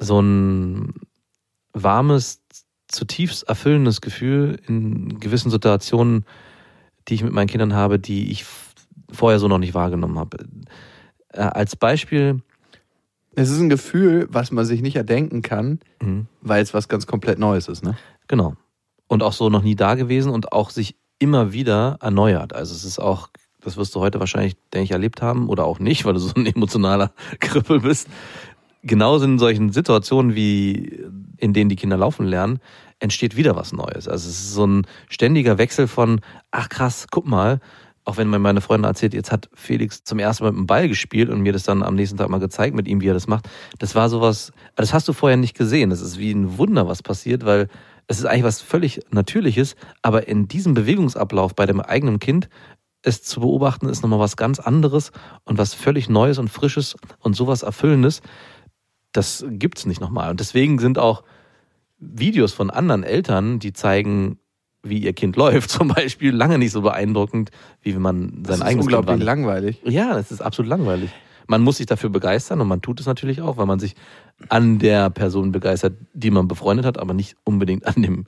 so 0.00 0.20
ein 0.20 0.94
warmes, 1.72 2.42
zutiefst 2.88 3.44
erfüllendes 3.48 4.00
Gefühl 4.00 4.60
in 4.66 5.20
gewissen 5.20 5.50
Situationen, 5.50 6.24
die 7.06 7.14
ich 7.14 7.22
mit 7.22 7.32
meinen 7.32 7.46
Kindern 7.46 7.74
habe, 7.74 8.00
die 8.00 8.32
ich 8.32 8.44
vorher 9.12 9.38
so 9.38 9.48
noch 9.48 9.58
nicht 9.58 9.74
wahrgenommen 9.74 10.18
habe. 10.18 10.38
Äh, 11.32 11.40
als 11.40 11.76
Beispiel, 11.76 12.42
Es 13.34 13.50
ist 13.50 13.60
ein 13.60 13.68
Gefühl, 13.68 14.26
was 14.30 14.50
man 14.50 14.64
sich 14.64 14.82
nicht 14.82 14.96
erdenken 14.96 15.42
kann, 15.42 15.80
mhm, 16.02 16.26
weil 16.40 16.62
es 16.62 16.74
was 16.74 16.88
ganz 16.88 17.06
komplett 17.06 17.38
Neues 17.38 17.68
ist, 17.68 17.84
ne? 17.84 17.96
genau, 18.28 18.54
und 19.06 19.22
auch 19.22 19.32
so 19.32 19.50
noch 19.50 19.62
nie 19.62 19.76
da 19.76 19.94
gewesen 19.94 20.32
und 20.32 20.52
auch 20.52 20.70
sich 20.70 20.96
immer 21.18 21.52
wieder 21.52 21.98
erneuert. 22.00 22.54
Also 22.54 22.74
es 22.74 22.84
ist 22.84 22.98
auch, 22.98 23.28
das 23.60 23.76
wirst 23.76 23.94
du 23.94 24.00
heute 24.00 24.20
wahrscheinlich, 24.20 24.56
denke 24.72 24.84
ich, 24.84 24.90
erlebt 24.90 25.22
haben 25.22 25.48
oder 25.48 25.64
auch 25.64 25.78
nicht, 25.78 26.04
weil 26.04 26.14
du 26.14 26.20
so 26.20 26.32
ein 26.34 26.46
emotionaler 26.46 27.12
Krippel 27.40 27.80
bist. 27.80 28.08
Genauso 28.82 29.26
in 29.26 29.38
solchen 29.38 29.70
Situationen 29.70 30.34
wie 30.34 31.04
in 31.36 31.52
denen 31.52 31.68
die 31.68 31.76
Kinder 31.76 31.96
laufen 31.96 32.26
lernen, 32.26 32.60
entsteht 32.98 33.36
wieder 33.36 33.56
was 33.56 33.72
Neues. 33.72 34.08
Also 34.08 34.28
es 34.28 34.40
ist 34.40 34.54
so 34.54 34.66
ein 34.66 34.86
ständiger 35.08 35.58
Wechsel 35.58 35.88
von, 35.88 36.20
ach 36.50 36.68
krass, 36.68 37.06
guck 37.10 37.26
mal, 37.26 37.60
auch 38.04 38.16
wenn 38.16 38.28
mir 38.28 38.38
meine 38.38 38.60
Freundin 38.60 38.88
erzählt, 38.88 39.14
jetzt 39.14 39.30
hat 39.30 39.48
Felix 39.54 40.04
zum 40.04 40.18
ersten 40.18 40.44
Mal 40.44 40.52
mit 40.52 40.58
dem 40.58 40.66
Ball 40.66 40.88
gespielt 40.88 41.28
und 41.28 41.42
mir 41.42 41.52
das 41.52 41.64
dann 41.64 41.82
am 41.82 41.94
nächsten 41.94 42.16
Tag 42.16 42.28
mal 42.28 42.40
gezeigt 42.40 42.74
mit 42.74 42.88
ihm, 42.88 43.00
wie 43.00 43.08
er 43.08 43.14
das 43.14 43.26
macht. 43.26 43.48
Das 43.78 43.94
war 43.94 44.08
sowas, 44.08 44.52
das 44.74 44.94
hast 44.94 45.06
du 45.08 45.12
vorher 45.12 45.36
nicht 45.36 45.56
gesehen. 45.56 45.90
Das 45.90 46.00
ist 46.00 46.18
wie 46.18 46.32
ein 46.32 46.58
Wunder, 46.58 46.88
was 46.88 47.02
passiert, 47.02 47.44
weil 47.44 47.68
es 48.06 48.18
ist 48.18 48.24
eigentlich 48.24 48.44
was 48.44 48.60
völlig 48.60 49.00
Natürliches, 49.10 49.76
aber 50.02 50.26
in 50.26 50.48
diesem 50.48 50.74
Bewegungsablauf 50.74 51.54
bei 51.54 51.66
dem 51.66 51.80
eigenen 51.80 52.18
Kind 52.18 52.48
es 53.02 53.22
zu 53.22 53.40
beobachten, 53.40 53.88
ist 53.88 54.02
nochmal 54.02 54.18
was 54.18 54.36
ganz 54.36 54.58
anderes 54.58 55.12
und 55.44 55.58
was 55.58 55.74
völlig 55.74 56.08
Neues 56.08 56.38
und 56.38 56.48
Frisches 56.48 56.96
und 57.18 57.34
sowas 57.34 57.62
Erfüllendes. 57.62 58.20
Das 59.12 59.44
gibt's 59.48 59.86
nicht 59.86 60.00
nochmal. 60.00 60.30
Und 60.30 60.40
deswegen 60.40 60.78
sind 60.78 60.98
auch 60.98 61.22
Videos 61.98 62.52
von 62.52 62.70
anderen 62.70 63.04
Eltern, 63.04 63.58
die 63.58 63.72
zeigen, 63.72 64.38
wie 64.82 64.98
ihr 64.98 65.12
Kind 65.12 65.36
läuft, 65.36 65.70
zum 65.70 65.88
Beispiel, 65.88 66.34
lange 66.34 66.58
nicht 66.58 66.72
so 66.72 66.82
beeindruckend, 66.82 67.50
wie 67.82 67.94
wenn 67.94 68.02
man 68.02 68.42
Das 68.42 68.46
sein 68.46 68.54
ist 68.56 68.62
eigenes 68.62 68.68
Kind 68.68 68.82
unglaublich 68.82 69.08
wahrnimmt. 69.08 69.24
langweilig. 69.26 69.80
Ja, 69.84 70.14
das 70.14 70.30
ist 70.32 70.40
absolut 70.40 70.68
langweilig. 70.68 71.10
Man 71.46 71.62
muss 71.62 71.78
sich 71.78 71.86
dafür 71.86 72.10
begeistern 72.10 72.60
und 72.60 72.68
man 72.68 72.80
tut 72.80 73.00
es 73.00 73.06
natürlich 73.06 73.40
auch, 73.42 73.56
weil 73.56 73.66
man 73.66 73.80
sich 73.80 73.96
an 74.48 74.78
der 74.78 75.10
Person 75.10 75.50
begeistert, 75.52 75.94
die 76.14 76.30
man 76.30 76.46
befreundet 76.46 76.86
hat, 76.86 76.96
aber 76.98 77.12
nicht 77.12 77.36
unbedingt 77.44 77.86
an 77.86 78.02
dem 78.02 78.26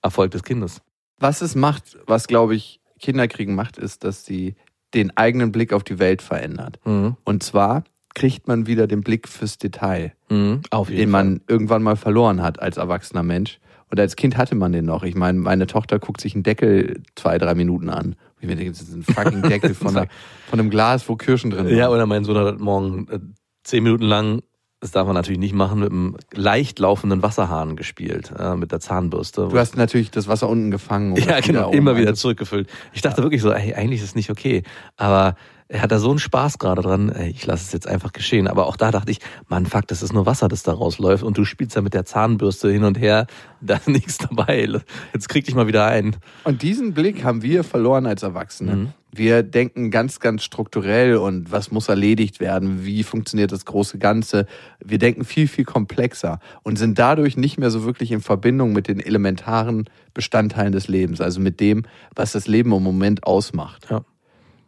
Erfolg 0.00 0.30
des 0.30 0.44
Kindes. 0.44 0.80
Was 1.18 1.42
es 1.42 1.54
macht, 1.54 1.98
was 2.06 2.26
glaube 2.28 2.54
ich 2.54 2.80
Kinderkriegen 3.00 3.54
macht, 3.56 3.78
ist, 3.78 4.04
dass 4.04 4.24
sie 4.24 4.54
den 4.94 5.16
eigenen 5.16 5.50
Blick 5.52 5.72
auf 5.72 5.82
die 5.82 5.98
Welt 5.98 6.22
verändert. 6.22 6.78
Mhm. 6.84 7.16
Und 7.24 7.42
zwar 7.42 7.82
kriegt 8.14 8.46
man 8.46 8.66
wieder 8.66 8.86
den 8.86 9.00
Blick 9.02 9.26
fürs 9.28 9.58
Detail, 9.58 10.12
Mhm. 10.28 10.60
Den 10.72 10.84
Fall. 10.86 11.06
man 11.06 11.40
irgendwann 11.48 11.82
mal 11.82 11.96
verloren 11.96 12.42
hat 12.42 12.60
als 12.60 12.76
erwachsener 12.76 13.22
Mensch. 13.22 13.58
Und 13.92 14.00
als 14.00 14.16
Kind 14.16 14.38
hatte 14.38 14.54
man 14.54 14.72
den 14.72 14.86
noch. 14.86 15.02
Ich 15.02 15.14
meine, 15.14 15.38
meine 15.38 15.66
Tochter 15.66 15.98
guckt 15.98 16.22
sich 16.22 16.32
einen 16.32 16.44
Deckel 16.44 17.02
zwei, 17.14 17.36
drei 17.36 17.54
Minuten 17.54 17.90
an. 17.90 18.16
Ich 18.40 18.48
mir 18.48 18.56
denke, 18.56 18.72
das 18.72 18.80
ist 18.80 18.94
ein 18.94 19.02
fucking 19.02 19.42
Deckel 19.42 19.74
von, 19.74 19.88
einer, 19.96 20.06
von 20.48 20.58
einem 20.58 20.70
Glas, 20.70 21.06
wo 21.10 21.16
Kirschen 21.16 21.50
drin 21.50 21.66
sind. 21.66 21.76
Ja, 21.76 21.90
oder 21.90 22.06
mein 22.06 22.24
Sohn 22.24 22.38
hat 22.38 22.58
Morgen 22.58 23.06
äh, 23.10 23.18
zehn 23.64 23.84
Minuten 23.84 24.04
lang 24.04 24.40
das 24.80 24.90
darf 24.90 25.06
man 25.06 25.14
natürlich 25.14 25.38
nicht 25.38 25.54
machen, 25.54 25.78
mit 25.78 25.92
einem 25.92 26.16
leicht 26.32 26.80
laufenden 26.80 27.22
Wasserhahn 27.22 27.76
gespielt, 27.76 28.32
äh, 28.36 28.56
mit 28.56 28.72
der 28.72 28.80
Zahnbürste. 28.80 29.46
Du 29.48 29.56
hast 29.56 29.76
natürlich 29.76 30.10
das 30.10 30.26
Wasser 30.26 30.48
unten 30.48 30.72
gefangen. 30.72 31.14
ja, 31.14 31.38
genau, 31.38 31.68
oben 31.68 31.78
immer 31.78 31.96
wieder 31.96 32.14
zurückgefüllt. 32.14 32.68
Ich 32.92 33.00
dachte 33.00 33.22
wirklich 33.22 33.42
so, 33.42 33.52
ey, 33.52 33.74
eigentlich 33.74 34.00
ist 34.00 34.06
es 34.06 34.14
nicht 34.16 34.28
okay. 34.28 34.64
Aber 34.96 35.26
er 35.26 35.36
hat 35.80 35.90
da 35.90 35.98
so 35.98 36.10
einen 36.10 36.18
Spaß 36.18 36.58
gerade 36.58 36.82
dran, 36.82 37.08
ey, 37.10 37.30
ich 37.30 37.46
lasse 37.46 37.64
es 37.64 37.72
jetzt 37.72 37.86
einfach 37.86 38.12
geschehen. 38.12 38.46
Aber 38.46 38.66
auch 38.66 38.76
da 38.76 38.90
dachte 38.90 39.10
ich, 39.10 39.20
Mann, 39.48 39.66
fuck, 39.66 39.86
das 39.86 40.02
ist 40.02 40.12
nur 40.12 40.26
Wasser, 40.26 40.48
das 40.48 40.62
da 40.62 40.72
rausläuft 40.72 41.22
und 41.24 41.38
du 41.38 41.44
spielst 41.44 41.76
da 41.76 41.80
mit 41.80 41.94
der 41.94 42.04
Zahnbürste 42.04 42.70
hin 42.70 42.84
und 42.84 42.98
her, 42.98 43.26
da 43.60 43.76
ist 43.76 43.88
nichts 43.88 44.18
dabei. 44.18 44.68
Jetzt 45.12 45.28
krieg 45.28 45.44
dich 45.44 45.54
mal 45.54 45.66
wieder 45.66 45.86
ein. 45.86 46.16
Und 46.44 46.62
diesen 46.62 46.92
Blick 46.92 47.24
haben 47.24 47.42
wir 47.42 47.64
verloren 47.64 48.06
als 48.06 48.22
Erwachsene. 48.22 48.76
Mhm. 48.76 48.88
Wir 49.14 49.42
denken 49.42 49.90
ganz, 49.90 50.20
ganz 50.20 50.42
strukturell 50.42 51.16
und 51.16 51.52
was 51.52 51.70
muss 51.70 51.88
erledigt 51.88 52.40
werden, 52.40 52.86
wie 52.86 53.02
funktioniert 53.02 53.52
das 53.52 53.66
große 53.66 53.98
Ganze. 53.98 54.46
Wir 54.82 54.96
denken 54.96 55.24
viel, 55.24 55.48
viel 55.48 55.66
komplexer 55.66 56.38
und 56.62 56.78
sind 56.78 56.98
dadurch 56.98 57.36
nicht 57.36 57.58
mehr 57.58 57.70
so 57.70 57.84
wirklich 57.84 58.10
in 58.10 58.22
Verbindung 58.22 58.72
mit 58.72 58.88
den 58.88 59.00
elementaren 59.00 59.84
Bestandteilen 60.14 60.72
des 60.72 60.88
Lebens, 60.88 61.20
also 61.20 61.40
mit 61.40 61.60
dem, 61.60 61.84
was 62.14 62.32
das 62.32 62.46
Leben 62.46 62.72
im 62.72 62.82
Moment 62.82 63.24
ausmacht. 63.24 63.88
Ja. 63.90 64.02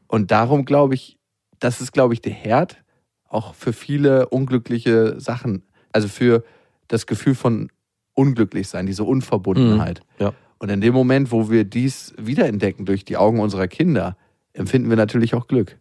Und 0.08 0.30
darum 0.30 0.64
glaube 0.64 0.94
ich, 0.94 1.18
das 1.58 1.80
ist, 1.80 1.92
glaube 1.92 2.14
ich, 2.14 2.20
der 2.20 2.32
Herd 2.32 2.82
auch 3.28 3.54
für 3.54 3.72
viele 3.72 4.28
unglückliche 4.28 5.18
Sachen, 5.20 5.64
also 5.92 6.08
für 6.08 6.44
das 6.88 7.06
Gefühl 7.06 7.34
von 7.34 7.70
unglücklich 8.14 8.68
sein, 8.68 8.86
diese 8.86 9.04
Unverbundenheit. 9.04 10.02
Ja. 10.18 10.32
Und 10.58 10.68
in 10.70 10.80
dem 10.80 10.94
Moment, 10.94 11.32
wo 11.32 11.50
wir 11.50 11.64
dies 11.64 12.14
wiederentdecken 12.16 12.86
durch 12.86 13.04
die 13.04 13.16
Augen 13.16 13.40
unserer 13.40 13.66
Kinder, 13.66 14.16
empfinden 14.52 14.88
wir 14.88 14.96
natürlich 14.96 15.34
auch 15.34 15.48
Glück. 15.48 15.78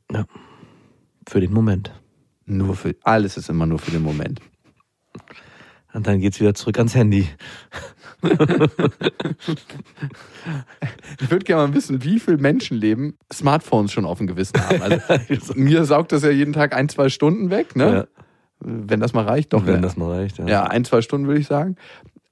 Für 1.28 1.40
den 1.40 1.54
Moment. 1.54 1.92
Nur 2.46 2.76
für 2.76 2.96
alles 3.04 3.38
ist 3.38 3.50
immer 3.50 3.66
nur 3.66 3.80
für 3.80 3.92
den 3.92 4.02
Moment. 4.02 4.42
Und 5.94 6.08
dann 6.08 6.20
geht's 6.20 6.40
wieder 6.40 6.54
zurück 6.54 6.78
ans 6.78 6.96
Handy. 6.96 7.28
Ich 11.20 11.30
würde 11.30 11.46
gerne 11.46 11.68
mal 11.68 11.74
wissen, 11.74 12.04
wie 12.04 12.20
viele 12.20 12.38
Menschenleben 12.38 13.18
Smartphones 13.32 13.92
schon 13.92 14.06
auf 14.06 14.18
dem 14.18 14.28
Gewissen 14.28 14.60
haben. 14.60 14.82
Also 14.82 15.54
mir 15.56 15.86
saugt 15.86 16.12
das 16.12 16.24
ja 16.24 16.30
jeden 16.30 16.54
Tag 16.54 16.76
ein, 16.76 16.90
zwei 16.90 17.10
Stunden 17.10 17.50
weg, 17.50 17.76
ne? 17.76 17.94
Ja, 17.94 18.06
Wenn 18.60 19.00
das 19.00 19.14
mal 19.14 19.26
reicht, 19.26 19.54
doch. 19.54 19.66
wenn 19.66 19.76
ne? 19.76 19.82
das 19.82 19.98
mal 19.98 20.12
reicht. 20.12 20.40
Ja. 20.40 20.48
Ja, 20.48 20.64
ein, 20.64 20.86
zwei 20.86 21.02
Stunden 21.02 21.28
würde 21.28 21.40
ich 21.40 21.48
sagen. 21.48 21.76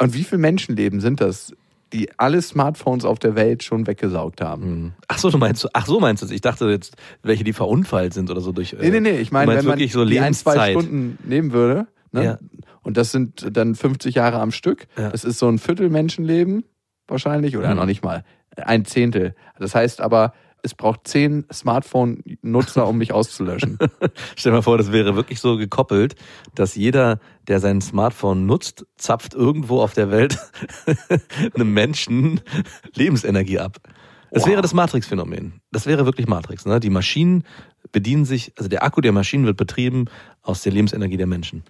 Und 0.02 0.14
wie 0.14 0.24
viele 0.24 0.40
Menschenleben 0.40 1.00
sind 1.00 1.22
das, 1.22 1.54
die 1.94 2.10
alle 2.18 2.42
Smartphones 2.42 3.06
auf 3.06 3.20
der 3.20 3.36
Welt 3.36 3.64
schon 3.64 3.86
weggesaugt 3.86 4.42
haben? 4.42 4.64
Mhm. 4.64 4.92
Ach 5.08 5.18
so, 5.20 5.30
du 5.30 5.38
meinst, 5.38 5.68
ach 5.74 5.86
so 5.86 6.00
meinst 6.00 6.24
du 6.24 6.26
es. 6.26 6.32
Ich 6.32 6.42
dachte 6.42 6.70
jetzt, 6.70 6.96
welche 7.22 7.44
die 7.44 7.54
verunfallt 7.54 8.14
sind 8.14 8.32
oder 8.32 8.42
so 8.42 8.52
durch. 8.52 8.76
Nee, 8.80 8.90
nee, 8.90 9.00
nee. 9.00 9.20
Ich 9.20 9.32
meine, 9.32 9.52
du 9.52 9.58
wenn 9.58 9.66
man 9.66 9.78
wirklich 9.78 9.92
so 9.92 10.06
die 10.06 10.20
ein, 10.20 10.34
zwei. 10.34 10.72
Stunden 10.72 11.20
nehmen 11.24 11.52
würde, 11.52 11.88
ne? 12.12 12.24
Ja. 12.24 12.40
Und 12.84 12.98
das 12.98 13.12
sind 13.12 13.56
dann 13.56 13.76
50 13.76 14.16
Jahre 14.16 14.40
am 14.40 14.52
Stück, 14.52 14.88
Ja. 14.98 15.10
das 15.10 15.24
ist 15.24 15.40
so 15.40 15.48
ein 15.48 15.58
Viertel 15.60 15.90
Menschenleben 15.90 16.64
wahrscheinlich 17.08 17.58
oder 17.58 17.70
Mhm. 17.72 17.76
noch 17.78 17.86
nicht 17.86 18.04
mal, 18.04 18.24
ein 18.58 18.86
Zehntel. 18.86 19.36
Das 19.60 19.76
heißt 19.76 20.02
aber, 20.02 20.34
es 20.64 20.76
braucht 20.76 21.08
zehn 21.08 21.46
Smartphone-Nutzer, 21.52 22.88
um 22.88 22.98
mich 23.00 23.14
auszulöschen. 23.14 23.78
Stell 24.36 24.52
dir 24.52 24.58
mal 24.58 24.62
vor, 24.62 24.78
das 24.78 24.92
wäre 24.92 25.16
wirklich 25.16 25.40
so 25.40 25.58
gekoppelt, 25.58 26.16
dass 26.56 26.76
jeder, 26.76 27.20
der 27.48 27.60
sein 27.60 27.82
Smartphone 27.82 28.46
nutzt, 28.46 28.86
zapft 28.96 29.34
irgendwo 29.34 29.82
auf 29.82 29.94
der 29.94 30.12
Welt 30.12 30.38
einem 31.56 31.74
Menschen 31.74 32.42
Lebensenergie 32.96 33.60
ab. 33.60 33.78
Das 34.32 34.44
Wow. 34.44 34.50
wäre 34.52 34.62
das 34.62 34.74
Matrix-Phänomen. 34.74 35.62
Das 35.72 35.86
wäre 35.88 36.06
wirklich 36.06 36.28
Matrix. 36.28 36.66
Ne? 36.66 36.80
Die 36.80 36.90
Maschinen 36.90 37.44
bedienen 37.92 38.24
sich, 38.26 38.54
also 38.58 38.70
der 38.70 38.84
Akku 38.84 39.02
der 39.02 39.12
Maschinen 39.12 39.46
wird 39.46 39.58
betrieben 39.58 40.06
aus 40.42 40.62
der 40.62 40.72
Lebensenergie 40.72 41.18
der 41.18 41.28
Menschen. 41.28 41.64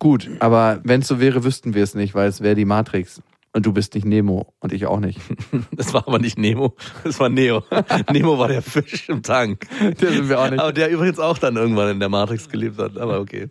Gut, 0.00 0.28
aber 0.40 0.80
wenn 0.82 1.02
es 1.02 1.08
so 1.08 1.20
wäre, 1.20 1.44
wüssten 1.44 1.74
wir 1.74 1.84
es 1.84 1.94
nicht, 1.94 2.14
weil 2.14 2.28
es 2.28 2.40
wäre 2.40 2.56
die 2.56 2.64
Matrix. 2.64 3.22
Und 3.52 3.66
du 3.66 3.72
bist 3.72 3.94
nicht 3.94 4.06
Nemo 4.06 4.54
und 4.60 4.72
ich 4.72 4.86
auch 4.86 4.98
nicht. 4.98 5.20
Das 5.72 5.92
war 5.92 6.06
aber 6.08 6.18
nicht 6.18 6.38
Nemo, 6.38 6.74
das 7.04 7.20
war 7.20 7.28
Neo. 7.28 7.64
Nemo 8.12 8.38
war 8.38 8.48
der 8.48 8.62
Fisch 8.62 9.08
im 9.08 9.22
Tank. 9.22 9.66
Der 10.00 10.12
sind 10.12 10.28
wir 10.28 10.40
auch 10.40 10.50
nicht. 10.50 10.60
Aber 10.60 10.72
der 10.72 10.90
übrigens 10.90 11.18
auch 11.18 11.38
dann 11.38 11.56
irgendwann 11.56 11.90
in 11.90 12.00
der 12.00 12.08
Matrix 12.08 12.48
gelebt 12.48 12.78
hat. 12.78 12.96
Aber 12.96 13.20
okay. 13.20 13.48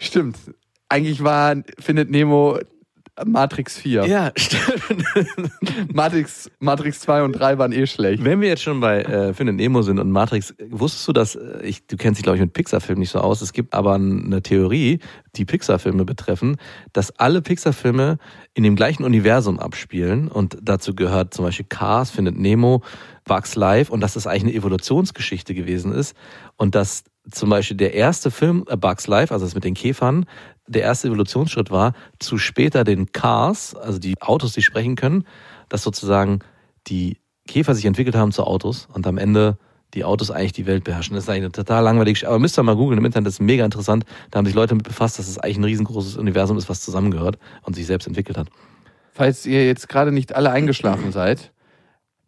Stimmt. 0.00 0.36
Eigentlich 0.88 1.24
war, 1.24 1.56
findet 1.78 2.10
Nemo 2.10 2.58
Matrix 3.24 3.78
4. 3.78 4.06
Ja, 4.06 4.32
stimmt. 4.36 5.04
Matrix, 5.92 6.50
Matrix 6.58 7.00
2 7.00 7.22
und 7.22 7.32
3 7.32 7.58
waren 7.58 7.72
eh 7.72 7.86
schlecht. 7.86 8.22
Wenn 8.24 8.40
wir 8.40 8.48
jetzt 8.48 8.62
schon 8.62 8.80
bei 8.80 9.02
äh, 9.02 9.32
Findet 9.32 9.56
Nemo 9.56 9.82
sind 9.82 9.98
und 9.98 10.10
Matrix, 10.10 10.54
wusstest 10.68 11.08
du, 11.08 11.12
dass 11.12 11.34
äh, 11.34 11.62
ich, 11.62 11.86
du 11.86 11.96
kennst 11.96 12.18
dich 12.18 12.24
glaube 12.24 12.36
ich 12.36 12.42
mit 12.42 12.52
Pixar-Filmen 12.52 13.00
nicht 13.00 13.10
so 13.10 13.20
aus. 13.20 13.40
Es 13.40 13.52
gibt 13.52 13.72
aber 13.74 13.94
eine 13.94 14.42
Theorie, 14.42 15.00
die 15.36 15.44
Pixar-Filme 15.44 16.04
betreffen, 16.04 16.56
dass 16.92 17.10
alle 17.18 17.42
Pixar-Filme 17.42 18.18
in 18.54 18.62
dem 18.62 18.76
gleichen 18.76 19.04
Universum 19.04 19.58
abspielen 19.58 20.28
und 20.28 20.58
dazu 20.62 20.94
gehört 20.94 21.34
zum 21.34 21.44
Beispiel 21.44 21.66
Cars, 21.68 22.10
Findet 22.10 22.38
Nemo, 22.38 22.82
Bugs 23.24 23.56
Life 23.56 23.92
und 23.92 24.00
dass 24.00 24.14
das 24.14 24.26
eigentlich 24.26 24.44
eine 24.44 24.54
Evolutionsgeschichte 24.54 25.54
gewesen 25.54 25.92
ist 25.92 26.14
und 26.56 26.74
dass 26.74 27.04
zum 27.30 27.50
Beispiel 27.50 27.76
der 27.76 27.94
erste 27.94 28.30
Film 28.30 28.64
äh, 28.68 28.76
Bugs 28.76 29.06
Life, 29.06 29.32
also 29.32 29.44
das 29.44 29.54
mit 29.54 29.64
den 29.64 29.74
Käfern, 29.74 30.26
der 30.66 30.82
erste 30.82 31.08
Evolutionsschritt 31.08 31.70
war, 31.70 31.92
zu 32.18 32.38
später 32.38 32.84
den 32.84 33.12
Cars, 33.12 33.74
also 33.74 33.98
die 33.98 34.20
Autos, 34.20 34.52
die 34.52 34.62
sprechen 34.62 34.96
können, 34.96 35.24
dass 35.68 35.82
sozusagen 35.82 36.40
die 36.86 37.18
Käfer 37.46 37.74
sich 37.74 37.84
entwickelt 37.84 38.16
haben 38.16 38.32
zu 38.32 38.44
Autos 38.44 38.88
und 38.92 39.06
am 39.06 39.18
Ende 39.18 39.58
die 39.94 40.04
Autos 40.04 40.30
eigentlich 40.30 40.52
die 40.52 40.66
Welt 40.66 40.84
beherrschen. 40.84 41.14
Das 41.14 41.24
ist 41.24 41.30
eigentlich 41.30 41.52
total 41.52 41.96
Geschichte. 42.04 42.28
Aber 42.28 42.38
müsst 42.38 42.58
ihr 42.58 42.62
mal 42.62 42.76
googeln 42.76 42.98
im 42.98 43.04
Internet, 43.04 43.28
das 43.28 43.34
ist 43.34 43.40
mega 43.40 43.64
interessant. 43.64 44.04
Da 44.30 44.38
haben 44.38 44.46
sich 44.46 44.54
Leute 44.54 44.74
mit 44.74 44.84
befasst, 44.84 45.18
dass 45.18 45.28
es 45.28 45.38
eigentlich 45.38 45.58
ein 45.58 45.64
riesengroßes 45.64 46.16
Universum 46.16 46.58
ist, 46.58 46.68
was 46.68 46.80
zusammengehört 46.80 47.38
und 47.62 47.74
sich 47.74 47.86
selbst 47.86 48.06
entwickelt 48.06 48.36
hat. 48.36 48.48
Falls 49.12 49.46
ihr 49.46 49.64
jetzt 49.64 49.88
gerade 49.88 50.12
nicht 50.12 50.34
alle 50.34 50.50
eingeschlafen 50.50 51.12
seid, 51.12 51.52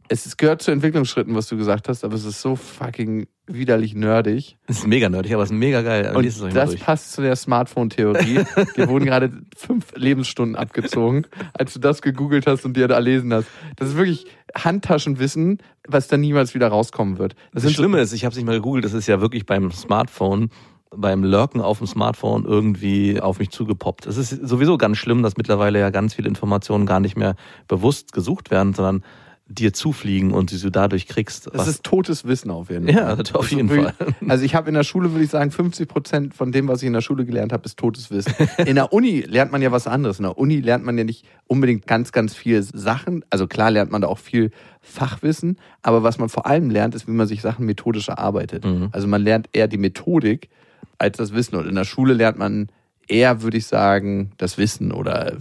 es 0.08 0.36
gehört 0.36 0.62
zu 0.62 0.70
Entwicklungsschritten, 0.70 1.34
was 1.34 1.48
du 1.48 1.56
gesagt 1.56 1.88
hast, 1.88 2.04
aber 2.04 2.14
es 2.14 2.24
ist 2.24 2.40
so 2.40 2.56
fucking 2.56 3.26
widerlich 3.46 3.94
nerdig. 3.94 4.58
Das 4.66 4.78
ist 4.78 4.86
mega 4.86 5.08
nerdig, 5.08 5.32
aber 5.32 5.42
es 5.42 5.50
ist 5.50 5.56
mega 5.56 5.82
geil. 5.82 6.14
Und 6.14 6.24
es 6.24 6.40
euch 6.40 6.54
mal 6.54 6.66
das 6.66 6.76
passt 6.76 7.12
zu 7.12 7.22
der 7.22 7.36
Smartphone-Theorie. 7.36 8.44
Dir 8.76 8.88
wurden 8.88 9.06
gerade 9.06 9.32
fünf 9.56 9.92
Lebensstunden 9.94 10.56
abgezogen, 10.56 11.26
als 11.54 11.74
du 11.74 11.80
das 11.80 12.02
gegoogelt 12.02 12.46
hast 12.46 12.64
und 12.64 12.76
dir 12.76 12.88
da 12.88 12.94
erlesen 12.94 13.32
hast. 13.32 13.48
Das 13.76 13.88
ist 13.88 13.96
wirklich 13.96 14.26
Handtaschenwissen, 14.54 15.58
was 15.86 16.08
dann 16.08 16.20
niemals 16.20 16.54
wieder 16.54 16.68
rauskommen 16.68 17.18
wird. 17.18 17.34
Das, 17.52 17.62
sind 17.62 17.74
Schlimme 17.74 18.00
ist, 18.00 18.12
ich 18.12 18.24
habe 18.24 18.32
es 18.32 18.36
nicht 18.36 18.46
mal 18.46 18.56
gegoogelt, 18.56 18.84
das 18.84 18.94
ist 18.94 19.06
ja 19.06 19.20
wirklich 19.20 19.46
beim 19.46 19.70
Smartphone, 19.70 20.50
beim 20.90 21.22
Lurken 21.24 21.60
auf 21.60 21.78
dem 21.78 21.86
Smartphone 21.86 22.44
irgendwie 22.44 23.20
auf 23.20 23.38
mich 23.38 23.50
zugepoppt. 23.50 24.06
Es 24.06 24.16
ist 24.16 24.30
sowieso 24.46 24.78
ganz 24.78 24.96
schlimm, 24.96 25.22
dass 25.22 25.36
mittlerweile 25.36 25.78
ja 25.78 25.90
ganz 25.90 26.14
viele 26.14 26.28
Informationen 26.28 26.86
gar 26.86 27.00
nicht 27.00 27.16
mehr 27.16 27.36
bewusst 27.66 28.12
gesucht 28.12 28.50
werden, 28.50 28.74
sondern 28.74 29.04
dir 29.50 29.72
zufliegen 29.72 30.32
und 30.32 30.50
die 30.50 30.60
du 30.60 30.70
dadurch 30.70 31.06
kriegst. 31.06 31.48
Das 31.54 31.66
ist 31.68 31.82
totes 31.82 32.26
Wissen 32.26 32.50
auf 32.50 32.68
jeden 32.68 32.86
Ja, 32.86 33.06
Fall. 33.06 33.16
das 33.16 33.34
auf 33.34 33.46
ist 33.46 33.56
jeden 33.56 33.68
Fall. 33.70 33.94
Also 34.28 34.44
ich 34.44 34.54
habe 34.54 34.68
in 34.68 34.74
der 34.74 34.82
Schule, 34.84 35.12
würde 35.12 35.24
ich 35.24 35.30
sagen, 35.30 35.50
50 35.50 35.88
Prozent 35.88 36.34
von 36.34 36.52
dem, 36.52 36.68
was 36.68 36.82
ich 36.82 36.86
in 36.86 36.92
der 36.92 37.00
Schule 37.00 37.24
gelernt 37.24 37.52
habe, 37.54 37.64
ist 37.64 37.78
totes 37.78 38.10
Wissen. 38.10 38.34
In 38.66 38.74
der 38.74 38.92
Uni 38.92 39.20
lernt 39.22 39.50
man 39.50 39.62
ja 39.62 39.72
was 39.72 39.86
anderes. 39.86 40.18
In 40.18 40.24
der 40.24 40.36
Uni 40.36 40.60
lernt 40.60 40.84
man 40.84 40.98
ja 40.98 41.04
nicht 41.04 41.24
unbedingt 41.46 41.86
ganz, 41.86 42.12
ganz 42.12 42.34
viele 42.34 42.62
Sachen. 42.62 43.24
Also 43.30 43.46
klar 43.46 43.70
lernt 43.70 43.90
man 43.90 44.02
da 44.02 44.08
auch 44.08 44.18
viel 44.18 44.50
Fachwissen, 44.82 45.58
aber 45.82 46.02
was 46.02 46.18
man 46.18 46.28
vor 46.28 46.46
allem 46.46 46.68
lernt, 46.70 46.94
ist, 46.94 47.06
wie 47.08 47.12
man 47.12 47.26
sich 47.26 47.40
Sachen 47.40 47.64
methodisch 47.64 48.08
erarbeitet. 48.08 48.64
Mhm. 48.66 48.88
Also 48.92 49.06
man 49.06 49.22
lernt 49.22 49.48
eher 49.52 49.66
die 49.68 49.78
Methodik 49.78 50.50
als 50.98 51.16
das 51.16 51.32
Wissen. 51.32 51.56
Und 51.56 51.66
in 51.66 51.74
der 51.74 51.84
Schule 51.84 52.12
lernt 52.12 52.38
man 52.38 52.68
eher, 53.06 53.40
würde 53.42 53.56
ich 53.56 53.66
sagen, 53.66 54.32
das 54.36 54.58
Wissen 54.58 54.92
oder 54.92 55.36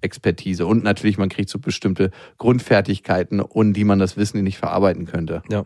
Expertise. 0.00 0.66
Und 0.66 0.84
natürlich, 0.84 1.18
man 1.18 1.28
kriegt 1.28 1.48
so 1.48 1.58
bestimmte 1.58 2.10
Grundfertigkeiten, 2.38 3.40
ohne 3.40 3.72
die 3.72 3.84
man 3.84 3.98
das 3.98 4.16
Wissen 4.16 4.42
nicht 4.42 4.58
verarbeiten 4.58 5.06
könnte. 5.06 5.42
ja. 5.50 5.64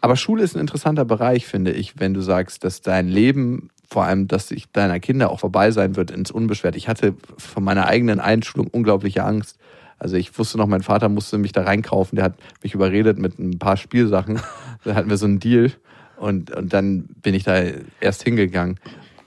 Aber 0.00 0.16
Schule 0.16 0.42
ist 0.42 0.56
ein 0.56 0.60
interessanter 0.60 1.04
Bereich, 1.04 1.46
finde 1.46 1.72
ich, 1.72 2.00
wenn 2.00 2.14
du 2.14 2.22
sagst, 2.22 2.64
dass 2.64 2.80
dein 2.80 3.08
Leben, 3.08 3.68
vor 3.88 4.04
allem, 4.04 4.28
dass 4.28 4.48
sich 4.48 4.70
deiner 4.72 4.98
Kinder 4.98 5.30
auch 5.30 5.40
vorbei 5.40 5.70
sein 5.72 5.96
wird 5.96 6.10
ins 6.10 6.30
Unbeschwert. 6.30 6.76
Ich 6.76 6.88
hatte 6.88 7.14
von 7.36 7.62
meiner 7.62 7.86
eigenen 7.86 8.18
Einschulung 8.18 8.68
unglaubliche 8.68 9.24
Angst. 9.24 9.58
Also 9.98 10.16
ich 10.16 10.36
wusste 10.38 10.56
noch, 10.56 10.66
mein 10.66 10.82
Vater 10.82 11.10
musste 11.10 11.36
mich 11.36 11.52
da 11.52 11.62
reinkaufen. 11.64 12.16
Der 12.16 12.24
hat 12.24 12.34
mich 12.62 12.72
überredet 12.72 13.18
mit 13.18 13.38
ein 13.38 13.58
paar 13.58 13.76
Spielsachen. 13.76 14.40
da 14.84 14.94
hatten 14.94 15.10
wir 15.10 15.18
so 15.18 15.26
einen 15.26 15.40
Deal. 15.40 15.70
Und, 16.16 16.50
und 16.50 16.72
dann 16.72 17.04
bin 17.22 17.34
ich 17.34 17.44
da 17.44 17.62
erst 18.00 18.22
hingegangen. 18.22 18.78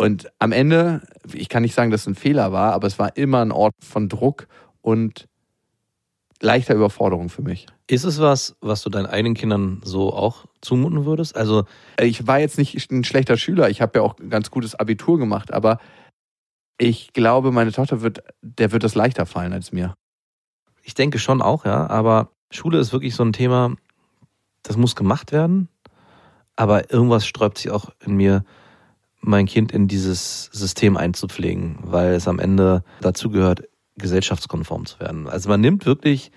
Und 0.03 0.29
am 0.37 0.51
Ende, 0.51 1.01
ich 1.31 1.47
kann 1.47 1.63
nicht 1.63 1.73
sagen, 1.73 1.89
dass 1.89 2.01
es 2.01 2.07
ein 2.07 2.15
Fehler 2.15 2.51
war, 2.51 2.73
aber 2.73 2.87
es 2.87 2.99
war 2.99 3.15
immer 3.15 3.39
ein 3.39 3.53
Ort 3.53 3.73
von 3.79 4.09
Druck 4.09 4.49
und 4.81 5.29
leichter 6.41 6.75
Überforderung 6.75 7.29
für 7.29 7.41
mich. 7.41 7.67
Ist 7.87 8.03
es 8.03 8.19
was, 8.19 8.57
was 8.59 8.81
du 8.81 8.89
deinen 8.89 9.05
eigenen 9.05 9.33
Kindern 9.33 9.79
so 9.85 10.11
auch 10.11 10.43
zumuten 10.59 11.05
würdest? 11.05 11.37
Also 11.37 11.63
ich 11.97 12.27
war 12.27 12.41
jetzt 12.41 12.57
nicht 12.57 12.91
ein 12.91 13.05
schlechter 13.05 13.37
Schüler, 13.37 13.69
ich 13.69 13.81
habe 13.81 13.99
ja 13.99 14.03
auch 14.03 14.19
ein 14.19 14.29
ganz 14.29 14.51
gutes 14.51 14.75
Abitur 14.75 15.17
gemacht, 15.17 15.53
aber 15.53 15.79
ich 16.77 17.13
glaube, 17.13 17.53
meine 17.53 17.71
Tochter 17.71 18.01
wird, 18.01 18.25
der 18.41 18.73
wird 18.73 18.83
das 18.83 18.95
leichter 18.95 19.25
fallen 19.25 19.53
als 19.53 19.71
mir. 19.71 19.93
ich 20.81 20.95
denke 20.95 21.17
schon 21.17 21.41
auch, 21.41 21.63
ja, 21.63 21.89
aber 21.89 22.27
Schule 22.51 22.77
ist 22.77 22.91
wirklich 22.91 23.15
so 23.15 23.23
ein 23.23 23.31
Thema, 23.31 23.73
das 24.63 24.75
muss 24.75 24.97
gemacht 24.97 25.31
werden, 25.31 25.69
aber 26.57 26.91
irgendwas 26.91 27.25
sträubt 27.25 27.57
sich 27.57 27.71
auch 27.71 27.91
in 28.05 28.17
mir, 28.17 28.43
mein 29.23 29.45
Kind 29.45 29.71
in 29.71 29.87
dieses 29.87 30.49
System 30.51 30.97
einzupflegen, 30.97 31.77
weil 31.81 32.13
es 32.13 32.27
am 32.27 32.39
Ende 32.39 32.83
dazu 33.01 33.29
gehört, 33.29 33.63
gesellschaftskonform 33.95 34.85
zu 34.85 34.99
werden. 34.99 35.27
Also 35.27 35.49
man 35.49 35.61
nimmt 35.61 35.85
wirklich 35.85 36.31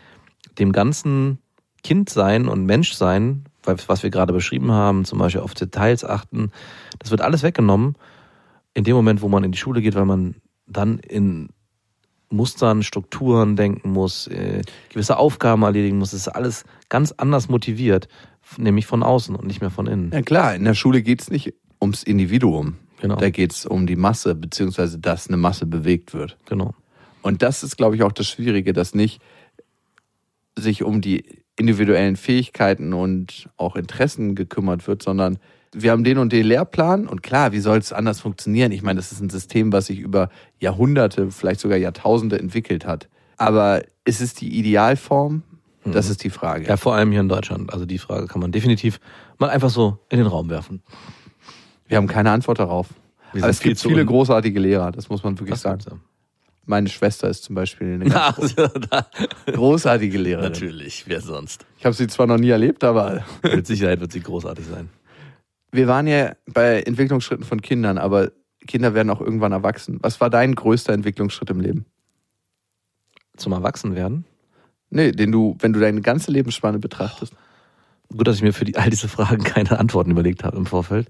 dem 0.59 0.73
ganzen 0.73 1.39
Kindsein 1.83 2.49
und 2.49 2.65
Menschsein, 2.65 3.45
was 3.65 4.03
wir 4.03 4.11
gerade 4.11 4.33
beschrieben 4.33 4.71
haben, 4.71 5.05
zum 5.05 5.19
Beispiel 5.19 5.41
auf 5.41 5.55
Details 5.55 6.05
achten, 6.05 6.51
das 6.99 7.11
wird 7.11 7.21
alles 7.21 7.43
weggenommen 7.43 7.97
in 8.75 8.85
dem 8.85 8.95
Moment, 8.95 9.23
wo 9.23 9.29
man 9.29 9.43
in 9.43 9.53
die 9.53 9.59
Schule 9.59 9.83
geht, 9.83 9.95
weil 9.95 10.05
man 10.05 10.37
dann 10.67 10.99
in 10.99 11.49
Mustern, 12.29 12.83
Strukturen 12.83 13.57
denken 13.57 13.91
muss, 13.91 14.27
äh, 14.27 14.63
gewisse 14.91 15.17
Aufgaben 15.17 15.63
erledigen 15.63 15.99
muss. 15.99 16.11
Das 16.11 16.21
ist 16.21 16.29
alles 16.29 16.65
ganz 16.89 17.13
anders 17.13 17.49
motiviert, 17.49 18.09
nämlich 18.59 18.87
von 18.87 19.03
außen 19.03 19.35
und 19.35 19.47
nicht 19.47 19.61
mehr 19.61 19.71
von 19.71 19.87
innen. 19.87 20.11
Ja 20.13 20.23
klar, 20.23 20.55
in 20.55 20.65
der 20.65 20.75
Schule 20.75 21.03
geht 21.03 21.23
es 21.23 21.31
nicht 21.31 21.55
ums 21.81 22.03
Individuum. 22.03 22.77
Genau. 23.01 23.17
Da 23.17 23.31
geht 23.31 23.53
es 23.53 23.67
um 23.67 23.87
die 23.87 23.97
Masse, 23.97 24.35
beziehungsweise 24.35 24.99
dass 24.99 25.29
eine 25.29 25.37
Masse 25.37 25.67
bewegt 25.67 26.15
wird. 26.15 26.37
Genau. 26.47 26.75
Und 27.23 27.43
das 27.43 27.63
ist, 27.63 27.77
glaube 27.77 27.97
ich, 27.97 28.03
auch 28.03 28.13
das 28.13 28.29
Schwierige, 28.29 28.73
dass 28.73 28.95
nicht 28.95 29.21
sich 30.59 30.83
um 30.83 31.01
die 31.01 31.25
individuellen 31.57 32.17
Fähigkeiten 32.17 32.93
und 32.93 33.49
auch 33.57 33.77
Interessen 33.77 34.35
gekümmert 34.35 34.87
wird, 34.87 35.03
sondern 35.03 35.39
wir 35.75 35.91
haben 35.91 36.05
den 36.05 36.19
und 36.19 36.33
den 36.33 36.47
Lehrplan 36.47 37.07
und 37.07 37.23
klar, 37.23 37.53
wie 37.53 37.61
soll 37.61 37.79
es 37.79 37.93
anders 37.93 38.21
funktionieren? 38.21 38.73
Ich 38.73 38.83
meine, 38.83 38.99
das 38.99 39.13
ist 39.13 39.21
ein 39.21 39.31
System, 39.31 39.73
was 39.73 39.87
sich 39.87 39.99
über 39.99 40.31
Jahrhunderte, 40.59 41.31
vielleicht 41.31 41.61
sogar 41.61 41.77
Jahrtausende 41.77 42.39
entwickelt 42.39 42.87
hat. 42.87 43.09
Aber 43.37 43.83
ist 44.05 44.21
es 44.23 44.33
die 44.35 44.59
Idealform? 44.59 45.43
Das 45.85 46.07
Mhm. 46.07 46.13
ist 46.13 46.25
die 46.25 46.31
Frage. 46.31 46.67
Ja, 46.67 46.77
vor 46.77 46.95
allem 46.95 47.11
hier 47.13 47.21
in 47.21 47.29
Deutschland. 47.29 47.73
Also 47.73 47.85
die 47.87 47.99
Frage 47.99 48.27
kann 48.27 48.41
man 48.41 48.53
definitiv 48.53 48.99
mal 49.39 49.51
einfach 49.51 49.71
so 49.71 49.99
in 50.09 50.19
den 50.19 50.27
Raum 50.27 50.49
werfen. 50.49 50.83
Wir 51.89 51.97
haben 51.99 52.07
keine 52.07 52.31
Antwort 52.31 52.59
darauf. 52.59 52.89
Wir 53.33 53.43
Aber 53.43 53.51
es 53.51 53.61
gibt 53.61 53.79
viele 53.81 54.05
großartige 54.05 54.59
Lehrer, 54.61 54.93
das 54.93 55.09
muss 55.09 55.23
man 55.23 55.39
wirklich 55.39 55.61
Das 55.61 55.63
sagen. 55.63 56.01
Meine 56.65 56.89
Schwester 56.89 57.29
ist 57.29 57.45
zum 57.45 57.55
Beispiel 57.55 57.95
eine 57.95 58.05
ganz 58.11 58.39
Also, 58.39 58.69
großartige 59.53 60.19
Lehrerin. 60.19 60.51
natürlich, 60.51 61.05
wer 61.07 61.21
sonst? 61.21 61.65
Ich 61.79 61.85
habe 61.85 61.95
sie 61.95 62.07
zwar 62.09 62.27
noch 62.27 62.39
nie 62.39 62.49
erlebt, 62.51 62.83
aber 62.83 63.25
Mit 63.43 63.67
Sicherheit 63.67 64.01
wird 64.01 64.13
sie 64.13 64.21
großartig 64.21 64.67
sein. 64.67 64.89
wir 65.73 65.87
waren 65.87 66.07
ja 66.07 66.35
bei 66.47 66.81
Entwicklungsschritten 66.83 67.45
von 67.45 67.61
Kindern, 67.63 67.99
aber 67.99 68.33
Kinder 68.67 68.95
werden 68.95 69.11
auch 69.11 69.21
irgendwann 69.21 69.53
erwachsen. 69.53 69.99
Was 70.03 70.21
war 70.21 70.29
dein 70.31 70.55
größter 70.57 70.93
Entwicklungsschritt 70.93 71.51
im 71.51 71.61
Leben? 71.61 71.87
Zum 73.37 73.53
Erwachsenwerden. 73.53 74.25
Nee, 74.91 75.13
den 75.13 75.31
du, 75.31 75.57
wenn 75.61 75.73
du 75.73 75.79
deine 75.81 76.01
ganze 76.01 76.31
Lebensspanne 76.33 76.79
betrachtest. 76.79 77.33
Gut, 78.09 78.27
dass 78.27 78.37
ich 78.37 78.43
mir 78.43 78.53
für 78.53 78.65
die, 78.65 78.77
all 78.77 78.89
diese 78.91 79.09
Fragen 79.09 79.45
keine 79.45 79.79
Antworten 79.79 80.11
überlegt 80.11 80.43
habe 80.43 80.57
im 80.57 80.67
Vorfeld. 80.67 81.09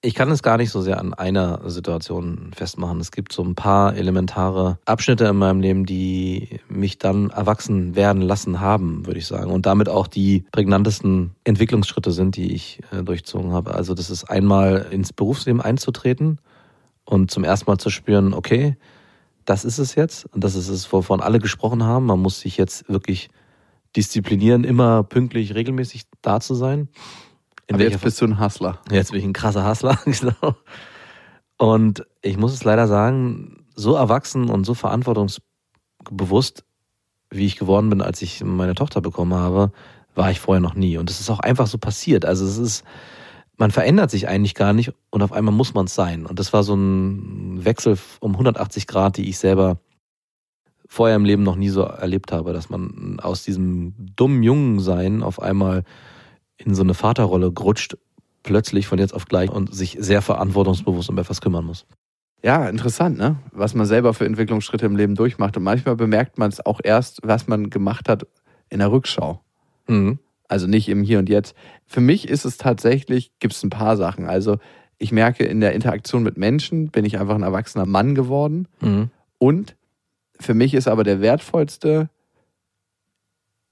Ich 0.00 0.14
kann 0.14 0.30
es 0.30 0.44
gar 0.44 0.58
nicht 0.58 0.70
so 0.70 0.80
sehr 0.80 1.00
an 1.00 1.12
einer 1.12 1.68
Situation 1.68 2.52
festmachen. 2.54 3.00
Es 3.00 3.10
gibt 3.10 3.32
so 3.32 3.42
ein 3.42 3.56
paar 3.56 3.96
elementare 3.96 4.78
Abschnitte 4.84 5.24
in 5.24 5.34
meinem 5.34 5.60
Leben, 5.60 5.86
die 5.86 6.60
mich 6.68 6.98
dann 6.98 7.30
erwachsen 7.30 7.96
werden 7.96 8.22
lassen 8.22 8.60
haben, 8.60 9.06
würde 9.06 9.18
ich 9.18 9.26
sagen. 9.26 9.50
Und 9.50 9.66
damit 9.66 9.88
auch 9.88 10.06
die 10.06 10.44
prägnantesten 10.52 11.34
Entwicklungsschritte 11.42 12.12
sind, 12.12 12.36
die 12.36 12.52
ich 12.52 12.80
äh, 12.92 13.02
durchzogen 13.02 13.52
habe. 13.52 13.74
Also 13.74 13.94
das 13.94 14.08
ist 14.08 14.30
einmal 14.30 14.86
ins 14.92 15.12
Berufsleben 15.12 15.60
einzutreten 15.60 16.38
und 17.04 17.32
zum 17.32 17.42
ersten 17.42 17.68
Mal 17.68 17.78
zu 17.78 17.90
spüren, 17.90 18.34
okay, 18.34 18.76
das 19.46 19.64
ist 19.64 19.78
es 19.78 19.96
jetzt. 19.96 20.26
Und 20.26 20.44
das 20.44 20.54
ist 20.54 20.68
es, 20.68 20.92
wovon 20.92 21.20
alle 21.20 21.40
gesprochen 21.40 21.82
haben. 21.82 22.06
Man 22.06 22.20
muss 22.20 22.38
sich 22.38 22.56
jetzt 22.56 22.88
wirklich 22.88 23.30
disziplinieren, 23.96 24.62
immer 24.62 25.02
pünktlich, 25.02 25.56
regelmäßig 25.56 26.04
da 26.22 26.38
zu 26.38 26.54
sein. 26.54 26.88
In 27.68 27.78
jetzt 27.78 28.00
bist 28.00 28.20
du 28.20 28.24
ein 28.24 28.40
Hustler. 28.40 28.80
Jetzt 28.90 29.12
bin 29.12 29.20
ich 29.20 29.26
ein 29.26 29.34
krasser 29.34 29.68
Hustler, 29.68 29.98
genau. 30.04 30.56
Und 31.58 32.06
ich 32.22 32.38
muss 32.38 32.54
es 32.54 32.64
leider 32.64 32.86
sagen, 32.86 33.66
so 33.74 33.94
erwachsen 33.94 34.48
und 34.48 34.64
so 34.64 34.74
verantwortungsbewusst, 34.74 36.64
wie 37.30 37.46
ich 37.46 37.56
geworden 37.56 37.90
bin, 37.90 38.00
als 38.00 38.22
ich 38.22 38.42
meine 38.42 38.74
Tochter 38.74 39.00
bekommen 39.00 39.34
habe, 39.34 39.70
war 40.14 40.30
ich 40.30 40.40
vorher 40.40 40.60
noch 40.60 40.74
nie. 40.74 40.96
Und 40.96 41.10
es 41.10 41.20
ist 41.20 41.28
auch 41.30 41.40
einfach 41.40 41.66
so 41.66 41.76
passiert. 41.76 42.24
Also 42.24 42.46
es 42.46 42.56
ist, 42.56 42.84
man 43.58 43.70
verändert 43.70 44.10
sich 44.10 44.28
eigentlich 44.28 44.54
gar 44.54 44.72
nicht 44.72 44.92
und 45.10 45.22
auf 45.22 45.32
einmal 45.32 45.54
muss 45.54 45.74
man 45.74 45.86
es 45.86 45.94
sein. 45.94 46.24
Und 46.24 46.38
das 46.38 46.52
war 46.54 46.62
so 46.62 46.74
ein 46.74 47.64
Wechsel 47.64 47.98
um 48.20 48.32
180 48.32 48.86
Grad, 48.86 49.18
die 49.18 49.28
ich 49.28 49.38
selber 49.38 49.78
vorher 50.86 51.16
im 51.16 51.26
Leben 51.26 51.42
noch 51.42 51.56
nie 51.56 51.68
so 51.68 51.82
erlebt 51.82 52.32
habe, 52.32 52.54
dass 52.54 52.70
man 52.70 53.20
aus 53.20 53.42
diesem 53.42 53.94
dummen 54.16 54.42
Jungen 54.42 54.80
sein 54.80 55.22
auf 55.22 55.40
einmal 55.40 55.84
in 56.58 56.74
so 56.74 56.82
eine 56.82 56.94
Vaterrolle 56.94 57.52
gerutscht, 57.52 57.96
plötzlich 58.42 58.86
von 58.86 58.98
jetzt 58.98 59.14
auf 59.14 59.26
gleich 59.26 59.50
und 59.50 59.74
sich 59.74 59.96
sehr 59.98 60.22
verantwortungsbewusst 60.22 61.08
um 61.08 61.18
etwas 61.18 61.40
kümmern 61.40 61.64
muss. 61.64 61.86
Ja, 62.42 62.68
interessant, 62.68 63.18
ne? 63.18 63.36
Was 63.50 63.74
man 63.74 63.86
selber 63.86 64.14
für 64.14 64.24
Entwicklungsschritte 64.24 64.86
im 64.86 64.96
Leben 64.96 65.14
durchmacht. 65.16 65.56
Und 65.56 65.64
manchmal 65.64 65.96
bemerkt 65.96 66.38
man 66.38 66.48
es 66.48 66.64
auch 66.64 66.80
erst, 66.82 67.20
was 67.24 67.48
man 67.48 67.70
gemacht 67.70 68.08
hat 68.08 68.26
in 68.68 68.78
der 68.78 68.92
Rückschau. 68.92 69.40
Mhm. 69.88 70.18
Also 70.46 70.66
nicht 70.66 70.88
im 70.88 71.02
Hier 71.02 71.18
und 71.18 71.28
Jetzt. 71.28 71.54
Für 71.86 72.00
mich 72.00 72.28
ist 72.28 72.44
es 72.44 72.56
tatsächlich, 72.56 73.32
gibt 73.40 73.54
es 73.54 73.62
ein 73.62 73.70
paar 73.70 73.96
Sachen. 73.96 74.26
Also 74.26 74.58
ich 74.98 75.12
merke, 75.12 75.44
in 75.44 75.60
der 75.60 75.72
Interaktion 75.74 76.22
mit 76.22 76.36
Menschen 76.36 76.90
bin 76.90 77.04
ich 77.04 77.18
einfach 77.18 77.34
ein 77.34 77.42
erwachsener 77.42 77.86
Mann 77.86 78.14
geworden. 78.14 78.68
Mhm. 78.80 79.10
Und 79.38 79.76
für 80.40 80.54
mich 80.54 80.74
ist 80.74 80.88
aber 80.88 81.04
der 81.04 81.20
wertvollste 81.20 82.08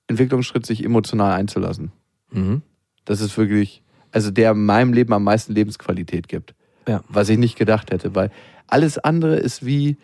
Entwicklungsschritt, 0.08 0.66
sich 0.66 0.84
emotional 0.84 1.32
einzulassen. 1.32 1.92
Mhm. 2.30 2.62
Das 3.06 3.22
ist 3.22 3.38
wirklich, 3.38 3.82
also 4.12 4.30
der 4.30 4.52
meinem 4.52 4.92
Leben 4.92 5.14
am 5.14 5.24
meisten 5.24 5.54
Lebensqualität 5.54 6.28
gibt. 6.28 6.54
Ja. 6.86 7.02
Was 7.08 7.30
ich 7.30 7.38
nicht 7.38 7.56
gedacht 7.56 7.90
hätte, 7.90 8.14
weil 8.14 8.30
alles 8.66 8.98
andere 8.98 9.36
ist 9.36 9.64
wie 9.64 9.96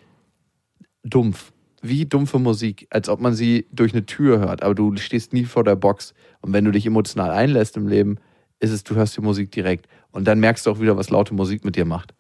dumpf. 1.05 1.53
Wie 1.83 2.07
dumpfe 2.07 2.39
Musik, 2.39 2.87
als 2.91 3.09
ob 3.09 3.21
man 3.21 3.35
sie 3.35 3.67
durch 3.73 3.93
eine 3.93 4.07
Tür 4.07 4.39
hört, 4.39 4.63
aber 4.63 4.75
du 4.75 4.97
stehst 4.97 5.33
nie 5.33 5.45
vor 5.45 5.65
der 5.65 5.75
Box. 5.75 6.15
Und 6.41 6.53
wenn 6.53 6.65
du 6.65 6.71
dich 6.71 6.87
emotional 6.87 7.31
einlässt 7.31 7.77
im 7.77 7.89
Leben, 7.89 8.19
ist 8.61 8.71
es, 8.71 8.85
du 8.85 8.95
hörst 8.95 9.17
die 9.17 9.21
Musik 9.21 9.51
direkt. 9.51 9.89
Und 10.13 10.27
dann 10.29 10.39
merkst 10.39 10.65
du 10.65 10.71
auch 10.71 10.81
wieder, 10.81 10.97
was 10.97 11.11
laute 11.11 11.35
Musik 11.35 11.65
mit 11.65 11.75
dir 11.75 11.85
macht. 11.85 12.15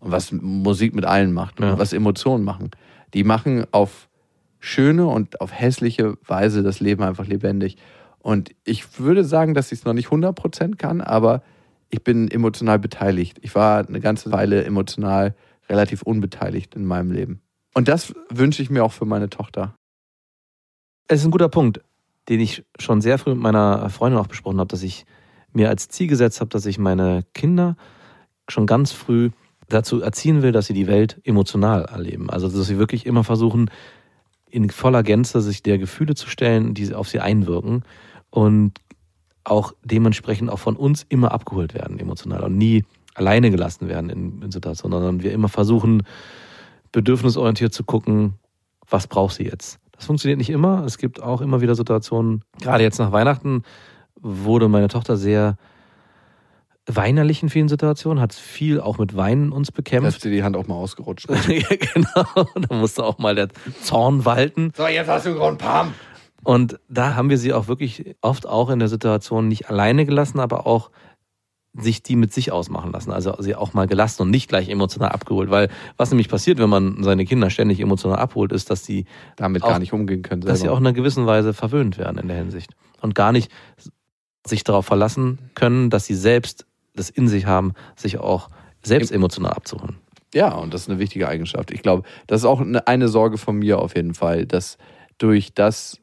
Und 0.00 0.10
was 0.10 0.32
Musik 0.32 0.92
mit 0.94 1.04
allen 1.04 1.32
macht. 1.32 1.60
Ja. 1.60 1.72
Und 1.72 1.78
was 1.78 1.92
Emotionen 1.92 2.42
machen. 2.42 2.72
Die 3.14 3.22
machen 3.22 3.64
auf 3.70 4.08
schöne 4.58 5.06
und 5.06 5.40
auf 5.40 5.52
hässliche 5.52 6.18
Weise 6.26 6.64
das 6.64 6.80
Leben 6.80 7.04
einfach 7.04 7.26
lebendig. 7.26 7.76
Und 8.26 8.50
ich 8.64 8.98
würde 8.98 9.22
sagen, 9.22 9.54
dass 9.54 9.70
ich 9.70 9.78
es 9.78 9.84
noch 9.84 9.92
nicht 9.92 10.08
100% 10.08 10.74
kann, 10.74 11.00
aber 11.00 11.44
ich 11.90 12.02
bin 12.02 12.28
emotional 12.28 12.80
beteiligt. 12.80 13.38
Ich 13.42 13.54
war 13.54 13.86
eine 13.86 14.00
ganze 14.00 14.32
Weile 14.32 14.64
emotional 14.64 15.36
relativ 15.68 16.02
unbeteiligt 16.02 16.74
in 16.74 16.86
meinem 16.86 17.12
Leben. 17.12 17.40
Und 17.72 17.86
das 17.86 18.12
wünsche 18.28 18.62
ich 18.62 18.68
mir 18.68 18.82
auch 18.82 18.90
für 18.90 19.04
meine 19.04 19.30
Tochter. 19.30 19.76
Es 21.06 21.20
ist 21.20 21.26
ein 21.26 21.30
guter 21.30 21.48
Punkt, 21.48 21.82
den 22.28 22.40
ich 22.40 22.64
schon 22.80 23.00
sehr 23.00 23.18
früh 23.18 23.30
mit 23.30 23.44
meiner 23.44 23.88
Freundin 23.90 24.18
auch 24.18 24.26
besprochen 24.26 24.58
habe, 24.58 24.72
dass 24.72 24.82
ich 24.82 25.06
mir 25.52 25.68
als 25.68 25.86
Ziel 25.86 26.08
gesetzt 26.08 26.40
habe, 26.40 26.48
dass 26.48 26.66
ich 26.66 26.78
meine 26.80 27.22
Kinder 27.32 27.76
schon 28.48 28.66
ganz 28.66 28.90
früh 28.90 29.30
dazu 29.68 30.00
erziehen 30.02 30.42
will, 30.42 30.50
dass 30.50 30.66
sie 30.66 30.74
die 30.74 30.88
Welt 30.88 31.20
emotional 31.22 31.84
erleben. 31.84 32.28
Also 32.28 32.48
dass 32.48 32.66
sie 32.66 32.78
wirklich 32.78 33.06
immer 33.06 33.22
versuchen, 33.22 33.70
in 34.50 34.68
voller 34.70 35.04
Gänze 35.04 35.40
sich 35.42 35.62
der 35.62 35.78
Gefühle 35.78 36.16
zu 36.16 36.28
stellen, 36.28 36.74
die 36.74 36.92
auf 36.92 37.08
sie 37.08 37.20
einwirken 37.20 37.84
und 38.36 38.72
auch 39.44 39.72
dementsprechend 39.82 40.50
auch 40.50 40.58
von 40.58 40.76
uns 40.76 41.06
immer 41.08 41.32
abgeholt 41.32 41.72
werden 41.72 41.98
emotional 41.98 42.42
und 42.42 42.58
nie 42.58 42.84
alleine 43.14 43.50
gelassen 43.50 43.88
werden 43.88 44.10
in, 44.10 44.42
in 44.42 44.50
Situationen, 44.50 44.98
sondern 44.98 45.22
wir 45.22 45.32
immer 45.32 45.48
versuchen, 45.48 46.02
bedürfnisorientiert 46.92 47.72
zu 47.72 47.82
gucken, 47.82 48.34
was 48.90 49.06
braucht 49.06 49.36
sie 49.36 49.44
jetzt. 49.44 49.78
Das 49.92 50.04
funktioniert 50.04 50.36
nicht 50.36 50.50
immer. 50.50 50.84
Es 50.84 50.98
gibt 50.98 51.22
auch 51.22 51.40
immer 51.40 51.62
wieder 51.62 51.74
Situationen, 51.74 52.42
gerade 52.60 52.82
jetzt 52.82 52.98
nach 52.98 53.10
Weihnachten 53.10 53.62
wurde 54.20 54.68
meine 54.68 54.88
Tochter 54.88 55.16
sehr 55.16 55.56
weinerlich 56.84 57.42
in 57.42 57.48
vielen 57.48 57.68
Situationen, 57.68 58.20
hat 58.20 58.34
viel 58.34 58.80
auch 58.80 58.98
mit 58.98 59.16
Weinen 59.16 59.50
uns 59.50 59.68
Da 59.68 59.76
bekämpft. 59.76 60.08
ist 60.08 60.24
dir 60.24 60.30
die 60.30 60.42
Hand 60.42 60.58
auch 60.58 60.66
mal 60.66 60.74
ausgerutscht. 60.74 61.26
ja, 61.48 61.76
genau. 61.94 62.48
Da 62.68 62.74
musste 62.76 63.02
auch 63.02 63.16
mal 63.16 63.34
der 63.34 63.48
Zorn 63.82 64.26
walten. 64.26 64.72
so, 64.76 64.86
jetzt 64.86 65.08
hast 65.08 65.24
du 65.24 65.40
einen 65.40 65.56
Pam. 65.56 65.94
Und 66.46 66.78
da 66.88 67.16
haben 67.16 67.28
wir 67.28 67.38
sie 67.38 67.52
auch 67.52 67.66
wirklich 67.66 68.14
oft 68.20 68.46
auch 68.46 68.70
in 68.70 68.78
der 68.78 68.86
Situation 68.88 69.48
nicht 69.48 69.68
alleine 69.68 70.06
gelassen, 70.06 70.38
aber 70.38 70.64
auch 70.64 70.90
sich 71.74 72.04
die 72.04 72.14
mit 72.14 72.32
sich 72.32 72.52
ausmachen 72.52 72.92
lassen. 72.92 73.10
Also 73.10 73.34
sie 73.40 73.56
auch 73.56 73.74
mal 73.74 73.88
gelassen 73.88 74.22
und 74.22 74.30
nicht 74.30 74.48
gleich 74.48 74.68
emotional 74.68 75.10
abgeholt. 75.10 75.50
Weil 75.50 75.68
was 75.96 76.10
nämlich 76.10 76.28
passiert, 76.28 76.58
wenn 76.58 76.70
man 76.70 77.02
seine 77.02 77.24
Kinder 77.24 77.50
ständig 77.50 77.80
emotional 77.80 78.18
abholt, 78.18 78.52
ist, 78.52 78.70
dass 78.70 78.82
die, 78.84 79.06
Damit 79.34 79.64
Auch- 79.64 79.70
gar 79.70 79.80
nicht 79.80 79.92
umgehen 79.92 80.22
können. 80.22 80.40
dass 80.42 80.58
sie 80.58 80.60
selber. 80.62 80.74
auch 80.74 80.78
in 80.78 80.86
einer 80.86 80.94
gewissen 80.94 81.26
Weise 81.26 81.52
verwöhnt 81.52 81.98
werden 81.98 82.18
in 82.18 82.28
der 82.28 82.36
Hinsicht. 82.38 82.70
Und 83.02 83.16
gar 83.16 83.32
nicht 83.32 83.50
sich 84.46 84.62
darauf 84.62 84.86
verlassen 84.86 85.50
können, 85.54 85.90
dass 85.90 86.06
sie 86.06 86.14
selbst 86.14 86.64
das 86.94 87.10
in 87.10 87.26
sich 87.26 87.46
haben, 87.46 87.72
sich 87.96 88.18
auch 88.18 88.50
selbst 88.84 89.10
emotional 89.10 89.52
abzuholen. 89.52 89.96
Ja, 90.32 90.54
und 90.54 90.72
das 90.72 90.82
ist 90.82 90.90
eine 90.90 91.00
wichtige 91.00 91.26
Eigenschaft. 91.28 91.72
Ich 91.72 91.82
glaube, 91.82 92.04
das 92.28 92.42
ist 92.42 92.46
auch 92.46 92.60
eine, 92.60 92.86
eine 92.86 93.08
Sorge 93.08 93.36
von 93.36 93.56
mir 93.58 93.80
auf 93.80 93.96
jeden 93.96 94.14
Fall, 94.14 94.46
dass 94.46 94.78
durch 95.18 95.52
das, 95.52 95.98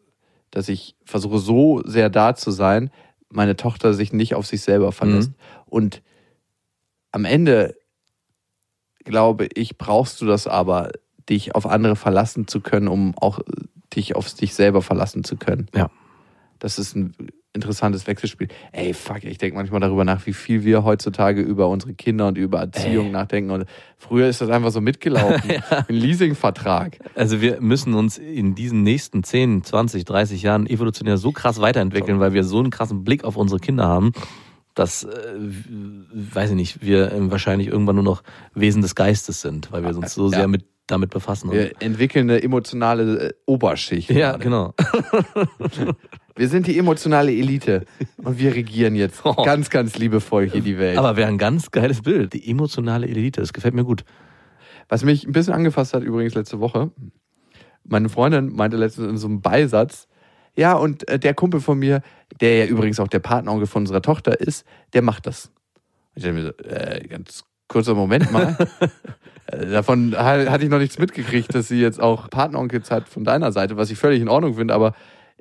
dass 0.53 0.69
ich 0.69 0.95
versuche, 1.03 1.39
so 1.39 1.81
sehr 1.83 2.11
da 2.11 2.35
zu 2.35 2.51
sein, 2.51 2.91
meine 3.29 3.55
Tochter 3.55 3.95
sich 3.95 4.13
nicht 4.13 4.35
auf 4.35 4.45
sich 4.45 4.61
selber 4.61 4.91
verlässt. 4.91 5.31
Und 5.65 6.03
am 7.11 7.25
Ende, 7.25 7.75
glaube 9.03 9.47
ich, 9.55 9.79
brauchst 9.79 10.21
du 10.21 10.27
das 10.27 10.45
aber, 10.45 10.91
dich 11.27 11.55
auf 11.55 11.65
andere 11.65 11.95
verlassen 11.95 12.47
zu 12.47 12.61
können, 12.61 12.87
um 12.87 13.17
auch 13.17 13.39
dich 13.95 14.15
auf 14.15 14.31
dich 14.33 14.53
selber 14.53 14.83
verlassen 14.83 15.23
zu 15.23 15.37
können. 15.37 15.67
Ja. 15.73 15.89
Das 16.64 16.80
ist 16.80 16.95
ein 16.95 17.14
interessantes 17.51 18.07
Wechselspiel. 18.07 18.47
Ey, 18.72 18.93
fuck, 18.93 19.26
ich 19.26 19.38
denke 19.38 19.57
manchmal 19.57 19.82
darüber 19.82 20.05
nach, 20.05 20.26
wie 20.26 20.32
viel 20.32 20.64
wir 20.64 20.86
heutzutage 20.86 21.41
über 21.41 21.68
unsere 21.68 21.93
Kinder 21.93 22.28
und 22.30 22.38
über 22.38 22.61
Erziehung 22.61 23.07
Ey. 23.07 23.11
nachdenken. 23.11 23.51
Und 23.51 23.66
früher 23.97 24.30
ist 24.30 24.39
das 24.39 24.49
einfach 24.49 24.72
so 24.72 24.80
mitgelaufen. 24.80 25.41
Ein 25.70 25.86
Leasingvertrag. 25.93 26.99
Also 27.16 27.41
wir 27.41 27.59
müssen 27.59 27.93
uns 27.95 28.18
in 28.18 28.55
diesen 28.55 28.82
nächsten 28.84 29.24
10, 29.26 29.66
20, 29.66 30.05
30 30.05 30.41
Jahren 30.41 30.66
evolutionär 30.66 31.18
so 31.18 31.34
krass 31.34 31.59
weiterentwickeln, 31.59 32.22
weil 32.22 32.32
wir 32.32 32.45
so 32.45 32.59
einen 32.59 32.70
krassen 32.70 33.03
Blick 33.03 33.26
auf 33.26 33.36
unsere 33.36 33.59
Kinder 33.59 33.86
haben, 33.86 34.14
dass, 34.74 35.03
äh, 35.03 35.09
weiß 36.14 36.51
ich 36.51 36.55
nicht, 36.55 36.82
wir 36.82 37.11
äh, 37.11 37.30
wahrscheinlich 37.30 37.68
irgendwann 37.68 37.95
nur 37.95 38.05
noch 38.05 38.24
Wesen 38.55 38.82
des 38.82 38.95
Geistes 38.95 39.41
sind, 39.41 39.70
weil 39.74 39.84
wir 39.84 39.95
uns 39.95 40.14
so 40.14 40.32
Ja. 40.32 40.38
sehr 40.39 40.47
mit, 40.47 40.64
damit 40.88 41.09
befassen. 41.11 41.51
Wir 41.51 41.81
entwickeln 41.81 42.29
eine 42.29 42.41
emotionale 42.43 43.29
äh, 43.29 43.34
Oberschicht. 43.45 44.09
ja, 44.09 44.31
gerade. 44.38 44.43
genau. 44.43 44.73
Wir 46.36 46.47
sind 46.49 46.65
die 46.65 46.79
emotionale 46.79 47.31
Elite 47.31 47.86
und 48.17 48.39
wir 48.39 48.55
regieren 48.55 48.95
jetzt 48.95 49.21
Oh. 49.23 49.34
ganz, 49.43 49.69
ganz 49.69 49.99
liebevoll 49.99 50.49
hier 50.49 50.61
die 50.61 50.79
Welt. 50.79 50.97
Aber 50.97 51.15
wäre 51.15 51.27
ein 51.27 51.38
ganz 51.38 51.69
geiles 51.69 52.01
Bild. 52.01 52.34
Die 52.34 52.49
emotionale 52.49 53.07
Elite, 53.07 53.39
das 53.39 53.53
gefällt 53.53 53.75
mir 53.75 53.84
gut. 53.84 54.03
Was 54.89 55.03
mich 55.03 55.27
ein 55.27 55.31
bisschen 55.31 55.53
angefasst 55.53 55.93
hat 55.93 56.01
übrigens 56.01 56.34
letzte 56.34 56.59
Woche, 56.59 56.89
meine 57.84 58.09
Freundin 58.09 58.51
meinte 58.51 58.77
letztens 58.77 59.09
in 59.09 59.17
so 59.17 59.27
einem 59.27 59.41
Beisatz, 59.41 60.07
ja, 60.55 60.73
und 60.73 61.07
äh, 61.07 61.19
der 61.19 61.36
Kumpel 61.36 61.61
von 61.61 61.77
mir, 61.77 62.01
der 62.41 62.57
ja 62.57 62.65
übrigens 62.65 62.99
auch 62.99 63.07
der 63.07 63.19
Patenonkel 63.19 63.67
von 63.67 63.84
unserer 63.84 64.01
Tochter 64.01 64.39
ist, 64.39 64.65
der 64.93 65.03
macht 65.03 65.27
das. 65.27 65.51
Ich 66.15 66.23
dachte 66.23 66.34
mir 66.34 66.43
so, 66.45 66.49
äh, 66.67 67.07
ganz 67.07 67.43
kurzer 67.74 67.95
Moment 67.95 68.32
mal. 68.32 68.55
Äh, 69.45 69.65
Davon 69.71 70.15
ha- 70.17 70.49
hatte 70.49 70.63
ich 70.63 70.69
noch 70.69 70.80
nichts 70.80 70.97
mitgekriegt, 70.97 71.53
dass 71.53 71.67
sie 71.67 71.82
jetzt 71.82 72.01
auch 72.01 72.30
Patenonkels 72.30 72.89
hat 72.91 73.09
von 73.09 73.26
deiner 73.26 73.51
Seite, 73.51 73.76
was 73.76 73.91
ich 73.91 73.97
völlig 73.97 74.21
in 74.21 74.30
Ordnung 74.30 74.55
finde, 74.55 74.74
aber 74.74 74.93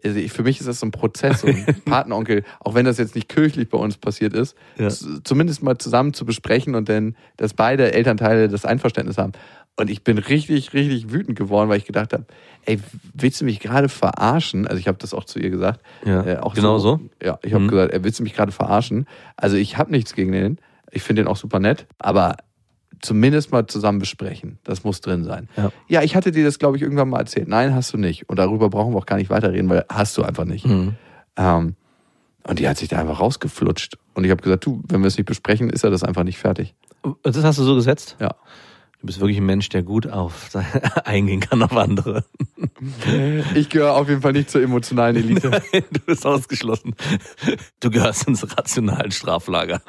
ich- 0.03 0.33
für 0.33 0.43
mich 0.43 0.59
ist 0.59 0.67
das 0.67 0.81
so 0.81 0.87
ein 0.87 0.91
Prozess, 0.91 1.43
so 1.43 1.47
ein 1.47 1.65
Patenonkel, 1.85 2.43
auch 2.59 2.75
wenn 2.75 2.85
das 2.85 2.99
jetzt 2.99 3.15
nicht 3.15 3.29
kirchlich 3.29 3.69
bei 3.69 3.79
uns 3.79 3.97
passiert 3.99 4.35
ist, 4.35 4.57
Ja. 4.77 4.89
zumindest 5.23 5.63
mal 5.63 5.79
zusammen 5.79 6.15
zu 6.15 6.25
besprechen 6.27 6.75
und 6.75 6.89
dann, 6.89 7.15
dass 7.37 7.55
beide 7.55 7.93
Elternteile 7.93 8.49
das 8.49 8.65
Einverständnis 8.65 9.19
haben. 9.19 9.33
Und 9.77 9.89
ich 9.89 10.03
bin 10.03 10.19
richtig, 10.19 10.73
richtig 10.75 11.13
wütend 11.13 11.39
geworden, 11.39 11.69
weil 11.71 11.79
ich 11.79 11.87
gedacht 11.87 12.13
habe, 12.13 12.25
ey, 12.67 12.81
willst 13.15 13.41
du 13.41 13.45
mich 13.45 13.61
gerade 13.61 13.89
verarschen? 13.89 14.67
Also 14.67 14.81
ich 14.81 14.89
habe 14.89 14.99
das 14.99 15.15
auch 15.15 15.25
zu 15.25 15.39
ihr 15.39 15.51
gesagt. 15.51 15.81
Ja, 16.05 16.27
Äh, 16.27 16.39
auch 16.39 16.55
genau 16.55 16.79
so. 16.79 16.99
Ja, 17.23 17.39
ich 17.45 17.55
habe 17.55 17.63
Mhm. 17.65 17.69
gesagt, 17.69 17.95
ey, 17.95 18.03
willst 18.03 18.19
du 18.19 18.25
mich 18.25 18.35
gerade 18.35 18.51
verarschen? 18.51 19.07
Also 19.37 19.57
ich 19.57 19.79
habe 19.79 19.93
nichts 19.93 20.13
gegen 20.15 20.33
den. 20.33 20.59
Ich 20.93 21.03
finde 21.03 21.23
den 21.23 21.29
auch 21.29 21.37
super 21.37 21.59
nett, 21.59 21.87
aber 21.99 22.37
zumindest 23.01 23.51
mal 23.51 23.67
zusammen 23.67 23.99
besprechen. 23.99 24.59
Das 24.65 24.85
muss 24.85 25.01
drin 25.01 25.25
sein. 25.25 25.49
Ja. 25.57 25.73
Ja, 25.89 26.03
ich 26.03 26.15
hatte 26.15 26.31
dir 26.31 26.45
das, 26.45 26.59
glaube 26.59 26.77
ich, 26.77 26.83
irgendwann 26.83 27.09
mal 27.09 27.19
erzählt. 27.19 27.49
Nein, 27.49 27.75
hast 27.75 27.93
du 27.93 27.99
nicht. 27.99 28.29
Und 28.29 28.39
darüber 28.39 28.71
brauchen 28.71 28.95
wir 28.95 28.99
auch 28.99 29.07
gar 29.07 29.17
nicht 29.17 29.31
weiterreden, 29.31 29.69
weil 29.69 29.85
hast 29.89 30.17
du 30.17 30.23
einfach 30.23 30.45
nicht. 30.45 30.67
Mhm. 30.67 30.95
Ähm, 31.37 31.75
und 32.45 32.59
die 32.59 32.69
hat 32.69 32.77
sich 32.77 32.89
da 32.89 32.99
einfach 32.99 33.21
rausgeflutscht. 33.21 33.99
Und 34.15 34.25
ich 34.25 34.31
habe 34.31 34.43
gesagt, 34.43 34.65
du, 34.67 34.83
wenn 34.87 35.01
wir 35.01 35.09
es 35.09 35.17
nicht 35.17 35.27
besprechen, 35.27 35.71
ist 35.71 35.85
er 35.85 35.91
das 35.91 36.05
einfach 36.05 36.25
nicht 36.25 36.39
fertig. 36.39 36.75
Das 37.23 37.43
hast 37.43 37.59
du 37.59 37.65
so 37.65 37.75
gesetzt? 37.75 38.17
Ja. 38.21 38.35
Du 39.03 39.07
bist 39.07 39.19
wirklich 39.19 39.39
ein 39.39 39.47
Mensch, 39.47 39.69
der 39.69 39.83
gut 39.83 40.07
auf 40.07 40.51
eingehen 41.05 41.41
kann 41.41 41.61
auf 41.63 41.77
andere. 41.77 42.25
Ich 43.55 43.69
gehöre 43.69 43.95
auf 43.95 44.09
jeden 44.09 44.23
Fall 44.23 44.33
nicht 44.33 44.49
zur 44.51 44.63
emotionalen 44.63 45.17
Elite. 45.17 45.51
du 45.73 46.01
bist 46.07 46.25
ausgeschlossen. 46.25 46.95
Du 47.81 47.91
gehörst 47.91 48.29
ins 48.29 48.57
rationalen 48.57 49.11
Straflager. 49.11 49.83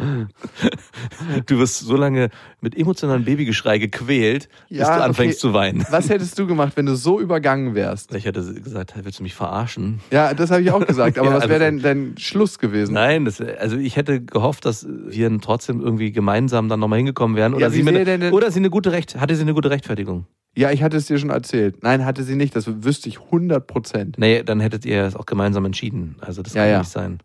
Du 1.45 1.59
wirst 1.59 1.79
so 1.79 1.95
lange 1.95 2.29
mit 2.61 2.75
emotionalem 2.77 3.25
Babygeschrei 3.25 3.77
gequält, 3.77 4.49
bis 4.69 4.79
Ja, 4.79 4.97
du 4.97 5.03
anfängst 5.03 5.37
okay. 5.37 5.41
zu 5.49 5.53
weinen. 5.53 5.85
Was 5.91 6.09
hättest 6.09 6.37
du 6.39 6.47
gemacht, 6.47 6.73
wenn 6.75 6.85
du 6.87 6.95
so 6.95 7.19
übergangen 7.19 7.75
wärst? 7.75 8.13
Ich 8.15 8.25
hätte 8.25 8.41
gesagt, 8.53 8.93
willst 9.03 9.19
du 9.19 9.23
mich 9.23 9.35
verarschen? 9.35 9.99
Ja, 10.11 10.33
das 10.33 10.49
habe 10.49 10.61
ich 10.61 10.71
auch 10.71 10.85
gesagt. 10.85 11.19
Aber 11.19 11.29
Ja, 11.29 11.35
was 11.35 11.49
wäre 11.49 11.65
alles 11.65 11.81
dein, 11.83 12.07
dein 12.09 12.17
Schluss 12.17 12.57
gewesen? 12.59 12.93
Nein, 12.93 13.25
das, 13.25 13.39
also 13.39 13.77
ich 13.77 13.95
hätte 13.95 14.21
gehofft, 14.21 14.65
dass 14.65 14.87
wir 14.87 15.29
trotzdem 15.41 15.81
irgendwie 15.81 16.11
gemeinsam 16.11 16.69
dann 16.69 16.79
nochmal 16.79 16.97
hingekommen 16.97 17.37
wären. 17.37 17.53
Oder, 17.53 17.67
Ja, 17.67 17.69
sie, 17.69 17.83
mir, 17.83 18.31
oder 18.33 18.51
sie 18.51 18.59
eine 18.59 18.69
gute 18.69 18.91
Recht, 19.03 19.19
hatte 19.19 19.35
sie 19.35 19.41
eine 19.41 19.53
gute 19.53 19.69
Rechtfertigung. 19.69 20.25
Ja, 20.55 20.71
ich 20.71 20.83
hatte 20.83 20.97
es 20.97 21.07
dir 21.07 21.17
schon 21.17 21.29
erzählt. 21.31 21.81
Nein, 21.83 22.05
hatte 22.05 22.23
sie 22.23 22.35
nicht. 22.35 22.55
Das 22.55 22.65
wüsste 22.83 23.09
ich 23.09 23.19
100 23.19 23.65
Prozent. 23.65 24.17
Nee, 24.19 24.43
dann 24.43 24.59
hättet 24.59 24.85
ihr 24.85 25.03
es 25.03 25.15
auch 25.15 25.25
gemeinsam 25.25 25.65
entschieden. 25.65 26.15
Also 26.21 26.41
das 26.41 26.53
Ja, 26.53 26.61
kann 26.63 26.71
ja. 26.71 26.79
nicht 26.79 26.91
sein. 26.91 27.19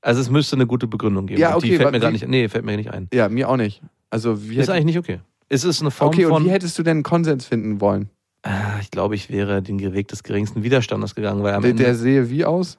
Also 0.00 0.20
es 0.20 0.30
müsste 0.30 0.54
eine 0.56 0.66
gute 0.66 0.86
Begründung 0.86 1.26
geben. 1.26 1.40
Ja, 1.40 1.54
Und 1.54 1.64
die 1.64 1.68
okay, 1.70 1.76
fällt 1.78 1.92
mir 1.92 2.00
gar 2.00 2.12
nicht, 2.12 2.26
nee, 2.28 2.48
fällt 2.48 2.64
mir 2.64 2.76
nicht 2.76 2.92
ein. 2.92 3.08
Ja, 3.12 3.28
mir 3.28 3.48
auch 3.48 3.56
nicht. 3.56 3.82
Also 4.10 4.48
wie 4.48 4.56
Ist 4.56 4.70
eigentlich 4.70 4.84
nicht 4.84 4.98
okay. 4.98 5.20
Es 5.48 5.64
ist 5.64 5.80
eine 5.80 5.90
Form 5.90 6.08
Okay, 6.08 6.24
von. 6.24 6.32
und 6.42 6.44
wie 6.46 6.50
hättest 6.50 6.78
du 6.78 6.82
denn 6.82 6.98
einen 6.98 7.02
Konsens 7.02 7.44
finden 7.46 7.80
wollen? 7.80 8.10
Ah, 8.42 8.78
ich 8.80 8.90
glaube, 8.92 9.16
ich 9.16 9.28
wäre 9.28 9.60
den 9.60 9.80
Weg 9.92 10.08
des 10.08 10.22
geringsten 10.22 10.62
Widerstandes 10.62 11.14
gegangen, 11.16 11.42
weil 11.42 11.54
am 11.54 11.62
Der, 11.62 11.70
Ende, 11.72 11.82
der 11.82 11.94
sehe 11.96 12.30
wie 12.30 12.44
aus? 12.44 12.78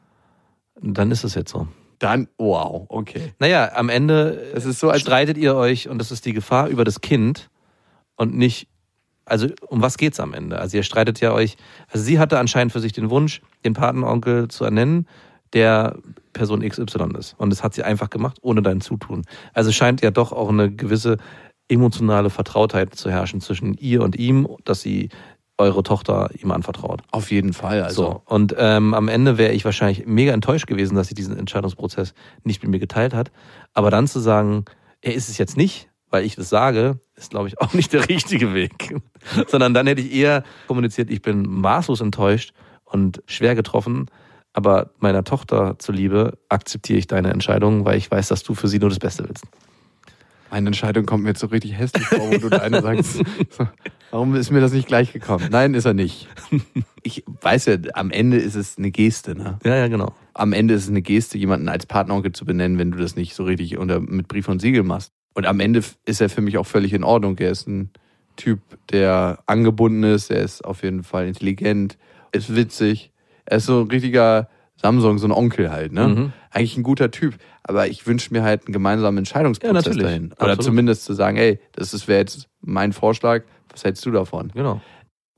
dann 0.81 1.11
ist 1.11 1.23
es 1.25 1.35
jetzt 1.35 1.51
so. 1.51 1.67
Dann, 1.99 2.27
wow, 2.37 2.85
okay. 2.89 3.33
Naja, 3.39 3.71
am 3.75 3.89
Ende 3.89 4.53
so, 4.57 4.89
als 4.89 5.01
streitet 5.01 5.37
ihr 5.37 5.55
euch 5.55 5.89
und 5.89 5.97
das 5.97 6.11
ist 6.11 6.25
die 6.25 6.33
Gefahr 6.33 6.67
über 6.69 6.83
das 6.85 7.01
Kind 7.01 7.49
und 8.17 8.35
nicht, 8.35 8.67
also 9.25 9.47
um 9.67 9.81
was 9.81 9.97
geht's 9.97 10.19
am 10.19 10.33
Ende? 10.33 10.59
Also 10.59 10.77
ihr 10.77 10.83
streitet 10.83 11.21
ja 11.21 11.31
euch, 11.31 11.55
also 11.89 12.03
sie 12.03 12.19
hatte 12.19 12.37
anscheinend 12.39 12.73
für 12.73 12.81
sich 12.81 12.91
den 12.91 13.09
Wunsch, 13.09 13.41
den 13.63 13.73
Patenonkel 13.73 14.49
zu 14.49 14.65
ernennen, 14.65 15.07
der 15.53 15.97
Person 16.33 16.67
XY 16.67 17.17
ist. 17.17 17.35
Und 17.37 17.51
das 17.51 17.63
hat 17.63 17.73
sie 17.73 17.83
einfach 17.83 18.09
gemacht, 18.09 18.37
ohne 18.41 18.61
dein 18.61 18.81
Zutun. 18.81 19.23
Also 19.53 19.71
scheint 19.71 20.01
ja 20.01 20.11
doch 20.11 20.33
auch 20.33 20.49
eine 20.49 20.69
gewisse 20.69 21.17
emotionale 21.69 22.29
Vertrautheit 22.29 22.95
zu 22.95 23.09
herrschen 23.09 23.41
zwischen 23.41 23.73
ihr 23.75 24.01
und 24.01 24.15
ihm, 24.15 24.47
dass 24.63 24.81
sie 24.81 25.09
eure 25.57 25.83
Tochter 25.83 26.29
ihm 26.41 26.51
anvertraut. 26.51 27.01
auf 27.11 27.31
jeden 27.31 27.51
Fall. 27.53 27.81
Also, 27.81 28.03
So, 28.03 28.21
und 28.25 28.55
ähm, 28.57 28.93
am 28.93 29.07
Ende 29.07 29.37
wäre 29.37 29.53
ich 29.53 29.65
wahrscheinlich 29.65 30.05
mega 30.05 30.31
enttäuscht 30.31 30.67
gewesen, 30.67 30.95
dass 30.95 31.07
sie 31.07 31.15
diesen 31.15 31.37
Entscheidungsprozess 31.37 32.13
nicht 32.43 32.61
mit 32.61 32.71
mir 32.71 32.79
geteilt 32.79 33.13
hat. 33.13 33.31
Aber 33.73 33.89
dann 33.89 34.07
zu 34.07 34.19
sagen, 34.19 34.65
er 35.01 35.15
ist 35.15 35.29
es 35.29 35.37
jetzt 35.37 35.57
nicht, 35.57 35.89
weil 36.09 36.25
ich 36.25 36.35
das 36.35 36.49
sage, 36.49 36.99
ist, 37.15 37.31
glaube 37.31 37.47
ich, 37.47 37.59
auch 37.59 37.73
nicht 37.73 37.93
der 37.93 38.07
richtige 38.07 38.53
Weg. 38.53 38.95
Sondern 39.47 39.73
dann 39.73 39.87
hätte 39.87 40.01
ich 40.01 40.13
eher 40.13 40.43
kommuniziert, 40.67 41.09
ich 41.09 41.21
bin 41.21 41.47
maßlos 41.49 42.01
enttäuscht 42.01 42.53
und 42.85 43.21
schwer 43.27 43.55
getroffen. 43.55 44.07
Aber 44.53 44.91
meiner 44.99 45.23
Tochter 45.23 45.75
zuliebe 45.77 46.37
akzeptiere 46.49 46.97
ich 46.97 47.07
deine 47.07 47.31
Entscheidung, 47.31 47.85
weil 47.85 47.97
ich 47.97 48.09
weiß, 48.09 48.27
dass 48.29 48.43
du 48.43 48.55
für 48.55 48.67
sie 48.67 48.79
nur 48.79 48.89
das 48.89 48.99
Beste 48.99 49.23
willst. 49.27 49.45
meine 50.49 50.67
Entscheidung 50.67 51.05
kommt 51.05 51.23
mir 51.23 51.29
jetzt 51.29 51.41
so 51.41 51.47
richtig 51.47 51.77
hässlich 51.77 52.07
vor, 52.07 52.31
wo 52.31 52.37
du 52.37 52.49
deine 52.49 52.81
sagst, 52.81 53.17
so, 53.49 53.67
warum 54.09 54.33
ist 54.35 54.49
mir 54.49 54.61
das 54.61 54.71
nicht 54.71 54.87
gleich 54.87 55.13
gekommen? 55.13 55.49
Nein, 55.51 55.73
ist 55.73 55.85
er 55.85 55.93
nicht. 55.93 56.27
Ich 57.03 57.23
weiß 57.41 57.65
ja, 57.65 57.75
am 57.93 58.09
Ende 58.09 58.37
ist 58.37 58.55
es 58.55 58.77
eine 58.77 58.89
Geste, 58.89 59.35
ne? 59.35 59.59
Ja, 59.63 59.75
ja, 59.75 59.87
genau. 59.89 60.15
Am 60.33 60.53
Ende 60.53 60.73
ist 60.73 60.83
es 60.83 60.89
eine 60.89 61.01
Geste, 61.01 61.37
jemanden 61.37 61.69
als 61.69 61.85
Partneronkel 61.85 62.31
zu 62.31 62.45
benennen, 62.45 62.79
wenn 62.79 62.91
du 62.91 62.97
das 62.97 63.15
nicht 63.15 63.35
so 63.35 63.43
richtig 63.43 63.77
unter, 63.77 63.99
mit 63.99 64.27
Brief 64.27 64.47
und 64.47 64.59
Siegel 64.59 64.83
machst. 64.83 65.11
Und 65.37 65.45
am 65.45 65.59
Ende 65.59 65.83
ist 66.05 66.19
er 66.19 66.29
für 66.29 66.41
mich 66.41 66.57
auch 66.57 66.65
völlig 66.65 66.93
in 66.93 67.03
Ordnung. 67.03 67.37
Er 67.37 67.51
ist 67.51 67.67
ein 67.67 67.91
Typ, 68.37 68.59
der 68.91 69.37
angebunden 69.45 70.01
ist, 70.01 70.31
er 70.31 70.41
ist 70.41 70.65
auf 70.65 70.81
jeden 70.81 71.03
Fall 71.03 71.27
intelligent, 71.27 71.99
ist 72.31 72.55
witzig. 72.55 73.11
Er 73.45 73.57
ist 73.57 73.67
so 73.67 73.81
ein 73.81 73.87
richtiger 73.87 74.49
Samsung, 74.77 75.19
so 75.19 75.27
ein 75.27 75.31
Onkel 75.31 75.71
halt, 75.71 75.91
ne? 75.93 76.07
Mhm. 76.07 76.33
Eigentlich 76.49 76.75
ein 76.75 76.81
guter 76.81 77.11
Typ. 77.11 77.35
Aber 77.61 77.87
ich 77.87 78.07
wünsche 78.07 78.33
mir 78.33 78.41
halt 78.41 78.65
einen 78.65 78.73
gemeinsamen 78.73 79.19
Entscheidungsprozess 79.19 79.95
Ja, 79.95 80.01
dahin. 80.01 80.25
Oder 80.33 80.53
Absolut. 80.53 80.63
zumindest 80.63 81.05
zu 81.05 81.13
sagen, 81.13 81.37
ey, 81.37 81.59
das 81.73 81.93
ist- 81.93 82.07
wäre 82.07 82.19
jetzt 82.19 82.49
mein 82.61 82.91
Vorschlag, 82.91 83.43
was 83.71 83.83
hältst 83.83 84.03
du 84.07 84.11
davon? 84.11 84.51
Genau. 84.55 84.81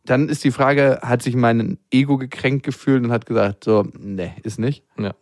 Dann 0.06 0.30
ist 0.30 0.46
die 0.46 0.52
Frage, 0.52 1.00
hat 1.02 1.22
sich 1.22 1.36
mein 1.36 1.78
Ego 1.92 2.18
gekränkt 2.18 2.66
gefühlt 2.66 3.04
und 3.04 3.12
hat 3.12 3.26
gesagt, 3.26 3.66
so, 3.66 3.86
nee, 4.00 4.32
ist 4.44 4.60
nicht. 4.60 4.86
Ja. 4.98 5.14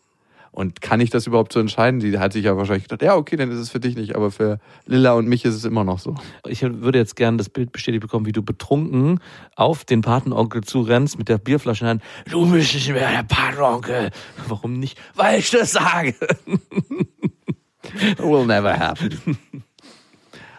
Und 0.57 0.81
kann 0.81 0.99
ich 1.01 1.11
das 1.11 1.27
überhaupt 1.27 1.53
so 1.53 1.59
entscheiden? 1.59 1.99
Die 1.99 2.17
hat 2.17 2.33
sich 2.33 2.45
ja 2.45 2.57
wahrscheinlich 2.57 2.85
gedacht, 2.85 3.03
ja, 3.03 3.15
okay, 3.15 3.35
dann 3.35 3.51
ist 3.51 3.59
es 3.59 3.69
für 3.69 3.79
dich 3.79 3.95
nicht, 3.95 4.15
aber 4.15 4.31
für 4.31 4.57
Lilla 4.87 5.13
und 5.13 5.27
mich 5.27 5.45
ist 5.45 5.53
es 5.53 5.65
immer 5.65 5.83
noch 5.83 5.99
so. 5.99 6.15
Ich 6.47 6.63
würde 6.63 6.97
jetzt 6.97 7.15
gerne 7.15 7.37
das 7.37 7.47
Bild 7.47 7.71
bestätigt 7.71 8.01
bekommen, 8.01 8.25
wie 8.25 8.31
du 8.31 8.41
betrunken 8.41 9.19
auf 9.55 9.85
den 9.85 10.01
Patenonkel 10.01 10.63
zurennst 10.63 11.19
mit 11.19 11.29
der 11.29 11.37
Bierflasche 11.37 11.81
in 11.81 11.85
der 11.85 11.91
Hand. 11.91 12.01
Du 12.31 12.51
bist 12.51 12.73
nicht 12.73 12.89
mehr 12.89 13.07
der 13.07 13.21
Patenonkel. 13.21 14.09
Warum 14.47 14.79
nicht? 14.79 14.99
Weil 15.13 15.37
ich 15.37 15.51
das 15.51 15.73
sage. 15.73 16.15
Will 18.17 18.47
never 18.47 18.79
happen. 18.79 19.37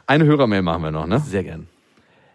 Eine 0.06 0.26
Hörermail 0.26 0.62
machen 0.62 0.84
wir 0.84 0.92
noch, 0.92 1.08
ne? 1.08 1.18
Sehr 1.26 1.42
gern. 1.42 1.66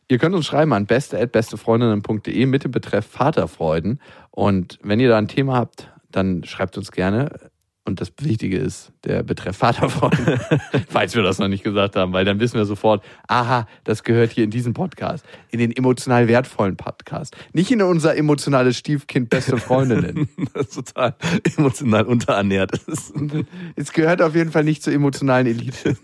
Ihr 0.09 0.17
könnt 0.17 0.35
uns 0.35 0.47
schreiben 0.47 0.73
an 0.73 0.85
beste.bestefreundinnen.de 0.85 2.45
mit 2.45 2.65
dem 2.65 2.71
Betreff 2.71 3.05
Vaterfreuden. 3.05 4.01
Und 4.31 4.79
wenn 4.83 4.99
ihr 4.99 5.07
da 5.07 5.17
ein 5.17 5.29
Thema 5.29 5.55
habt, 5.55 5.89
dann 6.11 6.43
schreibt 6.43 6.77
uns 6.77 6.91
gerne. 6.91 7.52
Und 7.85 7.99
das 7.99 8.13
Wichtige 8.21 8.57
ist 8.57 8.93
der 9.03 9.23
Betreff 9.23 9.57
Vaterfreuden, 9.57 10.39
falls 10.89 11.15
wir 11.15 11.21
das 11.21 11.37
noch 11.37 11.49
nicht 11.49 11.65
gesagt 11.65 11.97
haben, 11.97 12.13
weil 12.13 12.23
dann 12.23 12.39
wissen 12.39 12.55
wir 12.55 12.63
sofort, 12.63 13.03
aha, 13.27 13.67
das 13.83 14.03
gehört 14.03 14.31
hier 14.31 14.45
in 14.45 14.51
diesen 14.51 14.73
Podcast, 14.73 15.25
in 15.51 15.59
den 15.59 15.75
emotional 15.75 16.29
wertvollen 16.29 16.77
Podcast. 16.77 17.35
Nicht 17.51 17.71
in 17.71 17.81
unser 17.81 18.15
emotionales 18.15 18.77
Stiefkind 18.77 19.29
beste 19.29 19.57
Freundinnen. 19.57 20.29
Das 20.53 20.67
ist 20.67 20.75
total 20.75 21.15
emotional 21.57 22.05
unterernährt 22.05 22.71
ist. 22.87 23.13
es 23.75 23.91
gehört 23.91 24.21
auf 24.21 24.35
jeden 24.35 24.51
Fall 24.51 24.63
nicht 24.63 24.83
zur 24.83 24.93
emotionalen 24.93 25.47
Elite. 25.47 25.97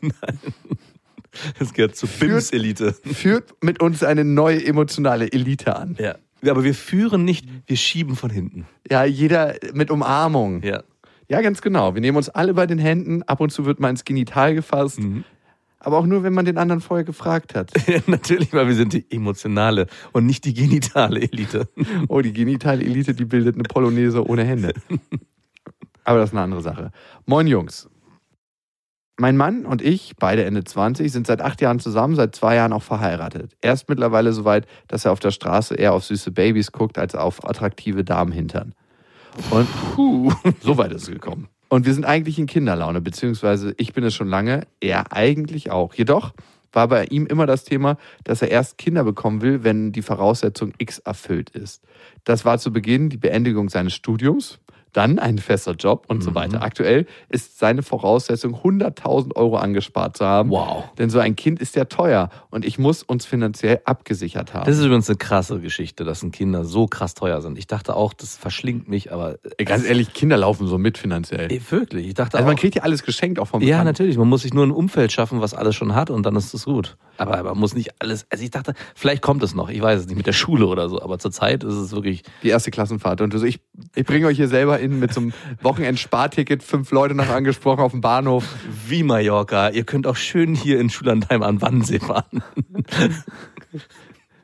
Das 1.60 1.74
gehört 1.74 1.96
zur 1.96 2.10
Führt- 2.10 2.32
BIMS-Elite. 2.32 2.94
Führt 3.14 3.54
mit 3.64 3.82
uns 3.82 4.04
eine 4.04 4.24
neue 4.24 4.66
emotionale 4.66 5.32
Elite 5.32 5.76
an. 5.76 5.96
Ja. 6.00 6.16
Aber 6.48 6.64
wir 6.64 6.74
führen 6.74 7.26
nicht, 7.26 7.48
wir 7.68 7.78
schieben 7.78 8.16
von 8.16 8.30
hinten. 8.30 8.66
Ja, 8.90 9.04
jeder 9.04 9.56
mit 9.74 9.92
Umarmung. 9.92 10.64
Ja. 10.64 10.84
Ja, 11.30 11.42
ganz 11.42 11.62
genau. 11.62 11.94
Wir 11.94 12.02
nehmen 12.02 12.18
uns 12.18 12.30
alle 12.30 12.56
bei 12.56 12.66
den 12.66 12.80
Händen. 12.80 13.22
Ab 13.24 13.40
und 13.40 13.52
zu 13.52 13.66
wird 13.66 13.80
mal 13.80 13.90
ins 13.90 14.04
Genital 14.04 14.56
gefasst. 14.56 15.00
Aber 15.78 16.00
auch 16.00 16.06
nur, 16.06 16.24
wenn 16.24 16.34
man 16.34 16.46
den 16.46 16.58
anderen 16.58 16.82
vorher 16.82 17.06
gefragt 17.06 17.56
hat. 17.56 17.72
Natürlich, 18.08 18.52
weil 18.52 18.68
wir 18.68 18.76
sind 18.76 18.94
die 18.94 19.06
emotionale 19.12 19.88
und 20.12 20.26
nicht 20.26 20.44
die 20.44 20.54
genitale 20.54 21.22
Elite. 21.22 21.70
Oh, 22.08 22.22
die 22.22 22.34
genitale 22.34 22.84
Elite, 22.84 23.14
die 23.14 23.26
bildet 23.26 23.56
eine 23.56 23.64
Polonaise 23.64 24.26
ohne 24.28 24.44
Hände. 24.44 24.74
Aber 26.04 26.18
das 26.18 26.30
ist 26.30 26.34
eine 26.34 26.42
andere 26.42 26.62
Sache. 26.62 26.92
Moin 27.26 27.46
Jungs. 27.46 27.88
Mein 29.18 29.38
Mann 29.38 29.66
und 29.66 29.82
ich, 29.82 30.16
beide 30.18 30.46
Ende 30.46 30.64
20, 30.64 31.12
sind 31.12 31.28
seit 31.28 31.42
acht 31.42 31.62
Jahren 31.62 31.80
zusammen, 31.80 32.16
seit 32.16 32.36
zwei 32.36 32.56
Jahren 32.56 32.74
auch 32.74 32.84
verheiratet. 32.84 33.56
Er 33.62 33.74
ist 33.74 33.88
mittlerweile 33.90 34.34
so 34.34 34.46
weit, 34.46 34.66
dass 34.88 35.06
er 35.06 35.12
auf 35.12 35.20
der 35.20 35.32
Straße 35.32 35.76
eher 35.76 35.94
auf 35.94 36.06
süße 36.06 36.32
Babys 36.32 36.72
guckt, 36.72 36.98
als 36.98 37.16
auf 37.16 37.46
attraktive 37.46 38.04
Damenhintern. 38.04 38.74
Und 39.50 39.68
puh, 39.96 40.32
so 40.62 40.78
weit 40.78 40.92
ist 40.92 41.04
es 41.04 41.12
gekommen. 41.12 41.48
Und 41.70 41.86
wir 41.86 41.94
sind 41.94 42.06
eigentlich 42.06 42.40
in 42.40 42.48
Kinderlaune, 42.48 43.00
beziehungsweise 43.00 43.76
ich 43.78 43.94
bin 43.94 44.04
es 44.04 44.16
schon 44.16 44.28
lange, 44.28 44.66
er 44.80 45.14
eigentlich 45.14 45.70
auch. 45.70 45.94
Jedoch 45.94 46.34
war 46.72 46.88
bei 46.88 47.06
ihm 47.06 47.26
immer 47.26 47.46
das 47.46 47.64
Thema, 47.64 47.98
dass 48.24 48.42
er 48.42 48.50
erst 48.50 48.78
Kinder 48.78 49.04
bekommen 49.04 49.42
will, 49.42 49.64
wenn 49.64 49.92
die 49.92 50.02
Voraussetzung 50.02 50.74
X 50.78 51.00
erfüllt 51.00 51.52
ist. 51.52 51.84
Das 52.24 52.46
war 52.46 52.60
zu 52.60 52.72
Beginn 52.72 53.10
die 53.10 53.18
Beendigung 53.18 53.70
seines 53.70 53.94
Studiums, 53.94 54.60
dann 54.94 55.20
ein 55.20 55.38
fester 55.38 55.74
Job 55.74 56.06
und 56.08 56.22
so 56.22 56.36
weiter. 56.36 56.62
Aktuell 56.62 57.06
ist 57.30 57.60
seine 57.60 57.84
Voraussetzung, 57.84 58.56
100.000 58.56 59.36
Euro 59.36 59.58
angespart 59.58 60.18
zu 60.18 60.26
haben. 60.26 60.50
Wow. 60.50 60.86
Denn 60.98 61.10
so 61.10 61.20
ein 61.20 61.36
Kind 61.36 61.60
ist 61.60 61.76
ja 61.76 61.86
teuer 61.86 62.30
und 62.50 62.66
ich 62.66 62.80
muss 62.80 63.04
uns 63.04 63.26
finanziell 63.26 63.82
abgesichert 63.86 64.54
haben. 64.54 64.66
Das 64.66 64.78
ist 64.78 64.84
übrigens 64.84 65.10
eine 65.10 65.18
krasse 65.18 65.60
Geschichte, 65.60 66.04
dass 66.04 66.24
ein 66.24 66.32
Kinder 66.32 66.66
so 66.66 66.88
krass 66.88 67.14
teuer 67.14 67.42
sind. 67.42 67.58
Ich 67.58 67.68
dachte 67.68 67.96
auch, 67.96 68.14
das 68.14 68.38
verschlingt 68.38 68.88
mich, 68.88 69.12
aber 69.12 69.38
Ganz 69.64 69.86
ehrlich, 69.86 70.14
Kinder 70.14 70.38
laufen 70.38 70.68
so 70.68 70.78
mit 70.78 70.98
finanziell. 70.98 71.52
Ey, 71.52 71.62
wirklich. 71.70 72.08
Ich 72.08 72.14
dachte 72.14 72.38
Also 72.38 72.48
man 72.48 72.56
auch, 72.56 72.60
kriegt 72.60 72.76
ja 72.76 72.84
alles 72.84 73.04
geschenkt, 73.04 73.40
auch 73.40 73.48
vom 73.48 73.62
ja, 73.62 73.84
natürlich. 73.84 74.18
Man 74.18 74.28
muss 74.28 74.42
sich 74.42 74.54
nur 74.54 74.66
ein 74.66 74.72
Umfeld 74.72 75.12
schaffen, 75.12 75.42
was 75.42 75.54
alles 75.54 75.76
schon 75.76 75.96
hat 75.96 76.10
und 76.10 76.26
dann 76.26 76.36
ist 76.36 76.54
es 76.54 76.66
gut. 76.66 76.98
Aber 77.18 77.44
man 77.44 77.58
muss 77.58 77.76
nicht 77.76 78.02
alles. 78.02 78.26
Also 78.30 78.44
ich 78.44 78.52
dachte, 78.52 78.74
vielleicht 78.96 79.22
kommt 79.22 79.44
es 79.44 79.54
noch. 79.54 79.70
Ich 79.70 79.82
weiß 79.82 80.02
es 80.02 80.08
nicht 80.08 80.16
mit 80.16 80.28
der 80.28 80.34
Schule 80.34 80.66
oder 80.68 80.90
so. 80.90 81.02
Aber 81.02 81.20
zurzeit 81.20 81.64
ist 81.64 81.76
es 81.76 81.92
wirklich. 81.92 82.24
Die 82.44 82.50
erste 82.50 82.72
Klassenfahrt. 82.72 83.22
Und 83.22 83.34
du 83.34 83.38
so, 83.38 83.46
ich, 83.46 83.60
ich 83.96 84.06
bringe 84.06 84.28
euch 84.28 84.38
hier 84.38 84.48
selber 84.48 84.80
in 84.80 85.00
mit 85.00 85.14
so 85.14 85.22
einem 85.22 85.34
Wochenendsparticket, 85.62 86.64
fünf 86.64 86.92
Leute 86.92 87.16
noch 87.16 87.30
angesprochen 87.30 87.82
auf 87.82 87.92
dem 87.92 88.02
Bahnhof. 88.02 88.46
Wie 88.88 89.04
Mallorca. 89.04 89.70
Ihr 89.70 89.84
könnt 89.84 90.08
auch 90.08 90.16
schön 90.16 90.56
hier 90.56 90.80
in 90.80 90.90
Schullandheim 90.90 91.44
an 91.44 91.62
Wannsee 91.62 92.00
fahren. 92.00 92.44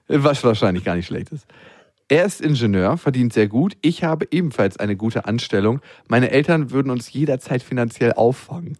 Was 0.08 0.44
wahrscheinlich 0.44 0.84
gar 0.84 0.96
nicht 0.96 1.08
schlecht 1.08 1.32
ist. 1.32 1.48
Er 2.08 2.24
ist 2.24 2.40
Ingenieur, 2.40 2.98
verdient 2.98 3.34
sehr 3.34 3.48
gut. 3.48 3.76
Ich 3.82 4.04
habe 4.04 4.28
ebenfalls 4.30 4.78
eine 4.78 4.96
gute 4.96 5.26
Anstellung. 5.26 5.82
Meine 6.08 6.30
Eltern 6.30 6.70
würden 6.70 6.92
uns 6.92 7.12
jederzeit 7.12 7.64
finanziell 7.64 8.14
auffangen. 8.14 8.78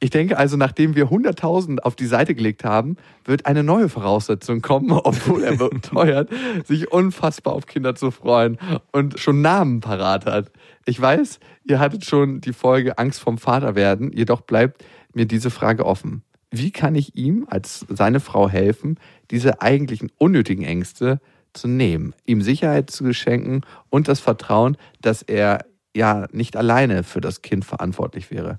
Ich 0.00 0.08
denke 0.08 0.38
also, 0.38 0.56
nachdem 0.56 0.96
wir 0.96 1.08
100.000 1.08 1.80
auf 1.80 1.96
die 1.96 2.06
Seite 2.06 2.34
gelegt 2.34 2.64
haben, 2.64 2.96
wird 3.26 3.44
eine 3.44 3.62
neue 3.62 3.90
Voraussetzung 3.90 4.62
kommen, 4.62 4.90
obwohl 5.04 5.44
er 5.44 5.58
beteuert, 5.58 6.30
sich 6.64 6.90
unfassbar 6.90 7.52
auf 7.52 7.66
Kinder 7.66 7.94
zu 7.94 8.10
freuen 8.10 8.56
und 8.90 9.18
schon 9.18 9.42
Namen 9.42 9.80
parat 9.80 10.24
hat. 10.24 10.50
Ich 10.86 10.98
weiß, 10.98 11.40
ihr 11.64 11.78
hattet 11.78 12.06
schon 12.06 12.40
die 12.40 12.54
Folge 12.54 12.96
Angst 12.96 13.20
vom 13.20 13.36
Vater 13.36 13.74
werden, 13.74 14.12
jedoch 14.12 14.40
bleibt 14.40 14.82
mir 15.12 15.26
diese 15.26 15.50
Frage 15.50 15.84
offen. 15.84 16.22
Wie 16.50 16.70
kann 16.70 16.94
ich 16.94 17.16
ihm 17.16 17.46
als 17.50 17.84
seine 17.90 18.20
Frau 18.20 18.48
helfen, 18.48 18.98
diese 19.30 19.60
eigentlichen 19.60 20.10
unnötigen 20.16 20.64
Ängste 20.64 21.20
zu 21.52 21.68
nehmen, 21.68 22.14
ihm 22.24 22.42
Sicherheit 22.42 22.90
zu 22.90 23.12
schenken 23.12 23.62
und 23.90 24.08
das 24.08 24.20
Vertrauen, 24.20 24.76
dass 25.00 25.22
er 25.22 25.66
ja 25.94 26.26
nicht 26.32 26.56
alleine 26.56 27.02
für 27.02 27.20
das 27.20 27.42
Kind 27.42 27.64
verantwortlich 27.64 28.30
wäre. 28.30 28.58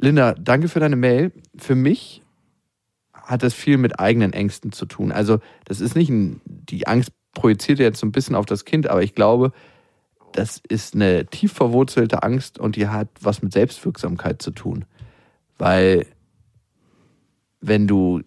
Linda, 0.00 0.34
danke 0.34 0.68
für 0.68 0.80
deine 0.80 0.96
Mail. 0.96 1.32
Für 1.56 1.74
mich 1.74 2.22
hat 3.12 3.42
das 3.42 3.54
viel 3.54 3.76
mit 3.76 4.00
eigenen 4.00 4.32
Ängsten 4.32 4.72
zu 4.72 4.86
tun. 4.86 5.12
Also, 5.12 5.40
das 5.64 5.80
ist 5.80 5.94
nicht 5.94 6.08
ein, 6.08 6.40
die 6.44 6.86
Angst 6.86 7.12
projiziert 7.32 7.78
jetzt 7.78 8.00
so 8.00 8.06
ein 8.06 8.12
bisschen 8.12 8.34
auf 8.34 8.46
das 8.46 8.64
Kind, 8.64 8.88
aber 8.88 9.02
ich 9.02 9.14
glaube, 9.14 9.52
das 10.32 10.60
ist 10.68 10.94
eine 10.94 11.26
tief 11.26 11.52
verwurzelte 11.52 12.22
Angst 12.22 12.58
und 12.58 12.76
die 12.76 12.88
hat 12.88 13.08
was 13.20 13.42
mit 13.42 13.52
Selbstwirksamkeit 13.52 14.40
zu 14.40 14.52
tun. 14.52 14.84
Weil, 15.58 16.06
wenn 17.60 17.86
du 17.86 18.22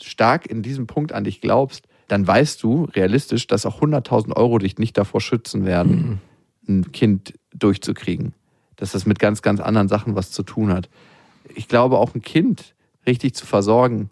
stark 0.00 0.46
in 0.46 0.62
diesem 0.62 0.86
Punkt 0.86 1.12
an 1.12 1.24
dich 1.24 1.40
glaubst, 1.40 1.86
dann 2.10 2.26
weißt 2.26 2.60
du 2.62 2.84
realistisch, 2.86 3.46
dass 3.46 3.66
auch 3.66 3.80
100.000 3.80 4.34
Euro 4.34 4.58
dich 4.58 4.78
nicht 4.78 4.98
davor 4.98 5.20
schützen 5.20 5.64
werden, 5.64 6.20
ein 6.68 6.90
Kind 6.90 7.34
durchzukriegen. 7.54 8.34
Dass 8.74 8.92
das 8.92 9.06
mit 9.06 9.20
ganz, 9.20 9.42
ganz 9.42 9.60
anderen 9.60 9.88
Sachen 9.88 10.16
was 10.16 10.32
zu 10.32 10.42
tun 10.42 10.72
hat. 10.72 10.88
Ich 11.54 11.68
glaube, 11.68 11.98
auch 11.98 12.14
ein 12.14 12.22
Kind 12.22 12.74
richtig 13.06 13.34
zu 13.34 13.46
versorgen, 13.46 14.10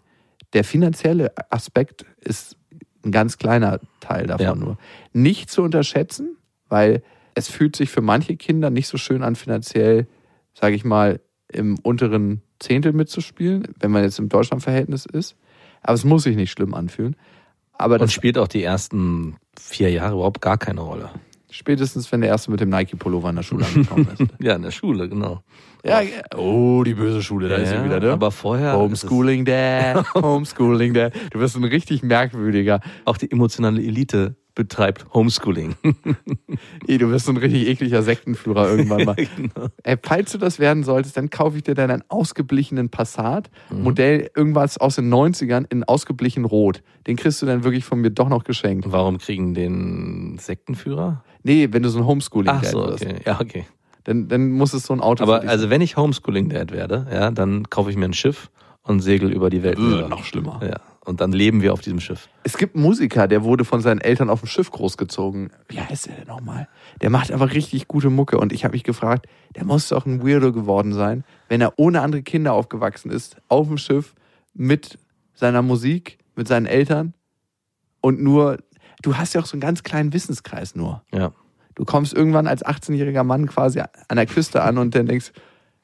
der 0.53 0.63
finanzielle 0.63 1.33
Aspekt 1.49 2.05
ist 2.21 2.55
ein 3.03 3.11
ganz 3.11 3.37
kleiner 3.37 3.81
Teil 3.99 4.27
davon 4.27 4.45
Ja. 4.45 4.55
nur. 4.55 4.77
Nicht 5.11 5.49
zu 5.49 5.61
unterschätzen, 5.61 6.37
weil 6.69 7.03
es 7.35 7.49
fühlt 7.49 7.75
sich 7.75 7.89
für 7.89 8.01
manche 8.01 8.37
Kinder 8.37 8.69
nicht 8.69 8.87
so 8.87 8.97
schön 8.97 9.23
an, 9.23 9.35
finanziell, 9.35 10.07
sage 10.53 10.75
ich 10.75 10.85
mal, 10.85 11.19
im 11.51 11.77
unteren 11.79 12.41
Zehntel 12.59 12.93
mitzuspielen, 12.93 13.67
wenn 13.79 13.91
man 13.91 14.03
jetzt 14.03 14.19
im 14.19 14.29
Deutschlandverhältnis 14.29 15.05
ist. 15.05 15.35
Aber 15.81 15.93
es 15.95 16.05
muss 16.05 16.23
sich 16.23 16.35
nicht 16.37 16.51
schlimm 16.51 16.73
anfühlen. 16.73 17.15
Aber 17.79 17.95
Und 17.95 18.01
das 18.01 18.13
spielt 18.13 18.37
auch 18.37 18.47
die 18.47 18.61
ersten 18.61 19.37
vier 19.59 19.89
Jahre 19.89 20.13
überhaupt 20.15 20.41
gar 20.41 20.57
keine 20.57 20.81
Rolle. 20.81 21.09
spätestens, 21.49 22.11
wenn 22.11 22.21
der 22.21 22.29
erste 22.29 22.51
mit 22.51 22.59
dem 22.59 22.69
Nike-Pullover 22.69 23.29
in 23.31 23.37
der 23.37 23.43
Schule 23.43 23.65
angekommen 23.73 24.07
ist. 24.13 24.21
Ja, 24.39 24.55
in 24.55 24.61
der 24.61 24.71
Schule, 24.71 25.09
genau. 25.09 25.41
ja, 25.83 26.01
ja. 26.01 26.21
oh, 26.37 26.83
die 26.83 26.93
böse 26.93 27.23
Schule, 27.23 27.47
da 27.49 27.55
ist 27.55 27.69
sie 27.69 27.75
Ja, 27.75 27.85
wieder, 27.85 27.99
ne? 27.99 28.11
Aber 28.11 28.31
vorher. 28.31 28.77
Homeschooling 28.77 29.45
Dad, 29.45 30.05
Homeschooling 30.13 30.93
Dad. 30.93 31.13
Du 31.31 31.39
wirst 31.39 31.55
ein 31.55 31.63
richtig 31.63 32.03
merkwürdiger. 32.03 32.81
Auch 33.05 33.17
die 33.17 33.31
emotionale 33.31 33.81
Elite 33.81 34.35
betreibt 34.59 35.05
Homeschooling. 35.13 35.77
Ey, 36.85 36.97
du 36.97 37.09
wirst 37.09 37.27
so 37.27 37.31
ein 37.31 37.37
richtig 37.37 37.65
ekliger 37.65 38.03
Sektenführer 38.03 38.69
irgendwann 38.69 39.05
mal. 39.05 39.15
genau. 39.37 39.69
Ey, 39.83 39.95
falls 40.03 40.33
du 40.33 40.37
das 40.37 40.59
werden 40.59 40.83
solltest, 40.83 41.15
dann 41.15 41.29
kaufe 41.29 41.55
ich 41.55 41.63
dir 41.63 41.75
dann 41.75 41.89
einen 41.89 42.03
ausgeblichenen 42.09 42.89
Passat. 42.89 43.49
Modell 43.69 44.29
irgendwas 44.35 44.77
aus 44.77 44.95
den 44.95 45.09
90ern 45.13 45.65
in 45.69 45.85
ausgeblichen 45.85 46.43
Rot. 46.43 46.83
Den 47.07 47.15
kriegst 47.15 47.41
du 47.41 47.45
dann 47.45 47.63
wirklich 47.63 47.85
von 47.85 48.01
mir 48.01 48.09
doch 48.09 48.27
noch 48.27 48.43
geschenkt. 48.43 48.91
Warum 48.91 49.17
kriegen 49.17 49.53
den 49.53 50.37
Sektenführer? 50.39 51.23
Nee, 51.43 51.69
wenn 51.71 51.81
du 51.81 51.87
so 51.87 51.99
ein 51.99 52.05
Homeschooling 52.05 52.51
Ach 52.53 52.61
so, 52.65 52.79
wirst, 52.79 53.05
okay. 53.05 53.15
Ja, 53.25 53.39
okay. 53.39 53.65
dann, 54.03 54.27
dann 54.27 54.51
muss 54.51 54.73
es 54.73 54.83
so 54.83 54.91
ein 54.93 54.99
Auto 54.99 55.23
Aber 55.23 55.47
also 55.47 55.69
wenn 55.69 55.79
ich 55.79 55.95
Homeschooling-Dad 55.95 56.73
werde, 56.73 57.07
ja, 57.09 57.31
dann 57.31 57.69
kaufe 57.69 57.91
ich 57.91 57.95
mir 57.95 58.03
ein 58.03 58.13
Schiff 58.13 58.51
und 58.83 58.99
segel 58.99 59.31
über 59.31 59.49
die 59.49 59.63
Welt. 59.63 59.77
Äh, 59.77 60.09
noch 60.09 60.25
schlimmer. 60.25 60.59
Ja. 60.61 60.81
Und 61.09 61.21
dann 61.21 61.31
leben 61.31 61.63
wir 61.63 61.73
auf 61.73 61.81
diesem 61.81 61.99
Schiff. 61.99 62.29
Es 62.43 62.55
gibt 62.55 62.75
einen 62.75 62.83
Musiker, 62.83 63.27
der 63.27 63.43
wurde 63.43 63.65
von 63.65 63.81
seinen 63.81 63.99
Eltern 63.99 64.29
auf 64.29 64.41
dem 64.41 64.47
Schiff 64.47 64.69
großgezogen. 64.69 65.49
Wie 65.67 65.81
heißt 65.81 66.05
der 66.05 66.17
denn 66.17 66.27
nochmal? 66.27 66.67
Der 67.01 67.09
macht 67.09 67.31
einfach 67.31 67.51
richtig 67.53 67.87
gute 67.87 68.11
Mucke. 68.11 68.37
Und 68.37 68.53
ich 68.53 68.63
habe 68.63 68.73
mich 68.73 68.83
gefragt, 68.83 69.25
der 69.55 69.65
muss 69.65 69.89
doch 69.89 70.05
ein 70.05 70.23
Weirdo 70.23 70.53
geworden 70.53 70.93
sein, 70.93 71.23
wenn 71.47 71.61
er 71.61 71.73
ohne 71.77 72.01
andere 72.01 72.21
Kinder 72.21 72.53
aufgewachsen 72.53 73.09
ist, 73.09 73.37
auf 73.47 73.67
dem 73.67 73.79
Schiff 73.79 74.13
mit 74.53 74.99
seiner 75.33 75.63
Musik, 75.63 76.19
mit 76.35 76.47
seinen 76.47 76.67
Eltern 76.67 77.15
und 78.01 78.21
nur, 78.21 78.57
du 79.01 79.17
hast 79.17 79.33
ja 79.33 79.41
auch 79.41 79.47
so 79.47 79.53
einen 79.53 79.61
ganz 79.61 79.81
kleinen 79.81 80.13
Wissenskreis 80.13 80.75
nur. 80.75 81.01
Ja. 81.11 81.31
Du 81.73 81.85
kommst 81.85 82.13
irgendwann 82.13 82.45
als 82.45 82.63
18-jähriger 82.63 83.23
Mann 83.23 83.47
quasi 83.47 83.79
an 83.79 84.15
der 84.15 84.27
Küste 84.27 84.61
an 84.61 84.77
und 84.77 84.93
dann 84.93 85.07
denkst, 85.07 85.31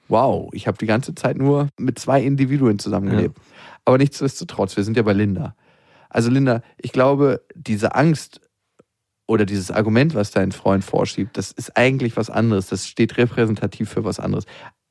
wow, 0.08 0.50
ich 0.54 0.68
habe 0.68 0.78
die 0.78 0.86
ganze 0.86 1.16
Zeit 1.16 1.38
nur 1.38 1.70
mit 1.80 1.98
zwei 2.00 2.22
Individuen 2.22 2.80
zusammengelebt. 2.80 3.38
Aber 3.86 3.98
nichtsdestotrotz, 3.98 4.76
wir 4.76 4.84
sind 4.84 4.98
ja 4.98 5.04
bei 5.04 5.14
Linda. 5.14 5.56
Also 6.10 6.30
Linda, 6.30 6.62
ich 6.78 6.92
glaube, 6.92 7.42
diese 7.56 7.96
Angst 7.96 8.42
oder 9.28 9.46
dieses 9.46 9.72
Argument, 9.72 10.16
was 10.16 10.32
dein 10.32 10.52
Freund 10.52 10.84
vorschiebt, 10.84 11.38
das 11.38 11.52
ist 11.52 11.78
eigentlich 11.78 12.18
was 12.18 12.30
anderes. 12.30 12.68
Das 12.68 12.88
steht 12.88 13.18
repräsentativ 13.18 13.90
für 13.90 14.04
was 14.04 14.20
anderes. 14.20 14.46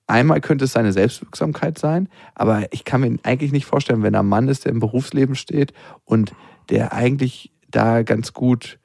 Einmal 0.07 0.41
könnte 0.41 0.67
es 0.67 0.73
seine 0.73 0.93
Selbstwirksamkeit 0.93 1.79
sein, 1.79 2.09
aber 2.35 2.73
ich 2.73 2.85
kann 2.85 3.01
mir 3.01 3.17
eigentlich 3.23 3.53
nicht 3.53 3.65
vorstellen, 3.65 4.03
wenn 4.03 4.15
ein 4.15 4.27
Mann 4.27 4.49
ist, 4.49 4.67
der 4.67 4.73
im 4.73 4.81
Berufsleben 4.81 5.35
steht 5.35 5.73
und 6.05 6.35
der 6.69 6.93
eigentlich 6.93 7.53
da 7.71 8.03
ganz 8.03 8.33
gut 8.33 8.79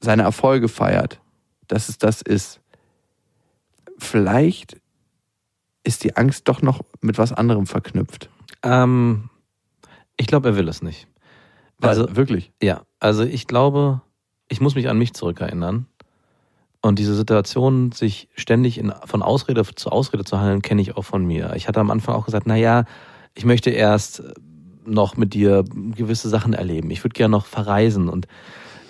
seine 0.00 0.22
Erfolge 0.22 0.68
feiert, 0.68 1.20
dass 1.66 1.88
es 1.88 1.98
das 1.98 2.22
ist. 2.22 2.60
Vielleicht 3.98 4.80
ist 5.84 6.04
die 6.04 6.16
Angst 6.16 6.48
doch 6.48 6.62
noch 6.62 6.82
mit 7.00 7.18
was 7.18 7.32
anderem 7.32 7.66
verknüpft. 7.66 8.30
Ähm, 8.62 9.30
ich 10.16 10.26
glaube, 10.26 10.50
er 10.50 10.56
will 10.56 10.68
es 10.68 10.82
nicht. 10.82 11.08
Also, 11.80 12.14
wirklich. 12.14 12.52
ja, 12.62 12.82
also 13.00 13.24
ich 13.24 13.48
glaube, 13.48 14.02
ich 14.48 14.60
muss 14.60 14.74
mich 14.74 14.88
an 14.88 14.98
mich 14.98 15.14
zurückerinnern. 15.14 15.86
Und 16.80 16.98
diese 16.98 17.14
Situation, 17.14 17.92
sich 17.92 18.28
ständig 18.34 18.78
in, 18.78 18.92
von 19.04 19.22
Ausrede 19.22 19.64
zu 19.64 19.90
Ausrede 19.90 20.24
zu 20.24 20.38
handeln, 20.38 20.62
kenne 20.62 20.82
ich 20.82 20.96
auch 20.96 21.04
von 21.04 21.24
mir. 21.24 21.54
Ich 21.54 21.68
hatte 21.68 21.80
am 21.80 21.90
Anfang 21.90 22.14
auch 22.14 22.24
gesagt, 22.24 22.46
na 22.46 22.56
ja, 22.56 22.84
ich 23.34 23.44
möchte 23.44 23.70
erst 23.70 24.22
noch 24.84 25.16
mit 25.16 25.32
dir 25.34 25.64
gewisse 25.72 26.28
Sachen 26.28 26.54
erleben. 26.54 26.90
Ich 26.90 27.04
würde 27.04 27.14
gerne 27.14 27.30
noch 27.30 27.46
verreisen 27.46 28.08
und 28.08 28.26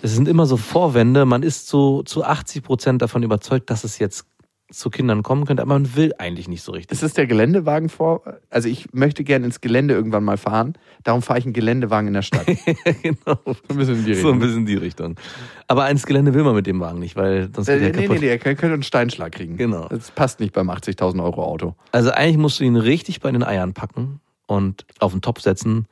es 0.01 0.15
sind 0.15 0.27
immer 0.27 0.47
so 0.47 0.57
Vorwände. 0.57 1.25
Man 1.27 1.43
ist 1.43 1.69
so 1.69 2.03
zu 2.03 2.25
80 2.25 2.63
Prozent 2.63 3.03
davon 3.03 3.23
überzeugt, 3.23 3.71
dass 3.71 3.85
es 3.85 3.99
jetzt 3.99 4.27
zu 4.73 4.91
Kindern 4.91 5.23
kommen 5.23 5.45
könnte, 5.45 5.63
aber 5.63 5.75
man 5.75 5.95
will 5.97 6.13
eigentlich 6.19 6.49
nicht 6.49 6.63
so 6.63 6.73
richtig. 6.73 6.93
Ist 6.93 7.03
es 7.03 7.15
der 7.15 7.27
Geländewagen 7.27 7.89
vor? 7.89 8.23
Also 8.51 8.69
ich 8.69 8.93
möchte 8.93 9.23
gerne 9.25 9.47
ins 9.47 9.61
Gelände 9.61 9.95
irgendwann 9.95 10.25
mal 10.25 10.37
fahren. 10.37 10.75
Darum 11.05 11.23
fahre 11.23 11.39
ich 11.39 11.45
einen 11.45 11.53
Geländewagen 11.55 12.09
in 12.09 12.15
der 12.15 12.23
Stadt. 12.23 12.47
genau. 13.03 13.39
So 13.45 13.55
ein 13.71 13.77
bisschen 13.77 13.97
in 13.99 14.05
die 14.05 14.15
So 14.15 14.33
ein 14.33 14.39
bisschen 14.39 14.59
in 14.59 14.67
die 14.67 14.77
Richtung. 14.77 15.17
Aber 15.69 15.89
ins 15.91 16.07
Gelände 16.07 16.35
will 16.35 16.43
man 16.45 16.55
mit 16.55 16.67
dem 16.67 16.81
Wagen 16.81 16.99
nicht, 16.99 17.17
weil 17.17 17.51
sonst 17.55 17.69
Äh, 17.69 17.79
geht 17.79 17.83
er 17.83 17.91
nee, 17.93 17.97
nee, 17.97 18.07
kaputt. 18.07 18.21
nee, 18.23 18.29
er 18.29 18.39
könnte 18.39 18.67
einen 18.75 18.83
Steinschlag 18.83 19.33
kriegen. 19.33 19.57
Genau. 19.57 19.89
Das 19.89 20.11
passt 20.11 20.41
nicht 20.41 20.53
beim 20.53 20.71
80.000 20.71 21.23
Euro 21.23 21.45
Auto. 21.45 21.75
Also 21.93 22.11
eigentlich 22.11 22.39
musst 22.39 22.59
du 22.61 22.65
ihn 22.65 22.77
richtig 22.77 23.21
bei 23.21 23.31
den 23.31 23.43
Eiern 23.43 23.75
packen 23.75 24.21
und 24.47 24.87
auf 24.99 25.13
den 25.13 25.21
Topf 25.21 25.41
setzen 25.41 25.87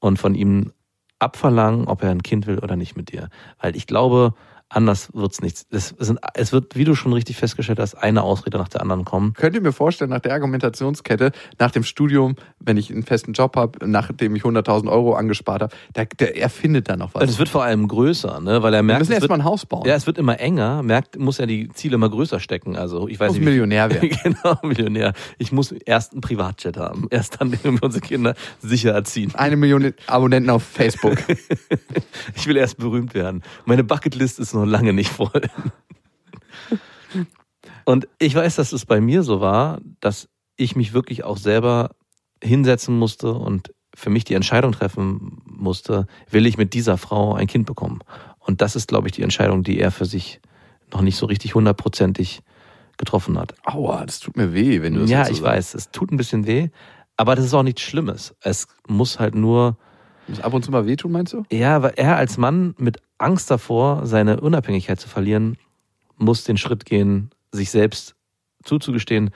und 0.00 0.18
von 0.18 0.34
ihm 0.34 0.72
abverlangen, 1.18 1.86
ob 1.88 2.02
er 2.02 2.10
ein 2.10 2.22
Kind 2.22 2.46
will 2.46 2.58
oder 2.58 2.76
nicht 2.76 2.96
mit 2.96 3.10
dir. 3.12 3.28
Weil 3.60 3.74
ich 3.76 3.86
glaube, 3.86 4.34
anders 4.68 5.10
wird's 5.14 5.40
nichts. 5.40 5.66
Es, 5.70 5.94
sind, 5.98 6.18
es 6.34 6.52
wird, 6.52 6.76
wie 6.76 6.84
du 6.84 6.94
schon 6.94 7.12
richtig 7.12 7.36
festgestellt 7.36 7.78
hast, 7.78 7.94
eine 7.94 8.22
Ausrede 8.22 8.58
nach 8.58 8.68
der 8.68 8.82
anderen 8.82 9.04
kommen. 9.04 9.32
Könnt 9.34 9.54
ihr 9.54 9.60
mir 9.60 9.72
vorstellen, 9.72 10.10
nach 10.10 10.20
der 10.20 10.32
Argumentationskette, 10.32 11.32
nach 11.58 11.70
dem 11.70 11.84
Studium, 11.84 12.36
wenn 12.58 12.76
ich 12.76 12.90
einen 12.90 13.02
festen 13.04 13.32
Job 13.32 13.56
habe, 13.56 13.86
nachdem 13.86 14.34
ich 14.36 14.42
100.000 14.42 14.90
Euro 14.90 15.14
angespart 15.14 15.62
habe, 15.62 15.76
der, 15.94 16.06
der, 16.06 16.36
er 16.36 16.50
findet 16.50 16.88
da 16.88 16.96
noch 16.96 17.14
was. 17.14 17.22
Und 17.22 17.28
es 17.28 17.38
wird 17.38 17.48
vor 17.48 17.64
allem 17.64 17.88
größer, 17.88 18.40
ne? 18.40 18.62
weil 18.62 18.74
er 18.74 18.78
Wir 18.78 18.82
merkt, 18.82 19.00
müssen 19.00 19.12
es 19.12 19.16
erst 19.16 19.22
wird, 19.22 19.30
mal 19.30 19.36
ein 19.36 19.44
Haus 19.44 19.66
bauen. 19.66 19.86
ja, 19.86 19.94
es 19.94 20.06
wird 20.06 20.18
immer 20.18 20.38
enger, 20.40 20.82
merkt, 20.82 21.18
muss 21.18 21.38
er 21.38 21.46
die 21.46 21.68
Ziele 21.70 21.94
immer 21.94 22.10
größer 22.10 22.40
stecken. 22.40 22.76
Also 22.76 23.08
ich 23.08 23.20
weiß 23.20 23.28
Muss 23.28 23.38
nicht, 23.38 23.46
Millionär 23.46 23.90
werden. 23.90 24.10
genau, 24.22 24.58
Millionär. 24.62 25.12
Ich 25.38 25.52
muss 25.52 25.72
erst 25.72 26.12
einen 26.12 26.20
Privatjet 26.20 26.76
haben. 26.76 27.06
Erst 27.10 27.40
dann 27.40 27.50
können 27.50 27.80
wir 27.80 27.84
unsere 27.84 28.02
Kinder 28.02 28.34
sicher 28.60 28.92
erziehen. 28.92 29.34
Eine 29.34 29.56
Million 29.56 29.94
Abonnenten 30.06 30.50
auf 30.50 30.62
Facebook. 30.62 31.16
Ich 32.34 32.46
will 32.46 32.56
erst 32.56 32.78
berühmt 32.78 33.14
werden. 33.14 33.42
Meine 33.64 33.84
Bucketlist 33.84 34.38
ist 34.38 34.54
noch 34.54 34.65
lange 34.66 34.92
nicht 34.92 35.10
voll. 35.10 35.42
Und 37.84 38.08
ich 38.18 38.34
weiß, 38.34 38.56
dass 38.56 38.72
es 38.72 38.84
bei 38.84 39.00
mir 39.00 39.22
so 39.22 39.40
war, 39.40 39.80
dass 40.00 40.28
ich 40.56 40.74
mich 40.76 40.92
wirklich 40.92 41.24
auch 41.24 41.36
selber 41.36 41.90
hinsetzen 42.42 42.98
musste 42.98 43.32
und 43.32 43.72
für 43.94 44.10
mich 44.10 44.24
die 44.24 44.34
Entscheidung 44.34 44.72
treffen 44.72 45.40
musste, 45.46 46.06
will 46.30 46.46
ich 46.46 46.58
mit 46.58 46.74
dieser 46.74 46.98
Frau 46.98 47.34
ein 47.34 47.46
Kind 47.46 47.66
bekommen? 47.66 48.00
Und 48.38 48.60
das 48.60 48.76
ist, 48.76 48.88
glaube 48.88 49.08
ich, 49.08 49.12
die 49.12 49.22
Entscheidung, 49.22 49.62
die 49.62 49.78
er 49.78 49.90
für 49.90 50.04
sich 50.04 50.40
noch 50.92 51.00
nicht 51.00 51.16
so 51.16 51.26
richtig 51.26 51.54
hundertprozentig 51.54 52.42
getroffen 52.98 53.38
hat. 53.38 53.54
Aua, 53.64 54.04
das 54.04 54.20
tut 54.20 54.36
mir 54.36 54.52
weh, 54.52 54.82
wenn 54.82 54.94
du 54.94 55.00
das 55.00 55.10
Ja, 55.10 55.24
so 55.24 55.30
ich 55.30 55.38
sagst. 55.38 55.50
weiß, 55.50 55.74
es 55.74 55.90
tut 55.90 56.12
ein 56.12 56.16
bisschen 56.16 56.46
weh, 56.46 56.68
aber 57.16 57.34
das 57.36 57.44
ist 57.44 57.54
auch 57.54 57.62
nichts 57.62 57.82
Schlimmes. 57.82 58.34
Es 58.40 58.66
muss 58.86 59.18
halt 59.18 59.34
nur 59.34 59.78
Muss 60.28 60.40
ab 60.40 60.52
und 60.54 60.64
zu 60.64 60.70
mal 60.70 60.86
wehtun, 60.86 61.12
meinst 61.12 61.32
du? 61.32 61.44
ja, 61.50 61.82
weil 61.82 61.94
er 61.96 62.16
als 62.16 62.36
Mann 62.36 62.74
mit 62.78 62.98
Angst 63.18 63.50
davor, 63.50 64.06
seine 64.06 64.40
Unabhängigkeit 64.40 65.00
zu 65.00 65.08
verlieren, 65.08 65.56
muss 66.16 66.44
den 66.44 66.56
Schritt 66.56 66.84
gehen, 66.84 67.30
sich 67.52 67.70
selbst 67.70 68.14
zuzugestehen, 68.64 69.30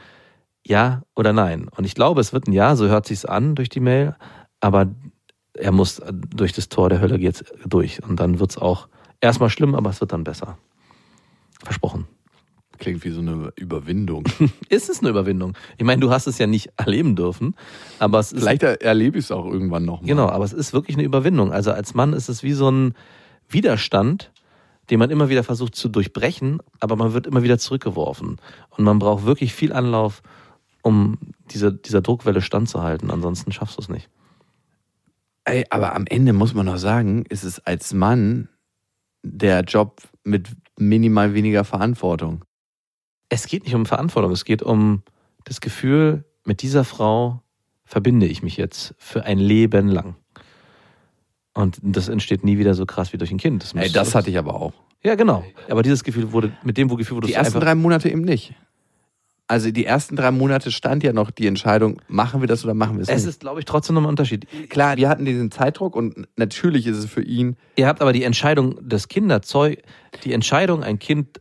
ja 0.66 1.03
oder 1.14 1.32
nein. 1.32 1.68
Und 1.76 1.84
ich 1.84 1.95
glaube, 1.95 2.20
es 2.20 2.32
wird 2.32 2.47
ein 2.47 2.53
Ja, 2.53 2.76
so 2.76 2.88
hört 2.88 3.07
sich's 3.07 3.24
an 3.24 3.55
durch 3.55 3.68
die 3.68 3.80
Mail, 3.80 4.16
aber 4.61 4.88
er 5.55 5.72
muss 5.72 6.01
durch 6.12 6.53
das 6.53 6.68
Tor 6.68 6.88
der 6.88 7.01
Hölle 7.01 7.18
jetzt 7.18 7.45
durch. 7.66 8.03
Und 8.03 8.20
dann 8.20 8.41
wird's 8.41 8.59
auch 8.59 8.88
erstmal 9.20 9.51
schlimm, 9.51 9.74
aber 9.74 9.91
es 9.91 10.01
wird 10.01 10.12
dann 10.12 10.24
besser. 10.24 10.59
Versprochen. 11.62 12.07
Klingt 12.81 13.05
wie 13.05 13.11
so 13.11 13.20
eine 13.20 13.53
Überwindung. 13.57 14.24
Ist 14.68 14.89
es 14.89 15.01
eine 15.01 15.11
Überwindung? 15.11 15.55
Ich 15.78 15.85
meine, 15.85 16.01
du 16.01 16.11
hast 16.11 16.26
es 16.26 16.39
ja 16.39 16.47
nicht 16.49 16.70
erleben 16.76 17.14
dürfen, 17.14 17.55
aber 18.01 18.18
es 18.18 18.33
ist 18.33 18.41
Vielleicht 18.41 18.62
er- 18.64 18.81
erlebe 18.83 19.18
ich 19.18 19.26
es 19.26 19.31
auch 19.31 19.47
irgendwann 19.47 19.85
noch 19.85 20.01
mal. 20.01 20.07
Genau, 20.09 20.28
aber 20.28 20.45
es 20.45 20.53
ist 20.53 20.72
wirklich 20.72 20.97
eine 20.97 21.05
Überwindung. 21.05 21.53
Also 21.53 21.70
als 21.72 21.95
Mann 21.95 22.12
ist 22.14 22.28
es 22.28 22.43
wie 22.43 22.53
so 22.55 22.70
ein 22.70 22.95
Widerstand, 23.49 24.33
den 24.89 24.99
man 24.99 25.11
immer 25.11 25.28
wieder 25.28 25.45
versucht 25.45 25.76
zu 25.76 25.89
durchbrechen, 25.89 26.61
aber 26.81 26.97
man 26.97 27.12
wird 27.12 27.26
immer 27.28 27.43
wieder 27.45 27.59
zurückgeworfen. 27.59 28.39
Und 28.70 28.85
man 28.85 28.99
braucht 28.99 29.24
wirklich 29.24 29.53
viel 29.55 29.72
Anlauf, 29.72 30.22
um 30.83 31.18
diese, 31.51 31.72
dieser 31.72 32.01
Druckwelle 32.01 32.41
standzuhalten. 32.41 33.11
Ansonsten 33.11 33.53
schaffst 33.53 33.76
du 33.76 33.83
es 33.83 33.89
nicht. 33.89 34.09
Ey, 35.45 35.64
aber 35.70 35.95
am 35.95 36.07
Ende 36.07 36.33
muss 36.33 36.55
man 36.55 36.66
noch 36.66 36.78
sagen, 36.78 37.24
ist 37.28 37.45
es 37.45 37.61
als 37.61 37.93
Mann 37.93 38.49
der 39.22 39.61
Job 39.64 40.01
mit 40.24 40.49
minimal 40.78 41.35
weniger 41.35 41.64
Verantwortung. 41.64 42.45
Es 43.31 43.47
geht 43.47 43.64
nicht 43.64 43.74
um 43.74 43.87
Verantwortung, 43.87 44.33
es 44.33 44.45
geht 44.45 44.62
um 44.62 45.03
das 45.45 45.61
Gefühl, 45.62 46.24
mit 46.45 46.61
dieser 46.62 46.85
Frau 46.85 47.43
verbinde 47.85 48.26
ich 48.26 48.43
mich 48.43 48.57
jetzt 48.59 48.95
für 48.99 49.24
ein 49.24 49.39
Leben 49.39 49.89
lang. 49.89 50.16
Und 51.55 51.78
das 51.83 52.09
entsteht 52.09 52.45
nie 52.45 52.59
wieder 52.59 52.74
so 52.74 52.87
krass 52.87 53.12
wie 53.12 53.18
durch 53.18 53.31
ein 53.31 53.39
Kind. 53.39 53.64
Ey, 53.74 53.85
muss- 53.85 53.93
das 53.93 54.14
hatte 54.14 54.31
ich 54.31 54.39
aber 54.39 54.55
auch. 54.55 54.72
Ja, 55.03 55.14
genau. 55.14 55.43
Aber 55.68 55.83
dieses 55.83 56.05
Gefühl 56.05 56.33
wurde, 56.33 56.53
mit 56.62 56.76
dem 56.76 56.89
Gefühl 56.95 57.16
wurde 57.16 57.26
Die 57.28 57.33
es 57.33 57.39
ersten 57.39 57.59
drei 57.61 57.74
Monate 57.74 58.11
eben 58.11 58.20
nicht. 58.20 58.55
Also 59.49 59.70
die 59.72 59.85
ersten 59.85 60.14
drei 60.14 60.31
Monate 60.31 60.70
stand 60.70 61.03
ja 61.03 61.12
noch 61.12 61.33
die 61.33 61.47
Entscheidung, 61.49 62.01
machen 62.07 62.41
wir 62.41 62.47
das 62.47 62.62
oder 62.64 62.74
machen 62.74 62.97
wir 62.97 63.03
es 63.03 63.09
Es 63.09 63.22
nicht. 63.22 63.31
ist, 63.31 63.41
glaube 63.41 63.59
ich, 63.59 63.64
trotzdem 63.64 63.95
noch 63.97 64.03
ein 64.03 64.09
Unterschied. 64.09 64.47
Klar, 64.68 64.97
wir 64.97 65.09
hatten 65.09 65.24
diesen 65.24 65.51
Zeitdruck 65.51 65.97
und 65.97 66.28
natürlich 66.37 66.87
ist 66.87 66.99
es 66.99 67.07
für 67.07 67.22
ihn. 67.22 67.57
Ihr 67.74 67.89
habt 67.89 68.01
aber 68.01 68.12
die 68.12 68.22
Entscheidung 68.22 68.76
des 68.89 69.09
Kinderzeug, 69.09 69.83
die 70.22 70.33
Entscheidung, 70.35 70.85
ein 70.85 71.01
Kind, 71.01 71.41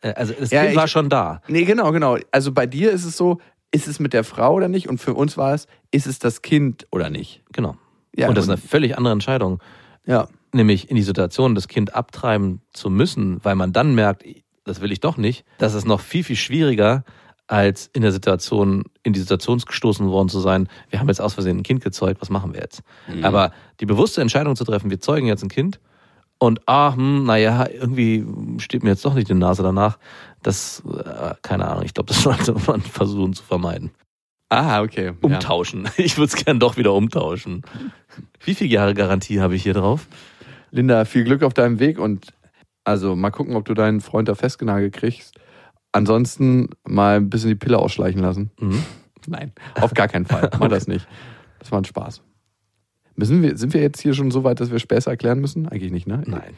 also 0.00 0.34
das 0.38 0.50
Ja, 0.50 0.60
Kind 0.62 0.72
ich- 0.72 0.76
war 0.76 0.88
schon 0.88 1.08
da. 1.08 1.40
Nee, 1.48 1.64
genau, 1.64 1.92
genau. 1.92 2.18
Also 2.30 2.52
bei 2.52 2.66
dir 2.66 2.90
ist 2.92 3.04
es 3.04 3.16
so, 3.16 3.38
ist 3.72 3.88
es 3.88 3.98
mit 4.00 4.12
der 4.12 4.24
Frau 4.24 4.54
oder 4.54 4.68
nicht? 4.68 4.88
Und 4.88 4.98
für 4.98 5.14
uns 5.14 5.36
war 5.36 5.52
es, 5.54 5.66
ist 5.90 6.06
es 6.06 6.18
das 6.18 6.42
Kind 6.42 6.86
oder 6.90 7.10
nicht? 7.10 7.42
Genau. 7.52 7.76
Ja, 8.16 8.28
und 8.28 8.36
das 8.36 8.44
ist 8.44 8.50
eine 8.50 8.58
völlig 8.58 8.96
andere 8.96 9.12
Entscheidung. 9.12 9.60
Ja. 10.06 10.28
Nämlich 10.52 10.88
in 10.88 10.96
die 10.96 11.02
Situation, 11.02 11.54
das 11.54 11.68
Kind 11.68 11.94
abtreiben 11.94 12.62
zu 12.72 12.88
müssen, 12.88 13.44
weil 13.44 13.56
man 13.56 13.72
dann 13.72 13.94
merkt, 13.94 14.24
das 14.64 14.80
will 14.80 14.90
ich 14.92 15.00
doch 15.00 15.16
nicht. 15.18 15.44
Das 15.58 15.74
ist 15.74 15.86
noch 15.86 16.00
viel, 16.00 16.24
viel 16.24 16.36
schwieriger, 16.36 17.04
als 17.48 17.90
in 17.92 18.02
der 18.02 18.10
Situation, 18.12 18.84
in 19.04 19.12
die 19.12 19.20
Situation 19.20 19.58
gestoßen 19.58 20.08
worden 20.08 20.28
zu 20.28 20.40
sein, 20.40 20.68
wir 20.90 20.98
haben 20.98 21.06
jetzt 21.08 21.20
aus 21.20 21.34
Versehen 21.34 21.58
ein 21.58 21.62
Kind 21.62 21.84
gezeugt, 21.84 22.20
was 22.20 22.30
machen 22.30 22.54
wir 22.54 22.60
jetzt? 22.60 22.82
Aber 23.22 23.52
die 23.78 23.86
bewusste 23.86 24.20
Entscheidung 24.20 24.56
zu 24.56 24.64
treffen, 24.64 24.90
wir 24.90 24.98
zeugen 25.00 25.26
jetzt 25.28 25.44
ein 25.44 25.48
Kind 25.48 25.78
und 26.38 26.60
ah, 26.66 26.94
hm, 26.94 27.24
naja, 27.24 27.66
irgendwie 27.68 28.24
steht 28.58 28.82
mir 28.82 28.90
jetzt 28.90 29.04
doch 29.04 29.14
nicht 29.14 29.28
die 29.28 29.34
Nase 29.34 29.62
danach, 29.62 29.98
das, 30.42 30.82
äh, 30.86 31.34
keine 31.42 31.66
Ahnung, 31.66 31.84
ich 31.84 31.94
glaube, 31.94 32.08
das 32.08 32.22
sollte 32.22 32.54
man 32.66 32.80
versuchen 32.80 33.32
zu 33.32 33.42
vermeiden. 33.42 33.90
Ah, 34.48 34.82
okay. 34.82 35.06
Ja. 35.06 35.14
Umtauschen. 35.22 35.88
Ich 35.96 36.18
würde 36.18 36.32
es 36.34 36.44
gern 36.44 36.60
doch 36.60 36.76
wieder 36.76 36.92
umtauschen. 36.92 37.62
Wie 38.44 38.54
viele 38.54 38.70
Jahre 38.70 38.94
Garantie 38.94 39.40
habe 39.40 39.56
ich 39.56 39.62
hier 39.62 39.74
drauf? 39.74 40.06
Linda, 40.70 41.04
viel 41.04 41.24
Glück 41.24 41.42
auf 41.42 41.54
deinem 41.54 41.78
Weg 41.80 41.98
und 41.98 42.32
also 42.84 43.16
mal 43.16 43.30
gucken, 43.30 43.56
ob 43.56 43.64
du 43.64 43.74
deinen 43.74 44.00
Freund 44.00 44.28
da 44.28 44.34
festgenagelt 44.34 44.94
kriegst. 44.94 45.34
Ansonsten 45.90 46.68
mal 46.86 47.16
ein 47.16 47.30
bisschen 47.30 47.48
die 47.48 47.56
Pille 47.56 47.78
ausschleichen 47.78 48.20
lassen. 48.20 48.50
Mhm. 48.60 48.84
Nein, 49.26 49.52
auf 49.80 49.94
gar 49.94 50.06
keinen 50.06 50.26
Fall. 50.26 50.50
Mach 50.60 50.68
das 50.68 50.86
nicht. 50.86 51.08
Das 51.58 51.72
war 51.72 51.80
ein 51.80 51.84
Spaß. 51.84 52.22
Müssen 53.16 53.42
wir, 53.42 53.56
sind 53.56 53.74
wir 53.74 53.80
jetzt 53.80 54.00
hier 54.00 54.14
schon 54.14 54.30
so 54.30 54.44
weit, 54.44 54.60
dass 54.60 54.70
wir 54.70 54.78
Späße 54.78 55.10
erklären 55.10 55.40
müssen? 55.40 55.66
Eigentlich 55.68 55.92
nicht, 55.92 56.06
ne? 56.06 56.22
Nein. 56.26 56.54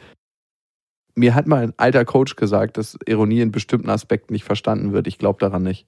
Mir 1.15 1.35
hat 1.35 1.47
mal 1.47 1.63
ein 1.63 1.73
alter 1.77 2.05
Coach 2.05 2.35
gesagt, 2.35 2.77
dass 2.77 2.97
Ironie 3.05 3.41
in 3.41 3.51
bestimmten 3.51 3.89
Aspekten 3.89 4.33
nicht 4.33 4.43
verstanden 4.43 4.93
wird. 4.93 5.07
Ich 5.07 5.17
glaube 5.17 5.39
daran 5.39 5.63
nicht. 5.63 5.87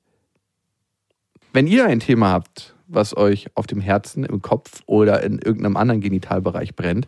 Wenn 1.53 1.67
ihr 1.67 1.85
ein 1.85 1.99
Thema 1.99 2.29
habt, 2.31 2.75
was 2.87 3.15
euch 3.15 3.47
auf 3.55 3.67
dem 3.67 3.81
Herzen, 3.81 4.23
im 4.23 4.41
Kopf 4.41 4.81
oder 4.85 5.23
in 5.23 5.39
irgendeinem 5.39 5.77
anderen 5.77 6.01
Genitalbereich 6.01 6.75
brennt, 6.75 7.07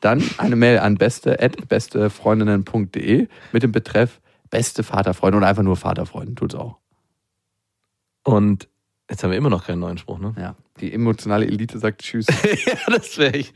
dann 0.00 0.22
eine 0.38 0.56
Mail 0.56 0.78
an 0.80 0.96
beste 0.96 1.36
bestefreundinnen.de 1.68 3.28
mit 3.52 3.62
dem 3.62 3.72
Betreff 3.72 4.20
beste 4.50 4.82
Vaterfreunde 4.82 5.38
oder 5.38 5.46
einfach 5.46 5.62
nur 5.62 5.76
Vaterfreunde, 5.76 6.34
tut's 6.34 6.54
auch. 6.54 6.78
Und 8.22 8.68
jetzt 9.10 9.22
haben 9.22 9.30
wir 9.30 9.38
immer 9.38 9.50
noch 9.50 9.66
keinen 9.66 9.80
neuen 9.80 9.98
Spruch, 9.98 10.18
ne? 10.18 10.34
Ja. 10.38 10.56
Die 10.80 10.92
emotionale 10.92 11.46
Elite 11.46 11.78
sagt 11.78 12.02
Tschüss. 12.02 12.26
ja, 12.66 12.76
das 12.88 13.16
wäre 13.18 13.36
ich. 13.36 13.52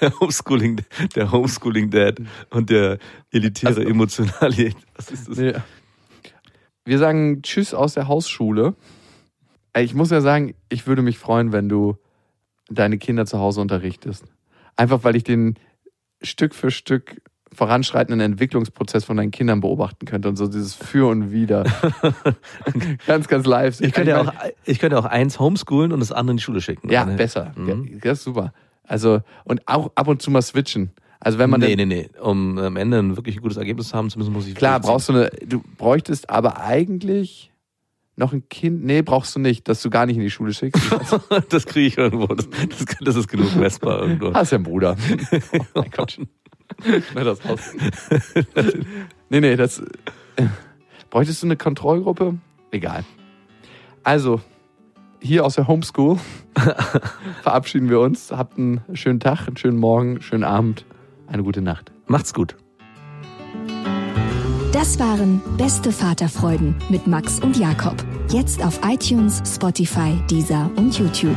Homeschooling, 0.20 0.82
der 1.14 1.32
Homeschooling 1.32 1.90
Dad 1.90 2.18
und 2.50 2.70
der 2.70 2.98
elitäre 3.30 3.68
Also- 3.76 3.82
emotionale. 3.82 4.72
Was 4.94 5.10
ist 5.10 5.28
das? 5.28 5.38
Nee. 5.38 5.54
Wir 6.84 6.98
sagen 6.98 7.42
Tschüss 7.42 7.74
aus 7.74 7.94
der 7.94 8.08
Hausschule. 8.08 8.74
Ich 9.76 9.94
muss 9.94 10.10
ja 10.10 10.20
sagen, 10.20 10.54
ich 10.68 10.86
würde 10.86 11.02
mich 11.02 11.18
freuen, 11.18 11.52
wenn 11.52 11.68
du 11.68 11.96
deine 12.68 12.98
Kinder 12.98 13.26
zu 13.26 13.38
Hause 13.38 13.60
unterrichtest. 13.60 14.24
Einfach 14.76 15.04
weil 15.04 15.16
ich 15.16 15.24
den 15.24 15.58
Stück 16.22 16.54
für 16.54 16.70
Stück 16.70 17.20
voranschreitenden 17.56 18.20
Entwicklungsprozess 18.20 19.04
von 19.04 19.16
deinen 19.16 19.30
Kindern 19.30 19.60
beobachten 19.60 20.06
könnte 20.06 20.28
und 20.28 20.36
so 20.36 20.46
dieses 20.46 20.74
Für 20.74 21.08
und 21.08 21.32
Wider. 21.32 21.64
ganz, 23.06 23.28
ganz 23.28 23.46
live. 23.46 23.80
Ich 23.80 23.92
könnte, 23.92 24.10
ja 24.10 24.20
auch, 24.20 24.32
ich 24.64 24.78
könnte 24.78 24.98
auch 24.98 25.06
eins 25.06 25.40
homeschoolen 25.40 25.92
und 25.92 26.00
das 26.00 26.12
andere 26.12 26.32
in 26.32 26.36
die 26.36 26.42
Schule 26.42 26.60
schicken. 26.60 26.90
Ja, 26.90 27.04
besser. 27.04 27.52
Mhm. 27.56 27.68
Ja, 27.68 27.98
das 28.02 28.18
ist 28.18 28.24
super. 28.24 28.52
Also, 28.84 29.22
und 29.44 29.66
auch 29.66 29.90
ab 29.94 30.06
und 30.06 30.22
zu 30.22 30.30
mal 30.30 30.42
switchen. 30.42 30.90
Also 31.18 31.38
wenn 31.38 31.50
man 31.50 31.60
nee, 31.60 31.74
nee, 31.74 31.86
nee. 31.86 32.08
Um 32.20 32.58
am 32.58 32.76
Ende 32.76 32.98
ein 32.98 33.16
wirklich 33.16 33.38
gutes 33.40 33.56
Ergebnis 33.56 33.88
zu 33.88 33.96
haben 33.96 34.10
zu 34.10 34.18
müssen, 34.18 34.32
muss 34.32 34.46
ich. 34.46 34.54
Klar, 34.54 34.80
brauchst 34.80 35.08
du 35.08 35.14
eine, 35.14 35.30
du 35.46 35.62
bräuchtest 35.78 36.30
aber 36.30 36.60
eigentlich 36.60 37.50
noch 38.16 38.32
ein 38.32 38.48
Kind. 38.48 38.84
Nee, 38.84 39.02
brauchst 39.02 39.34
du 39.34 39.40
nicht, 39.40 39.66
dass 39.68 39.82
du 39.82 39.90
gar 39.90 40.06
nicht 40.06 40.16
in 40.16 40.22
die 40.22 40.30
Schule 40.30 40.52
schickst. 40.52 40.82
das 41.48 41.66
kriege 41.66 41.86
ich 41.86 41.98
irgendwo. 41.98 42.26
Das, 42.26 42.48
das, 42.50 42.96
das 43.00 43.16
ist 43.16 43.28
genug 43.28 43.56
messbar 43.56 44.02
irgendwo. 44.02 44.34
Hast 44.34 44.52
ja 44.52 44.56
einen 44.56 44.64
Bruder. 44.64 44.96
Oh 45.74 45.80
mein 45.80 45.90
Gott. 45.90 46.18
Na, 47.14 47.24
das 47.24 47.44
raus. 47.44 47.60
nee, 49.28 49.40
nee, 49.40 49.56
das. 49.56 49.80
äh, 50.36 50.46
Bräuchtest 51.10 51.42
du 51.42 51.46
eine 51.46 51.56
Kontrollgruppe? 51.56 52.36
Egal. 52.70 53.04
Also, 54.02 54.40
hier 55.20 55.44
aus 55.44 55.54
der 55.54 55.66
Homeschool 55.66 56.18
verabschieden 57.42 57.88
wir 57.88 58.00
uns. 58.00 58.30
Habt 58.32 58.58
einen 58.58 58.82
schönen 58.92 59.20
Tag, 59.20 59.46
einen 59.46 59.56
schönen 59.56 59.78
Morgen, 59.78 60.10
einen 60.10 60.22
schönen 60.22 60.44
Abend, 60.44 60.84
eine 61.26 61.42
gute 61.42 61.62
Nacht. 61.62 61.90
Macht's 62.06 62.34
gut. 62.34 62.56
Das 64.72 64.98
waren 64.98 65.40
Beste 65.56 65.90
Vaterfreuden 65.90 66.76
mit 66.90 67.06
Max 67.06 67.40
und 67.40 67.56
Jakob. 67.56 67.96
Jetzt 68.30 68.62
auf 68.62 68.78
iTunes, 68.84 69.42
Spotify, 69.46 70.20
Deezer 70.30 70.70
und 70.76 70.98
YouTube. 70.98 71.36